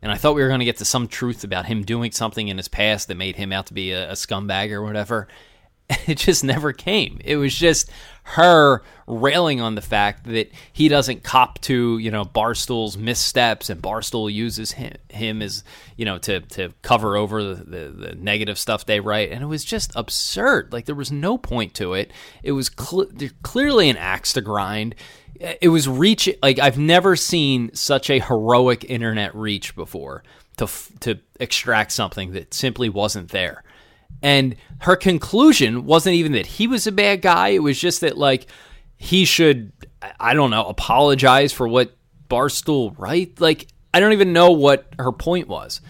And 0.00 0.12
I 0.12 0.16
thought 0.16 0.34
we 0.34 0.42
were 0.42 0.48
going 0.48 0.60
to 0.60 0.66
get 0.66 0.76
to 0.78 0.84
some 0.84 1.08
truth 1.08 1.44
about 1.44 1.66
him 1.66 1.82
doing 1.82 2.12
something 2.12 2.48
in 2.48 2.58
his 2.58 2.68
past 2.68 3.08
that 3.08 3.16
made 3.16 3.36
him 3.36 3.52
out 3.52 3.66
to 3.66 3.74
be 3.74 3.92
a, 3.92 4.10
a 4.10 4.12
scumbag 4.12 4.70
or 4.70 4.82
whatever. 4.82 5.28
it 6.06 6.18
just 6.18 6.44
never 6.44 6.72
came. 6.72 7.18
It 7.24 7.36
was 7.36 7.54
just 7.54 7.90
her 8.22 8.82
railing 9.06 9.60
on 9.60 9.74
the 9.74 9.82
fact 9.82 10.24
that 10.24 10.50
he 10.72 10.88
doesn't 10.88 11.22
cop 11.22 11.60
to 11.60 11.98
you 11.98 12.10
know 12.10 12.24
Barstool's 12.24 12.96
missteps 12.96 13.68
and 13.68 13.82
Barstool 13.82 14.32
uses 14.32 14.72
him, 14.72 14.94
him 15.10 15.42
as 15.42 15.62
you 15.96 16.06
know 16.06 16.18
to 16.18 16.40
to 16.40 16.72
cover 16.82 17.16
over 17.16 17.42
the, 17.42 17.64
the, 17.64 17.88
the 17.88 18.14
negative 18.14 18.58
stuff 18.58 18.86
they 18.86 19.00
write, 19.00 19.30
and 19.30 19.42
it 19.42 19.46
was 19.46 19.64
just 19.64 19.92
absurd. 19.94 20.72
Like 20.72 20.86
there 20.86 20.94
was 20.94 21.12
no 21.12 21.36
point 21.36 21.74
to 21.74 21.92
it. 21.92 22.10
It 22.42 22.52
was 22.52 22.70
cl- 22.78 23.10
clearly 23.42 23.90
an 23.90 23.98
axe 23.98 24.32
to 24.34 24.40
grind. 24.40 24.94
It 25.38 25.68
was 25.68 25.86
reach 25.86 26.28
like 26.42 26.58
I've 26.58 26.78
never 26.78 27.16
seen 27.16 27.74
such 27.74 28.08
a 28.08 28.20
heroic 28.20 28.84
internet 28.88 29.34
reach 29.34 29.76
before 29.76 30.22
to 30.56 30.66
to 31.00 31.18
extract 31.38 31.92
something 31.92 32.32
that 32.32 32.54
simply 32.54 32.88
wasn't 32.88 33.30
there. 33.30 33.64
And 34.22 34.56
her 34.78 34.96
conclusion 34.96 35.84
wasn't 35.84 36.14
even 36.14 36.32
that 36.32 36.46
he 36.46 36.66
was 36.66 36.86
a 36.86 36.92
bad 36.92 37.22
guy. 37.22 37.48
It 37.48 37.62
was 37.62 37.78
just 37.78 38.00
that, 38.00 38.16
like, 38.16 38.46
he 38.96 39.24
should, 39.24 39.72
I 40.18 40.34
don't 40.34 40.50
know, 40.50 40.66
apologize 40.66 41.52
for 41.52 41.68
what 41.68 41.94
Barstool, 42.28 42.94
right? 42.98 43.38
Like, 43.40 43.68
I 43.92 44.00
don't 44.00 44.12
even 44.12 44.32
know 44.32 44.52
what 44.52 44.86
her 44.98 45.12
point 45.12 45.48
was. 45.48 45.80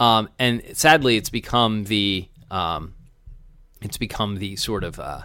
Um, 0.00 0.28
and 0.38 0.62
sadly, 0.72 1.16
it's 1.16 1.30
become 1.30 1.84
the, 1.84 2.28
um, 2.50 2.94
it's 3.80 3.96
become 3.96 4.36
the 4.36 4.56
sort 4.56 4.82
of, 4.82 4.98
uh, 4.98 5.22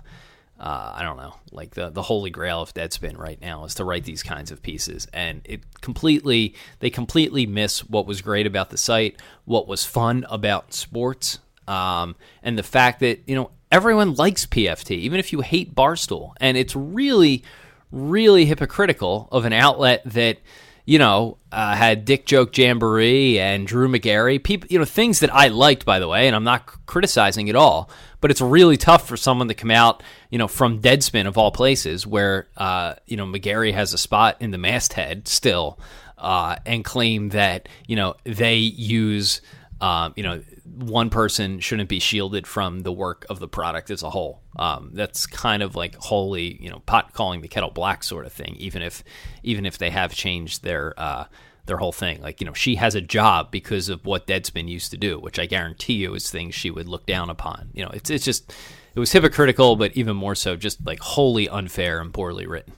uh, 0.59 0.93
I 0.95 1.03
don't 1.03 1.15
know, 1.15 1.35
like 1.51 1.75
the 1.75 1.89
the 1.89 2.01
holy 2.01 2.29
grail 2.31 2.61
of 2.61 2.73
Deadspin 2.73 3.17
right 3.17 3.39
now 3.39 3.63
is 3.63 3.75
to 3.75 3.85
write 3.85 4.03
these 4.03 4.23
kinds 4.23 4.51
of 4.51 4.61
pieces, 4.61 5.07
and 5.13 5.41
it 5.45 5.61
completely 5.79 6.53
they 6.79 6.89
completely 6.89 7.45
miss 7.45 7.79
what 7.89 8.05
was 8.05 8.21
great 8.21 8.45
about 8.45 8.69
the 8.69 8.77
site, 8.77 9.21
what 9.45 9.69
was 9.69 9.85
fun 9.85 10.25
about 10.29 10.73
sports, 10.73 11.39
um, 11.69 12.15
and 12.41 12.57
the 12.57 12.63
fact 12.63 12.99
that 13.01 13.21
you 13.27 13.35
know 13.35 13.51
everyone 13.71 14.15
likes 14.15 14.45
PFT, 14.45 14.91
even 14.91 15.19
if 15.19 15.31
you 15.31 15.41
hate 15.41 15.75
Barstool, 15.75 16.33
and 16.41 16.57
it's 16.57 16.75
really, 16.75 17.43
really 17.91 18.45
hypocritical 18.45 19.29
of 19.31 19.45
an 19.45 19.53
outlet 19.53 20.01
that 20.05 20.39
you 20.85 20.97
know 20.97 21.37
uh, 21.51 21.75
had 21.75 22.05
Dick 22.05 22.25
Joke 22.25 22.57
Jamboree 22.57 23.39
and 23.39 23.67
Drew 23.67 23.87
Magary, 23.87 24.39
people, 24.39 24.67
you 24.71 24.79
know, 24.79 24.85
things 24.85 25.19
that 25.19 25.33
I 25.33 25.49
liked, 25.49 25.85
by 25.85 25.99
the 25.99 26.07
way, 26.07 26.25
and 26.25 26.35
I'm 26.35 26.43
not 26.43 26.65
criticizing 26.87 27.49
at 27.49 27.55
all. 27.55 27.89
But 28.21 28.31
it's 28.31 28.41
really 28.41 28.75
tough 28.75 29.07
for 29.07 29.15
someone 29.15 29.47
to 29.47 29.53
come 29.53 29.71
out, 29.71 30.03
you 30.29 30.37
know, 30.37 30.49
from 30.49 30.81
Deadspin 30.81 31.25
of 31.25 31.37
all 31.37 31.51
places, 31.51 32.05
where 32.05 32.47
uh, 32.57 32.95
you 33.05 33.15
know 33.15 33.25
McGarry 33.25 33.73
has 33.73 33.93
a 33.93 33.97
spot 33.97 34.37
in 34.39 34.49
the 34.51 34.57
masthead 34.57 35.27
still, 35.27 35.79
uh, 36.17 36.55
and 36.65 36.83
claim 36.83 37.29
that 37.29 37.69
you 37.87 37.95
know 37.95 38.15
they 38.23 38.55
use. 38.55 39.41
Um, 39.81 40.11
you 40.17 40.23
know, 40.23 40.41
one 40.75 41.09
person 41.09 41.59
shouldn't 41.59 41.89
be 41.89 41.99
shielded 41.99 42.45
from 42.47 42.81
the 42.81 42.91
work 42.91 43.25
of 43.29 43.39
the 43.39 43.47
product 43.47 43.89
as 43.89 44.03
a 44.03 44.09
whole. 44.09 44.41
Um, 44.57 44.91
that's 44.93 45.25
kind 45.25 45.63
of 45.63 45.75
like 45.75 45.95
wholly, 45.95 46.61
you 46.61 46.69
know, 46.69 46.79
pot 46.79 47.13
calling 47.13 47.41
the 47.41 47.47
kettle 47.47 47.71
black 47.71 48.03
sort 48.03 48.25
of 48.25 48.33
thing. 48.33 48.55
Even 48.57 48.81
if, 48.81 49.03
even 49.43 49.65
if 49.65 49.77
they 49.77 49.89
have 49.89 50.13
changed 50.13 50.63
their 50.63 50.93
uh, 50.97 51.25
their 51.65 51.77
whole 51.77 51.91
thing, 51.91 52.21
like 52.21 52.41
you 52.41 52.47
know, 52.47 52.53
she 52.53 52.75
has 52.75 52.95
a 52.95 53.01
job 53.01 53.51
because 53.51 53.89
of 53.89 54.05
what 54.05 54.27
Deadspin 54.27 54.67
used 54.67 54.91
to 54.91 54.97
do, 54.97 55.19
which 55.19 55.39
I 55.39 55.45
guarantee 55.45 55.93
you 55.93 56.13
is 56.15 56.29
things 56.29 56.55
she 56.55 56.71
would 56.71 56.87
look 56.87 57.05
down 57.05 57.29
upon. 57.29 57.69
You 57.73 57.85
know, 57.85 57.91
it's 57.91 58.09
it's 58.09 58.25
just 58.25 58.53
it 58.95 58.99
was 58.99 59.11
hypocritical, 59.11 59.75
but 59.75 59.95
even 59.95 60.15
more 60.15 60.35
so, 60.35 60.55
just 60.55 60.85
like 60.85 60.99
wholly 60.99 61.47
unfair 61.47 62.01
and 62.01 62.13
poorly 62.13 62.47
written. 62.47 62.73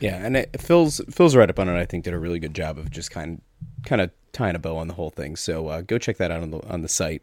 Yeah, 0.00 0.16
and 0.16 0.36
it, 0.36 0.60
Phil's 0.60 1.00
Phil's 1.10 1.36
right 1.36 1.48
up 1.48 1.58
on 1.58 1.68
it. 1.68 1.80
I 1.80 1.86
think 1.86 2.04
did 2.04 2.14
a 2.14 2.18
really 2.18 2.38
good 2.38 2.54
job 2.54 2.78
of 2.78 2.90
just 2.90 3.10
kind 3.10 3.40
kind 3.84 4.00
of 4.00 4.10
tying 4.34 4.56
a 4.56 4.58
bow 4.58 4.76
on 4.76 4.88
the 4.88 4.94
whole 4.94 5.10
thing. 5.10 5.36
So 5.36 5.68
uh, 5.68 5.80
go 5.80 5.98
check 5.98 6.18
that 6.18 6.30
out 6.30 6.42
on 6.42 6.50
the 6.50 6.60
on 6.68 6.82
the 6.82 6.88
site. 6.88 7.22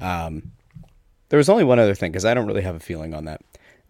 Um, 0.00 0.52
there 1.28 1.38
was 1.38 1.48
only 1.48 1.64
one 1.64 1.78
other 1.78 1.94
thing 1.94 2.12
because 2.12 2.24
I 2.24 2.34
don't 2.34 2.46
really 2.46 2.62
have 2.62 2.76
a 2.76 2.80
feeling 2.80 3.14
on 3.14 3.24
that. 3.26 3.42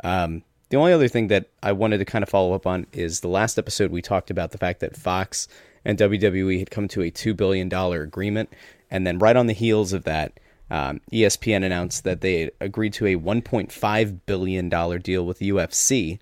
Um, 0.05 0.43
the 0.69 0.77
only 0.77 0.93
other 0.93 1.09
thing 1.09 1.29
that 1.29 1.49
I 1.63 1.73
wanted 1.73 1.99
to 1.99 2.05
kind 2.05 2.23
of 2.23 2.29
follow 2.29 2.53
up 2.53 2.67
on 2.67 2.87
is 2.93 3.21
the 3.21 3.29
last 3.29 3.59
episode 3.59 3.91
we 3.91 4.03
talked 4.03 4.31
about 4.31 4.51
the 4.51 4.59
fact 4.59 4.81
that 4.81 4.97
Fox 4.97 5.49
and 5.85 5.97
WWE 5.97 6.59
had 6.59 6.71
come 6.71 6.89
to 6.89 7.03
a 7.03 7.11
two 7.11 7.35
billion 7.35 7.69
dollar 7.69 8.03
agreement, 8.03 8.51
and 8.91 9.07
then 9.07 9.19
right 9.19 9.37
on 9.37 9.47
the 9.47 9.53
heels 9.53 9.93
of 9.93 10.05
that, 10.05 10.39
um, 10.71 11.01
ESPN 11.13 11.65
announced 11.65 12.05
that 12.05 12.21
they 12.21 12.51
agreed 12.61 12.93
to 12.95 13.07
a 13.07 13.17
1.5 13.17 14.21
billion 14.27 14.69
dollar 14.69 14.99
deal 14.99 15.25
with 15.25 15.39
UFC. 15.39 16.19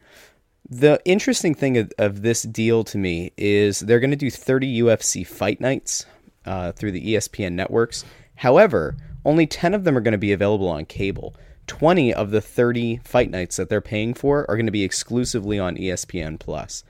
The 0.69 1.01
interesting 1.05 1.55
thing 1.55 1.79
of, 1.79 1.93
of, 1.99 2.23
this 2.23 2.43
deal 2.43 2.85
to 2.85 2.97
me 2.97 3.33
is 3.37 3.81
they're 3.81 4.01
going 4.01 4.11
to 4.11 4.17
do 4.17 4.31
30 4.31 4.81
UFC 4.81 5.27
fight 5.27 5.61
nights 5.61 6.07
uh, 6.47 6.73
through 6.73 6.93
the 6.93 7.15
ESPN 7.15 7.53
networks. 7.53 8.05
However, 8.37 8.97
only 9.25 9.47
10 9.47 9.75
of 9.75 9.85
them 9.85 9.97
are 9.97 10.01
going 10.01 10.13
to 10.13 10.19
be 10.19 10.33
available 10.33 10.69
on 10.69 10.85
cable. 10.85 11.35
20 11.67 12.13
of 12.13 12.31
the 12.31 12.41
30 12.41 12.99
fight 13.05 13.31
nights 13.31 13.57
that 13.57 13.69
they're 13.69 13.81
paying 13.81 14.15
for 14.15 14.49
are 14.51 14.57
going 14.57 14.67
to 14.67 14.73
be 14.73 14.85
exclusively 14.85 15.59
on 15.59 15.77
ESPN 15.77 16.39
Plus. 16.39 16.85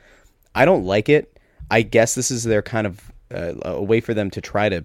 I 0.54 0.64
don't 0.64 0.84
like 0.84 1.08
it. 1.08 1.38
I 1.70 1.82
guess 1.82 2.14
this 2.14 2.30
is 2.30 2.44
their 2.44 2.62
kind 2.62 2.86
of 2.86 3.12
uh, 3.32 3.54
a 3.62 3.82
way 3.82 4.00
for 4.00 4.14
them 4.14 4.30
to 4.30 4.40
try 4.40 4.68
to 4.68 4.84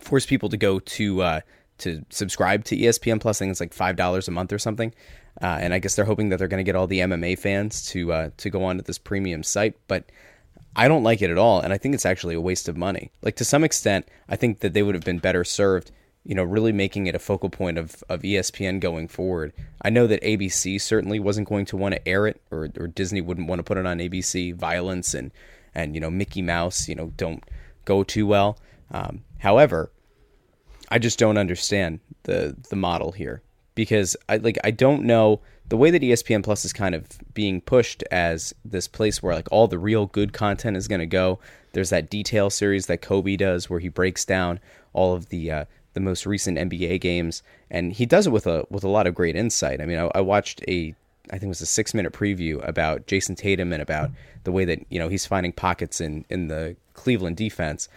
force 0.00 0.26
people 0.26 0.48
to 0.48 0.56
go 0.56 0.78
to 0.78 1.22
uh, 1.22 1.40
to 1.78 2.04
subscribe 2.10 2.64
to 2.64 2.76
ESPN 2.76 3.20
Plus. 3.20 3.38
I 3.38 3.44
think 3.44 3.50
it's 3.50 3.60
like 3.60 3.74
five 3.74 3.96
dollars 3.96 4.28
a 4.28 4.30
month 4.30 4.52
or 4.52 4.58
something. 4.58 4.94
Uh, 5.42 5.58
and 5.60 5.74
I 5.74 5.80
guess 5.80 5.96
they're 5.96 6.04
hoping 6.04 6.28
that 6.28 6.38
they're 6.38 6.48
going 6.48 6.64
to 6.64 6.64
get 6.64 6.76
all 6.76 6.86
the 6.86 7.00
MMA 7.00 7.38
fans 7.38 7.86
to 7.86 8.12
uh, 8.12 8.30
to 8.36 8.50
go 8.50 8.64
on 8.64 8.76
to 8.76 8.82
this 8.82 8.98
premium 8.98 9.42
site. 9.42 9.76
But 9.88 10.10
I 10.76 10.88
don't 10.88 11.02
like 11.02 11.22
it 11.22 11.30
at 11.30 11.38
all, 11.38 11.60
and 11.60 11.72
I 11.72 11.78
think 11.78 11.94
it's 11.94 12.06
actually 12.06 12.34
a 12.34 12.40
waste 12.40 12.68
of 12.68 12.76
money. 12.76 13.10
Like 13.22 13.36
to 13.36 13.44
some 13.44 13.64
extent, 13.64 14.08
I 14.28 14.36
think 14.36 14.60
that 14.60 14.72
they 14.74 14.82
would 14.82 14.94
have 14.94 15.04
been 15.04 15.18
better 15.18 15.44
served 15.44 15.90
you 16.24 16.34
know, 16.34 16.42
really 16.42 16.72
making 16.72 17.06
it 17.06 17.14
a 17.14 17.18
focal 17.18 17.50
point 17.50 17.76
of, 17.76 18.02
of 18.08 18.22
ESPN 18.22 18.80
going 18.80 19.08
forward. 19.08 19.52
I 19.82 19.90
know 19.90 20.06
that 20.06 20.22
ABC 20.22 20.80
certainly 20.80 21.20
wasn't 21.20 21.48
going 21.48 21.66
to 21.66 21.76
want 21.76 21.94
to 21.94 22.08
air 22.08 22.26
it, 22.26 22.40
or, 22.50 22.70
or 22.78 22.86
Disney 22.86 23.20
wouldn't 23.20 23.46
want 23.46 23.58
to 23.58 23.62
put 23.62 23.76
it 23.76 23.86
on 23.86 23.98
ABC. 23.98 24.54
Violence 24.54 25.12
and 25.14 25.30
and 25.74 25.94
you 25.94 26.00
know 26.00 26.10
Mickey 26.10 26.40
Mouse, 26.40 26.88
you 26.88 26.94
know, 26.94 27.12
don't 27.16 27.44
go 27.84 28.02
too 28.02 28.26
well. 28.26 28.58
Um, 28.90 29.22
however, 29.38 29.90
I 30.88 30.98
just 30.98 31.18
don't 31.18 31.36
understand 31.36 32.00
the 32.22 32.56
the 32.70 32.76
model 32.76 33.12
here 33.12 33.42
because 33.74 34.16
I 34.28 34.38
like 34.38 34.58
I 34.64 34.70
don't 34.70 35.04
know 35.04 35.40
the 35.74 35.78
way 35.78 35.90
that 35.90 36.02
ESPN 36.02 36.44
Plus 36.44 36.64
is 36.64 36.72
kind 36.72 36.94
of 36.94 37.04
being 37.34 37.60
pushed 37.60 38.04
as 38.12 38.54
this 38.64 38.86
place 38.86 39.20
where 39.20 39.34
like 39.34 39.48
all 39.50 39.66
the 39.66 39.76
real 39.76 40.06
good 40.06 40.32
content 40.32 40.76
is 40.76 40.86
going 40.86 41.00
to 41.00 41.04
go. 41.04 41.40
There's 41.72 41.90
that 41.90 42.08
detail 42.08 42.48
series 42.48 42.86
that 42.86 43.02
Kobe 43.02 43.34
does 43.34 43.68
where 43.68 43.80
he 43.80 43.88
breaks 43.88 44.24
down 44.24 44.60
all 44.92 45.14
of 45.14 45.30
the 45.30 45.50
uh, 45.50 45.64
the 45.94 45.98
most 45.98 46.26
recent 46.26 46.58
NBA 46.58 47.00
games, 47.00 47.42
and 47.72 47.92
he 47.92 48.06
does 48.06 48.28
it 48.28 48.30
with 48.30 48.46
a 48.46 48.64
with 48.70 48.84
a 48.84 48.88
lot 48.88 49.08
of 49.08 49.16
great 49.16 49.34
insight. 49.34 49.80
I 49.80 49.86
mean, 49.86 49.98
I, 49.98 50.08
I 50.14 50.20
watched 50.20 50.62
a 50.68 50.94
I 51.30 51.32
think 51.32 51.46
it 51.46 51.48
was 51.48 51.60
a 51.60 51.66
six 51.66 51.92
minute 51.92 52.12
preview 52.12 52.64
about 52.64 53.08
Jayson 53.08 53.34
Tatum 53.34 53.72
and 53.72 53.82
about 53.82 54.12
the 54.44 54.52
way 54.52 54.64
that 54.64 54.78
you 54.90 55.00
know 55.00 55.08
he's 55.08 55.26
finding 55.26 55.52
pockets 55.52 56.00
in 56.00 56.24
in 56.30 56.46
the 56.46 56.76
Cleveland 56.92 57.36
defense. 57.36 57.88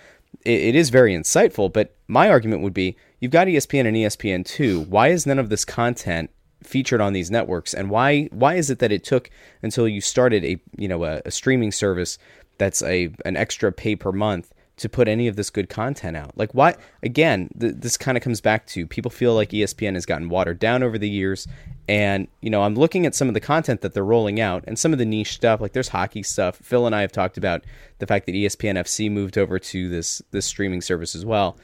It, 0.43 0.61
it 0.61 0.75
is 0.75 0.89
very 0.89 1.15
insightful, 1.15 1.71
but 1.71 1.93
my 2.07 2.27
argument 2.27 2.63
would 2.63 2.73
be 2.73 2.97
you've 3.19 3.31
got 3.31 3.45
ESPN 3.45 3.85
and 3.85 3.95
ESPN 3.95 4.43
two. 4.43 4.81
Why 4.81 5.09
is 5.09 5.27
none 5.27 5.37
of 5.37 5.49
this 5.49 5.63
content 5.63 6.31
featured 6.63 7.01
on 7.01 7.13
these 7.13 7.31
networks, 7.31 7.73
and 7.73 7.89
why 7.89 8.25
why 8.31 8.55
is 8.55 8.69
it 8.69 8.79
that 8.79 8.91
it 8.91 9.03
took 9.03 9.29
until 9.61 9.87
you 9.87 10.01
started 10.01 10.43
a 10.43 10.59
you 10.77 10.87
know 10.87 11.03
a, 11.03 11.21
a 11.25 11.31
streaming 11.31 11.71
service 11.71 12.17
that's 12.57 12.81
a 12.83 13.09
an 13.25 13.35
extra 13.35 13.71
pay 13.71 13.95
per 13.95 14.11
month 14.11 14.53
to 14.77 14.87
put 14.87 15.07
any 15.07 15.27
of 15.27 15.35
this 15.35 15.49
good 15.49 15.69
content 15.69 16.15
out. 16.15 16.37
Like, 16.37 16.53
why? 16.53 16.75
Again, 17.01 17.49
th- 17.59 17.75
this 17.77 17.97
kind 17.97 18.15
of 18.15 18.23
comes 18.23 18.41
back 18.41 18.67
to 18.67 18.85
people 18.85 19.09
feel 19.09 19.33
like 19.33 19.49
ESPN 19.49 19.95
has 19.95 20.05
gotten 20.05 20.29
watered 20.29 20.59
down 20.59 20.83
over 20.83 20.97
the 20.99 21.09
years. 21.09 21.47
And, 21.87 22.27
you 22.41 22.51
know, 22.51 22.61
I'm 22.61 22.75
looking 22.75 23.05
at 23.05 23.15
some 23.15 23.27
of 23.27 23.33
the 23.33 23.39
content 23.39 23.81
that 23.81 23.93
they're 23.93 24.05
rolling 24.05 24.39
out 24.39 24.63
and 24.67 24.77
some 24.77 24.93
of 24.93 24.99
the 24.99 25.05
niche 25.05 25.33
stuff. 25.33 25.61
Like, 25.61 25.73
there's 25.73 25.89
hockey 25.89 26.21
stuff. 26.21 26.57
Phil 26.57 26.85
and 26.85 26.95
I 26.95 27.01
have 27.01 27.11
talked 27.11 27.37
about 27.37 27.63
the 27.97 28.05
fact 28.05 28.27
that 28.27 28.35
ESPN 28.35 28.75
FC 28.75 29.11
moved 29.11 29.37
over 29.37 29.57
to 29.57 29.89
this, 29.89 30.21
this 30.29 30.45
streaming 30.45 30.81
service 30.81 31.15
as 31.15 31.25
well. 31.25 31.57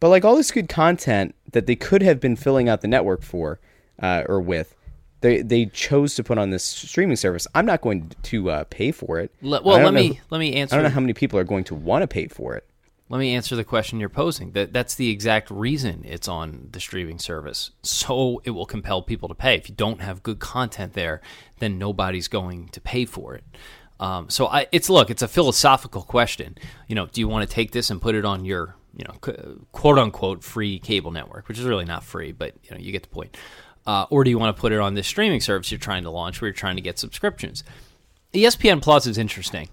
But, 0.00 0.08
like, 0.08 0.24
all 0.24 0.34
this 0.34 0.50
good 0.50 0.68
content 0.68 1.36
that 1.52 1.66
they 1.66 1.76
could 1.76 2.02
have 2.02 2.18
been 2.18 2.34
filling 2.34 2.68
out 2.68 2.80
the 2.80 2.88
network 2.88 3.22
for 3.22 3.60
uh, 4.00 4.24
or 4.28 4.40
with 4.40 4.74
they 5.20 5.42
they 5.42 5.66
chose 5.66 6.14
to 6.14 6.24
put 6.24 6.38
on 6.38 6.50
this 6.50 6.64
streaming 6.64 7.16
service. 7.16 7.46
I'm 7.54 7.66
not 7.66 7.80
going 7.80 8.12
to 8.22 8.50
uh, 8.50 8.64
pay 8.64 8.90
for 8.90 9.18
it. 9.18 9.32
well, 9.64 9.82
let 9.82 9.94
me 9.94 10.10
know, 10.10 10.16
let 10.30 10.38
me 10.38 10.54
answer. 10.54 10.74
I 10.74 10.78
don't 10.78 10.84
know 10.84 10.94
how 10.94 11.00
many 11.00 11.12
people 11.12 11.38
are 11.38 11.44
going 11.44 11.64
to 11.64 11.74
want 11.74 12.02
to 12.02 12.08
pay 12.08 12.26
for 12.26 12.54
it. 12.54 12.66
Let 13.08 13.18
me 13.18 13.34
answer 13.34 13.56
the 13.56 13.64
question 13.64 13.98
you're 13.98 14.08
posing. 14.08 14.52
That 14.52 14.72
that's 14.72 14.94
the 14.94 15.10
exact 15.10 15.50
reason 15.50 16.04
it's 16.06 16.28
on 16.28 16.68
the 16.72 16.80
streaming 16.80 17.18
service. 17.18 17.72
So 17.82 18.40
it 18.44 18.50
will 18.50 18.66
compel 18.66 19.02
people 19.02 19.28
to 19.28 19.34
pay. 19.34 19.56
If 19.56 19.68
you 19.68 19.74
don't 19.74 20.00
have 20.00 20.22
good 20.22 20.38
content 20.38 20.92
there, 20.94 21.20
then 21.58 21.76
nobody's 21.76 22.28
going 22.28 22.68
to 22.68 22.80
pay 22.80 23.04
for 23.04 23.34
it. 23.34 23.44
Um, 23.98 24.30
so 24.30 24.46
I, 24.46 24.66
it's 24.72 24.88
look, 24.88 25.10
it's 25.10 25.22
a 25.22 25.28
philosophical 25.28 26.02
question. 26.02 26.56
You 26.88 26.94
know, 26.94 27.06
do 27.06 27.20
you 27.20 27.28
want 27.28 27.46
to 27.46 27.54
take 27.54 27.72
this 27.72 27.90
and 27.90 28.00
put 28.00 28.14
it 28.14 28.24
on 28.24 28.46
your, 28.46 28.76
you 28.96 29.04
know, 29.04 29.14
quote 29.72 29.98
unquote 29.98 30.42
free 30.42 30.78
cable 30.78 31.10
network, 31.10 31.48
which 31.48 31.58
is 31.58 31.64
really 31.64 31.84
not 31.84 32.04
free, 32.04 32.32
but 32.32 32.54
you 32.62 32.70
know, 32.70 32.78
you 32.78 32.92
get 32.92 33.02
the 33.02 33.08
point. 33.08 33.36
Uh, 33.86 34.06
or 34.10 34.24
do 34.24 34.30
you 34.30 34.38
want 34.38 34.54
to 34.54 34.60
put 34.60 34.72
it 34.72 34.78
on 34.78 34.94
this 34.94 35.06
streaming 35.06 35.40
service 35.40 35.70
you're 35.70 35.78
trying 35.78 36.04
to 36.04 36.10
launch 36.10 36.40
where 36.40 36.48
you're 36.48 36.54
trying 36.54 36.76
to 36.76 36.82
get 36.82 36.98
subscriptions? 36.98 37.64
ESPN 38.34 38.80
Plus 38.80 39.06
is 39.06 39.18
interesting 39.18 39.68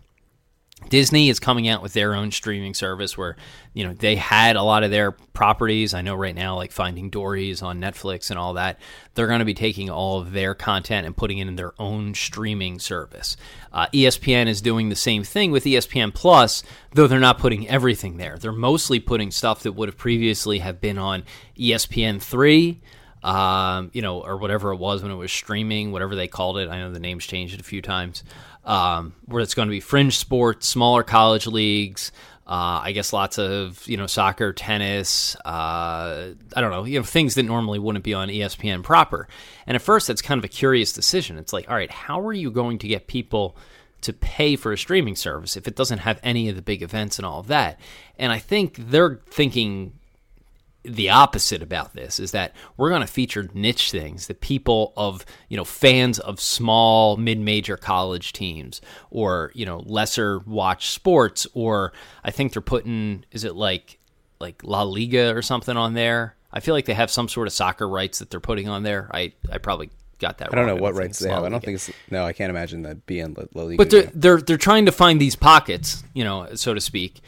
Disney 0.89 1.27
is 1.27 1.39
coming 1.39 1.67
out 1.67 1.81
with 1.81 1.93
their 1.93 2.13
own 2.13 2.31
streaming 2.31 2.73
service 2.73 3.17
where, 3.17 3.35
you 3.73 3.83
know, 3.83 3.93
they 3.93 4.15
had 4.15 4.55
a 4.55 4.63
lot 4.63 4.83
of 4.83 4.91
their 4.91 5.11
properties. 5.11 5.93
I 5.93 6.01
know 6.01 6.15
right 6.15 6.35
now, 6.35 6.55
like 6.55 6.71
Finding 6.71 7.09
Dory 7.09 7.49
is 7.49 7.61
on 7.61 7.81
Netflix 7.81 8.29
and 8.29 8.39
all 8.39 8.53
that. 8.53 8.79
They're 9.13 9.27
going 9.27 9.39
to 9.39 9.45
be 9.45 9.55
taking 9.55 9.89
all 9.89 10.19
of 10.19 10.31
their 10.31 10.53
content 10.53 11.05
and 11.05 11.17
putting 11.17 11.39
it 11.39 11.47
in 11.47 11.55
their 11.55 11.73
own 11.79 12.13
streaming 12.13 12.79
service. 12.79 13.35
Uh, 13.73 13.87
ESPN 13.87 14.47
is 14.47 14.61
doing 14.61 14.89
the 14.89 14.95
same 14.95 15.23
thing 15.23 15.51
with 15.51 15.65
ESPN 15.65 16.13
Plus, 16.13 16.63
though 16.93 17.07
they're 17.07 17.19
not 17.19 17.39
putting 17.39 17.67
everything 17.67 18.17
there. 18.17 18.37
They're 18.37 18.51
mostly 18.51 18.99
putting 18.99 19.31
stuff 19.31 19.63
that 19.63 19.73
would 19.73 19.89
have 19.89 19.97
previously 19.97 20.59
have 20.59 20.79
been 20.79 20.97
on 20.97 21.23
ESPN 21.57 22.21
three. 22.21 22.81
Um, 23.27 23.91
you 23.93 24.01
know, 24.01 24.21
or 24.21 24.37
whatever 24.37 24.71
it 24.71 24.77
was 24.77 25.03
when 25.03 25.11
it 25.11 25.15
was 25.15 25.33
streaming, 25.33 25.91
whatever 25.91 26.15
they 26.15 26.29
called 26.29 26.57
it. 26.59 26.69
I 26.69 26.79
know 26.79 26.93
the 26.93 26.99
names 26.99 27.25
changed 27.25 27.59
a 27.59 27.63
few 27.63 27.81
times 27.81 28.23
um, 28.63 29.13
where 29.25 29.41
it's 29.41 29.53
going 29.53 29.67
to 29.67 29.71
be 29.71 29.79
fringe 29.79 30.17
sports, 30.17 30.67
smaller 30.67 31.03
college 31.03 31.45
leagues. 31.45 32.13
Uh, 32.45 32.79
I 32.83 32.93
guess 32.93 33.11
lots 33.11 33.37
of 33.37 33.85
you 33.87 33.97
know 33.97 34.07
soccer, 34.07 34.53
tennis. 34.53 35.35
Uh, 35.37 36.33
I 36.55 36.61
don't 36.61 36.71
know, 36.71 36.85
you 36.85 36.99
know 36.99 37.03
things 37.03 37.35
that 37.35 37.43
normally 37.43 37.79
wouldn't 37.79 38.05
be 38.05 38.13
on 38.13 38.29
ESPN 38.29 38.83
proper. 38.83 39.27
And 39.65 39.75
at 39.75 39.81
first, 39.81 40.07
that's 40.07 40.21
kind 40.21 40.37
of 40.37 40.45
a 40.45 40.49
curious 40.49 40.93
decision. 40.93 41.37
It's 41.37 41.51
like, 41.51 41.69
all 41.69 41.75
right, 41.75 41.91
how 41.91 42.21
are 42.21 42.33
you 42.33 42.49
going 42.49 42.77
to 42.79 42.87
get 42.87 43.07
people 43.07 43.57
to 43.99 44.13
pay 44.13 44.55
for 44.55 44.71
a 44.71 44.77
streaming 44.77 45.17
service 45.17 45.57
if 45.57 45.67
it 45.67 45.75
doesn't 45.75 45.99
have 45.99 46.19
any 46.23 46.47
of 46.47 46.55
the 46.55 46.61
big 46.61 46.81
events 46.81 47.19
and 47.19 47.25
all 47.25 47.41
of 47.41 47.47
that? 47.47 47.79
And 48.17 48.31
I 48.31 48.39
think 48.39 48.77
they're 48.77 49.19
thinking 49.29 49.96
the 50.87 51.09
opposite 51.09 51.61
about 51.61 51.93
this 51.93 52.19
is 52.19 52.31
that 52.31 52.55
we're 52.77 52.89
going 52.89 53.01
to 53.01 53.07
feature 53.07 53.49
niche 53.53 53.91
things 53.91 54.27
that 54.27 54.39
people 54.39 54.93
of 54.95 55.25
you 55.49 55.57
know 55.57 55.65
fans 55.65 56.17
of 56.19 56.39
small 56.39 57.17
mid-major 57.17 57.75
college 57.75 58.33
teams 58.33 58.81
or 59.11 59.51
you 59.53 59.65
know 59.65 59.83
lesser 59.85 60.39
watch 60.39 60.89
sports 60.89 61.45
or 61.53 61.91
i 62.23 62.31
think 62.31 62.53
they're 62.53 62.61
putting 62.61 63.25
is 63.31 63.43
it 63.43 63.55
like 63.55 63.99
like 64.39 64.63
la 64.63 64.83
liga 64.83 65.35
or 65.35 65.41
something 65.41 65.75
on 65.75 65.93
there 65.93 66.35
i 66.53 66.59
feel 66.59 66.73
like 66.73 66.85
they 66.85 66.93
have 66.93 67.11
some 67.11 67.27
sort 67.27 67.47
of 67.47 67.53
soccer 67.53 67.87
rights 67.87 68.19
that 68.19 68.29
they're 68.29 68.39
putting 68.39 68.69
on 68.69 68.83
there 68.83 69.09
i 69.13 69.31
i 69.51 69.57
probably 69.57 69.89
got 70.19 70.39
that 70.39 70.51
wrong. 70.51 70.63
I 70.63 70.67
don't 70.67 70.75
know 70.75 70.81
what 70.81 70.95
rights 70.95 71.19
they 71.19 71.29
have. 71.29 71.43
I 71.43 71.49
don't 71.49 71.63
think 71.63 71.75
it's 71.75 71.91
no. 72.09 72.25
I 72.25 72.33
can't 72.33 72.49
imagine 72.49 72.81
that 72.83 73.05
being 73.05 73.35
La, 73.35 73.43
La 73.53 73.63
Liga. 73.63 73.77
But 73.77 73.89
they're, 73.91 74.11
they're, 74.13 74.41
they're 74.41 74.57
trying 74.57 74.87
to 74.87 74.91
find 74.91 75.21
these 75.21 75.35
pockets, 75.35 76.03
you 76.15 76.23
know, 76.23 76.47
so 76.55 76.73
to 76.73 76.81
speak, 76.81 77.21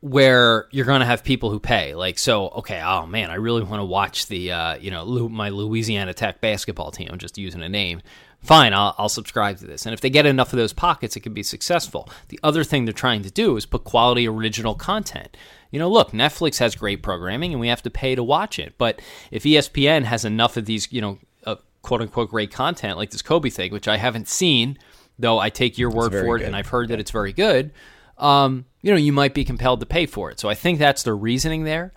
where 0.00 0.66
you're 0.70 0.86
going 0.86 1.00
to 1.00 1.06
have 1.06 1.22
people 1.22 1.50
who 1.50 1.60
pay. 1.60 1.94
Like, 1.94 2.18
so 2.18 2.48
okay, 2.48 2.80
oh 2.82 3.06
man, 3.06 3.30
I 3.30 3.34
really 3.34 3.62
want 3.62 3.80
to 3.80 3.84
watch 3.84 4.26
the, 4.26 4.52
uh, 4.52 4.76
you 4.76 4.90
know, 4.90 5.04
Lu- 5.04 5.28
my 5.28 5.50
Louisiana 5.50 6.14
Tech 6.14 6.40
basketball 6.40 6.90
team. 6.90 7.08
I'm 7.12 7.18
just 7.18 7.36
using 7.36 7.62
a 7.62 7.68
name. 7.68 8.00
Fine, 8.40 8.72
I'll, 8.72 8.94
I'll 8.96 9.10
subscribe 9.10 9.58
to 9.58 9.66
this. 9.66 9.84
And 9.84 9.92
if 9.92 10.00
they 10.00 10.08
get 10.08 10.24
enough 10.24 10.54
of 10.54 10.56
those 10.56 10.72
pockets, 10.72 11.14
it 11.14 11.20
can 11.20 11.34
be 11.34 11.42
successful. 11.42 12.08
The 12.28 12.40
other 12.42 12.64
thing 12.64 12.86
they're 12.86 12.94
trying 12.94 13.22
to 13.22 13.30
do 13.30 13.56
is 13.58 13.66
put 13.66 13.84
quality 13.84 14.26
original 14.26 14.74
content. 14.74 15.36
You 15.70 15.78
know, 15.78 15.90
look, 15.90 16.12
Netflix 16.12 16.58
has 16.58 16.74
great 16.74 17.02
programming 17.02 17.52
and 17.52 17.60
we 17.60 17.68
have 17.68 17.82
to 17.82 17.90
pay 17.90 18.14
to 18.14 18.24
watch 18.24 18.58
it. 18.58 18.74
But 18.78 19.02
if 19.30 19.42
ESPN 19.42 20.04
has 20.04 20.24
enough 20.24 20.56
of 20.56 20.64
these, 20.64 20.90
you 20.90 21.02
know, 21.02 21.18
uh, 21.44 21.56
quote 21.82 22.00
unquote 22.00 22.30
great 22.30 22.50
content 22.50 22.96
like 22.96 23.10
this 23.10 23.20
Kobe 23.20 23.50
thing, 23.50 23.72
which 23.72 23.86
I 23.88 23.98
haven't 23.98 24.28
seen, 24.28 24.78
though 25.18 25.38
I 25.38 25.50
take 25.50 25.76
your 25.76 25.90
word 25.90 26.12
for 26.12 26.36
it 26.36 26.38
good. 26.40 26.46
and 26.46 26.56
I've 26.56 26.68
heard 26.68 26.88
that 26.88 26.98
it's 26.98 27.10
very 27.10 27.34
good, 27.34 27.72
um, 28.20 28.66
you 28.82 28.90
know, 28.90 28.96
you 28.96 29.12
might 29.12 29.34
be 29.34 29.44
compelled 29.44 29.80
to 29.80 29.86
pay 29.86 30.06
for 30.06 30.30
it. 30.30 30.38
So 30.40 30.48
I 30.48 30.54
think 30.54 30.78
that's 30.78 31.02
the 31.02 31.14
reasoning 31.14 31.64
there. 31.64 31.92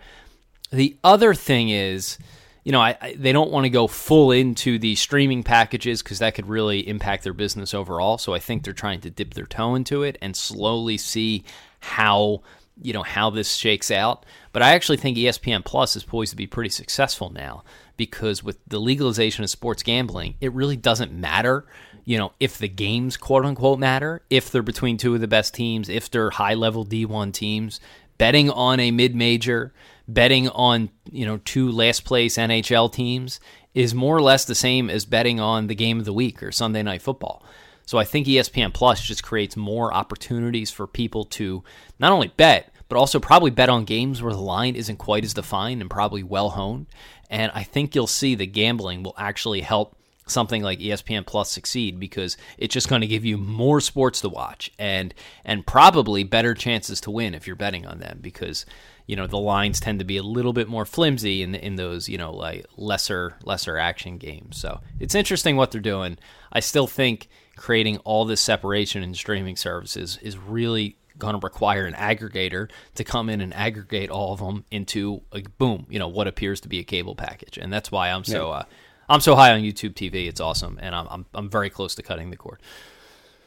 The 0.72 0.98
other 1.04 1.34
thing 1.34 1.70
is, 1.70 2.18
you 2.64 2.72
know, 2.72 2.82
I, 2.82 2.98
I, 3.02 3.16
they 3.18 3.32
don't 3.32 3.52
want 3.52 3.66
to 3.66 3.70
go 3.70 3.88
full 3.88 4.32
into 4.32 4.80
the 4.80 4.96
streaming 4.96 5.44
packages 5.44 6.02
because 6.02 6.20
that 6.20 6.36
could 6.36 6.48
really 6.48 6.88
impact 6.88 7.24
their 7.24 7.34
business 7.34 7.74
overall. 7.74 8.18
So 8.18 8.34
I 8.34 8.40
think 8.40 8.64
they're 8.64 8.74
trying 8.74 9.02
to 9.02 9.10
dip 9.10 9.34
their 9.34 9.46
toe 9.46 9.76
into 9.76 10.04
it 10.04 10.18
and 10.22 10.36
slowly 10.36 10.98
see 10.98 11.44
how 11.80 12.42
you 12.82 12.92
know 12.92 13.04
how 13.04 13.30
this 13.30 13.54
shakes 13.54 13.92
out. 13.92 14.26
But 14.52 14.64
I 14.64 14.72
actually 14.72 14.98
think 14.98 15.18
ESPN 15.18 15.64
Plus 15.64 15.96
is 15.96 16.04
poised 16.04 16.32
to 16.32 16.38
be 16.38 16.48
pretty 16.48 16.72
successful 16.72 17.30
now 17.30 17.64
because 17.98 18.44
with 18.44 18.58
the 18.68 18.80
legalization 18.80 19.44
of 19.44 19.50
sports 19.50 19.84
gambling, 19.84 20.36
it 20.41 20.54
really 20.54 20.78
doesn't 20.78 21.12
matter. 21.12 21.66
You 22.06 22.18
know, 22.18 22.34
if 22.39 22.58
the 22.58 22.68
games 22.68 23.18
quote 23.18 23.46
unquote 23.46 23.80
matter, 23.80 24.22
if 24.30 24.52
they're 24.52 24.62
between 24.62 24.98
two 24.98 25.16
of 25.16 25.22
the 25.22 25.28
best 25.28 25.54
teams, 25.54 25.89
if 25.89 26.10
they're 26.10 26.32
high 26.32 26.54
level 26.54 26.86
D1 26.86 27.34
teams, 27.34 27.80
betting 28.18 28.50
on 28.50 28.80
a 28.80 28.91
mid 28.91 29.16
major, 29.16 29.74
betting 30.08 30.50
on, 30.50 30.89
you 31.12 31.26
know, 31.26 31.39
two 31.46 31.72
last 31.72 32.04
place 32.06 32.38
NHL 32.38 32.91
teams 32.91 33.39
is 33.74 33.94
more 33.94 34.16
or 34.16 34.22
less 34.22 34.46
the 34.46 34.56
same 34.56 34.89
as 34.89 35.06
betting 35.06 35.39
on 35.39 35.68
the 35.68 35.76
game 35.76 36.00
of 36.00 36.06
the 36.06 36.14
week 36.14 36.44
or 36.44 36.52
Sunday 36.52 36.84
night 36.84 37.02
football. 37.02 37.44
So 37.86 37.98
I 37.98 38.06
think 38.06 38.28
ESPN 38.28 38.74
Plus 38.74 39.02
just 39.02 39.24
creates 39.24 39.58
more 39.58 39.94
opportunities 39.94 40.72
for 40.72 40.88
people 40.88 41.26
to 41.26 41.64
not 42.00 42.12
only 42.12 42.30
bet, 42.30 42.73
but 42.94 43.00
also 43.00 43.20
probably 43.20 43.50
bet 43.50 43.70
on 43.70 43.86
games 43.86 44.22
where 44.22 44.34
the 44.34 44.39
line 44.39 44.76
isn't 44.76 44.98
quite 44.98 45.26
as 45.26 45.34
defined 45.34 45.82
and 45.82 45.89
probably 45.89 46.22
well 46.22 46.52
honed. 46.52 46.86
And 47.28 47.52
I 47.56 47.64
think 47.64 47.96
you'll 47.96 48.06
see 48.06 48.36
the 48.36 48.46
gambling 48.46 49.02
will 49.02 49.16
actually 49.18 49.62
help 49.62 49.98
something 50.28 50.62
like 50.62 50.78
ESPN 50.78 51.26
Plus 51.26 51.50
succeed 51.50 52.00
because 52.00 52.38
it's 52.60 52.72
just 52.72 52.89
going 52.89 53.02
to 53.02 53.08
give 53.08 53.26
you 53.26 53.36
more 53.36 53.82
sports 53.82 54.22
to 54.22 54.30
watch 54.30 54.72
and 54.78 55.12
and 55.44 55.66
probably 55.66 56.24
better 56.24 56.54
chances 56.54 57.02
to 57.02 57.10
win 57.10 57.34
if 57.34 57.48
you're 57.48 57.56
betting 57.56 57.88
on 57.88 57.98
them 57.98 58.20
because 58.22 58.64
you 59.08 59.16
know 59.16 59.26
the 59.26 59.39
lines 59.39 59.80
tend 59.80 59.98
to 59.98 60.06
be 60.06 60.18
a 60.18 60.24
little 60.24 60.54
bit 60.54 60.70
more 60.70 60.86
flimsy 60.86 61.41
in 61.41 61.56
in 61.56 61.78
those 61.78 62.08
you 62.08 62.20
know 62.20 62.32
like 62.32 62.64
lesser 62.78 63.38
lesser 63.44 63.76
action 63.76 64.20
games. 64.20 64.56
So 64.56 64.82
it's 65.00 65.16
interesting 65.16 65.56
what 65.56 65.72
they're 65.72 65.82
doing. 65.82 66.20
I 66.52 66.60
still 66.60 66.86
think 66.86 67.28
creating 67.56 67.98
all 68.06 68.26
this 68.26 68.39
separation 68.39 69.02
in 69.02 69.16
streaming 69.16 69.56
services 69.56 70.20
is 70.22 70.38
really 70.38 70.98
going 71.18 71.39
to 71.39 71.39
require 71.43 71.86
an 71.86 71.93
aggregator 71.93 72.70
to 72.95 73.03
come 73.03 73.30
in 73.30 73.41
and 73.41 73.53
aggregate 73.53 74.09
all 74.09 74.34
of 74.34 74.39
them 74.39 74.66
into 74.72 75.22
a 75.32 75.41
boom, 75.57 75.86
you 75.89 75.99
know, 75.99 76.07
what 76.07 76.28
appears 76.28 76.61
to 76.61 76.68
be 76.68 76.80
a 76.80 76.84
cable 76.84 77.16
package. 77.16 77.57
And 77.57 77.72
that's 77.72 77.91
why 77.91 78.09
I'm 78.09 78.24
so 78.24 78.51
uh, 78.51 78.64
I'm 79.09 79.22
so 79.22 79.36
high 79.36 79.51
on 79.51 79.61
YouTube 79.61 79.93
TV. 79.93 80.28
It's 80.28 80.39
awesome, 80.39 80.80
and 80.82 80.95
I'm 80.95 81.07
I'm, 81.09 81.26
I'm 81.34 81.49
very 81.49 81.70
close 81.70 81.95
to 81.95 82.03
cutting 82.03 82.30
the 82.30 82.38
cord. 82.38 82.59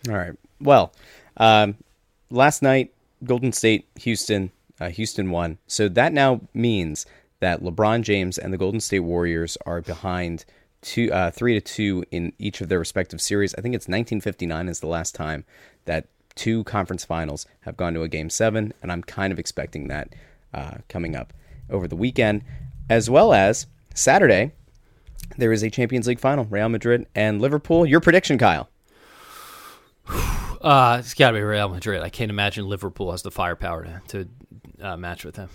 All 0.09 0.15
right. 0.15 0.33
Well, 0.61 0.93
um, 1.37 1.77
last 2.31 2.63
night, 2.63 2.93
Golden 3.25 3.53
State, 3.53 3.87
Houston, 4.01 4.51
uh, 4.81 4.89
Houston 4.91 5.31
won. 5.31 5.59
So 5.67 5.89
that 5.89 6.13
now 6.13 6.41
means 6.55 7.07
that 7.41 7.63
LeBron 7.63 8.03
James 8.03 8.39
and 8.39 8.53
the 8.53 8.59
Golden 8.59 8.81
State 8.81 9.01
Warriors 9.01 9.59
are 9.67 9.81
behind 9.81 10.45
two, 10.83 11.13
uh, 11.13 11.31
three 11.31 11.55
to 11.55 11.61
two 11.61 12.05
in 12.11 12.33
each 12.39 12.61
of 12.61 12.69
their 12.69 12.79
respective 12.79 13.21
series. 13.21 13.55
I 13.55 13.61
think 13.61 13.75
it's 13.75 13.89
1959 13.89 14.69
is 14.69 14.81
the 14.81 14.87
last 14.87 15.15
time 15.15 15.45
that 15.85 16.07
two 16.37 16.63
conference 16.65 17.05
finals 17.05 17.47
have 17.63 17.77
gone 17.77 17.95
to 17.95 18.03
a 18.03 18.09
game 18.09 18.31
seven, 18.31 18.73
and 18.83 18.93
I'm 18.93 19.03
kind 19.03 19.33
of 19.33 19.39
expecting 19.39 19.89
that 19.89 20.15
uh, 20.55 20.77
coming 20.89 21.17
up 21.17 21.33
over 21.69 21.89
the 21.89 21.97
weekend, 21.97 22.43
as 22.89 23.11
well 23.11 23.33
as 23.33 23.67
Saturday. 23.95 24.53
There 25.37 25.53
is 25.53 25.65
a 25.65 25.71
Champions 25.71 26.07
League 26.07 26.21
final, 26.21 26.45
Real 26.45 26.69
Madrid 26.69 27.07
and 27.15 27.41
Liverpool. 27.41 27.85
Your 27.85 28.01
prediction, 28.01 28.39
Kyle? 28.39 28.69
Uh, 30.59 30.97
it's 30.99 31.15
got 31.15 31.31
to 31.31 31.37
be 31.37 31.43
Real 31.43 31.69
Madrid. 31.69 32.03
I 32.03 32.09
can't 32.09 32.31
imagine 32.31 32.67
Liverpool 32.67 33.13
has 33.13 33.23
the 33.23 33.31
firepower 33.31 33.85
to, 33.85 34.25
to 34.25 34.29
uh, 34.85 34.97
match 34.97 35.25
with 35.25 35.37
them. 35.37 35.49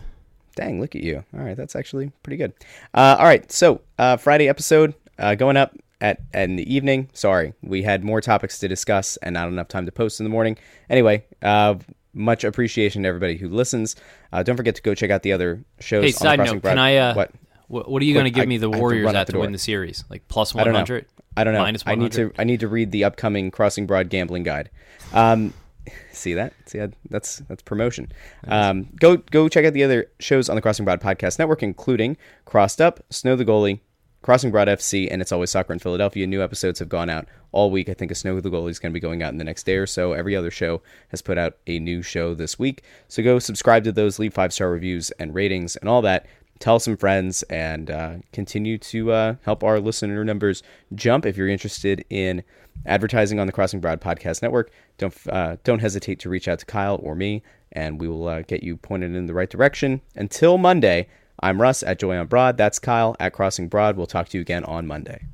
Dang, 0.55 0.79
look 0.79 0.95
at 0.95 1.01
you. 1.01 1.25
All 1.33 1.41
right, 1.41 1.57
that's 1.57 1.75
actually 1.75 2.11
pretty 2.23 2.37
good. 2.37 2.53
Uh, 2.93 3.17
all 3.19 3.25
right, 3.25 3.51
so 3.51 3.81
uh, 3.97 4.15
Friday 4.15 4.47
episode 4.47 4.93
uh, 5.17 5.35
going 5.35 5.57
up 5.57 5.75
at, 6.01 6.21
at 6.33 6.49
in 6.49 6.55
the 6.57 6.73
evening. 6.73 7.09
Sorry, 7.13 7.53
we 7.61 7.83
had 7.83 8.03
more 8.03 8.19
topics 8.19 8.59
to 8.59 8.67
discuss 8.67 9.17
and 9.17 9.33
not 9.33 9.47
enough 9.47 9.67
time 9.67 9.85
to 9.85 9.91
post 9.91 10.19
in 10.19 10.23
the 10.25 10.29
morning. 10.29 10.57
Anyway, 10.89 11.23
uh, 11.41 11.75
much 12.13 12.43
appreciation 12.43 13.03
to 13.03 13.07
everybody 13.07 13.37
who 13.37 13.47
listens. 13.47 13.95
Uh, 14.33 14.43
don't 14.43 14.57
forget 14.57 14.75
to 14.75 14.81
go 14.81 14.93
check 14.93 15.11
out 15.11 15.23
the 15.23 15.31
other 15.31 15.63
shows. 15.79 16.03
Hey, 16.03 16.11
side 16.11 16.39
note, 16.39 16.61
Broad- 16.61 16.71
can 16.71 16.79
I? 16.79 16.97
Uh, 16.97 17.13
what? 17.13 17.31
What, 17.67 18.01
are 18.01 18.05
you 18.05 18.13
going 18.13 18.25
to 18.25 18.31
give 18.31 18.49
me 18.49 18.57
the 18.57 18.67
I 18.67 18.73
to 18.73 18.77
Warriors 18.79 19.13
at 19.13 19.27
the 19.27 19.33
to 19.33 19.39
win 19.39 19.53
the 19.53 19.57
series? 19.57 20.03
Like 20.09 20.27
plus 20.27 20.53
I 20.53 20.65
know. 20.65 20.73
hundred? 20.73 21.05
I 21.37 21.45
don't 21.45 21.53
know. 21.53 21.61
Minus 21.61 21.83
I 21.85 21.95
need 21.95 22.11
to. 22.13 22.33
I 22.37 22.43
need 22.43 22.59
to 22.59 22.67
read 22.67 22.91
the 22.91 23.05
upcoming 23.05 23.49
Crossing 23.49 23.85
Broad 23.87 24.09
gambling 24.09 24.43
guide. 24.43 24.69
Um, 25.13 25.53
see 26.11 26.33
that? 26.33 26.53
See 26.65 26.79
that? 26.79 26.93
That's 27.09 27.37
that's 27.47 27.61
promotion. 27.63 28.11
Um, 28.45 28.89
go 28.99 29.15
go 29.17 29.47
check 29.47 29.63
out 29.63 29.71
the 29.71 29.85
other 29.85 30.07
shows 30.19 30.49
on 30.49 30.55
the 30.55 30.61
Crossing 30.61 30.83
Broad 30.83 30.99
podcast 30.99 31.39
network, 31.39 31.63
including 31.63 32.17
Crossed 32.43 32.81
Up, 32.81 32.99
Snow 33.09 33.37
the 33.37 33.45
Goalie, 33.45 33.79
Crossing 34.21 34.51
Broad 34.51 34.67
FC, 34.67 35.07
and 35.09 35.19
It's 35.19 35.31
Always 35.31 35.49
Soccer 35.49 35.73
in 35.73 35.79
Philadelphia. 35.79 36.27
New 36.27 36.43
episodes 36.43 36.77
have 36.77 36.89
gone 36.89 37.09
out 37.09 37.27
all 37.51 37.71
week. 37.71 37.89
I 37.89 37.95
think 37.95 38.11
a 38.11 38.15
Snow 38.15 38.39
the 38.39 38.51
Goalie 38.51 38.69
is 38.69 38.77
going 38.77 38.91
to 38.91 38.93
be 38.93 38.99
going 38.99 39.23
out 39.23 39.31
in 39.31 39.39
the 39.39 39.43
next 39.43 39.63
day 39.63 39.77
or 39.77 39.87
so. 39.87 40.13
Every 40.13 40.35
other 40.35 40.51
show 40.51 40.83
has 41.09 41.23
put 41.23 41.39
out 41.39 41.57
a 41.65 41.79
new 41.79 42.03
show 42.03 42.35
this 42.35 42.59
week. 42.59 42.83
So 43.07 43.23
go 43.23 43.39
subscribe 43.39 43.83
to 43.85 43.91
those, 43.91 44.19
leave 44.19 44.33
five 44.33 44.53
star 44.53 44.69
reviews 44.69 45.09
and 45.11 45.33
ratings 45.33 45.75
and 45.75 45.89
all 45.89 46.03
that. 46.03 46.27
Tell 46.59 46.77
some 46.79 46.97
friends 46.97 47.41
and 47.43 47.89
uh, 47.89 48.13
continue 48.31 48.77
to 48.77 49.11
uh, 49.11 49.35
help 49.41 49.63
our 49.63 49.79
listener 49.79 50.23
numbers 50.23 50.61
jump. 50.93 51.25
If 51.25 51.35
you're 51.35 51.47
interested 51.47 52.05
in 52.11 52.43
advertising 52.85 53.39
on 53.39 53.47
the 53.47 53.53
Crossing 53.53 53.79
Broad 53.79 53.99
Podcast 54.01 54.43
Network, 54.43 54.69
don't 54.99 55.15
uh, 55.29 55.57
don't 55.63 55.79
hesitate 55.79 56.19
to 56.19 56.29
reach 56.29 56.47
out 56.47 56.59
to 56.59 56.65
Kyle 56.67 56.99
or 57.01 57.15
me, 57.15 57.41
and 57.71 57.99
we 57.99 58.07
will 58.07 58.27
uh, 58.27 58.43
get 58.43 58.61
you 58.61 58.77
pointed 58.77 59.15
in 59.15 59.25
the 59.25 59.33
right 59.33 59.49
direction. 59.49 60.01
Until 60.15 60.59
Monday, 60.59 61.07
I'm 61.41 61.59
Russ 61.59 61.81
at 61.81 61.97
Joy 61.99 62.17
on 62.17 62.27
Broad. 62.27 62.57
That's 62.57 62.77
Kyle 62.77 63.15
at 63.19 63.33
Crossing 63.33 63.67
Broad. 63.67 63.97
We'll 63.97 64.05
talk 64.05 64.29
to 64.29 64.37
you 64.37 64.41
again 64.41 64.63
on 64.63 64.85
Monday. 64.85 65.27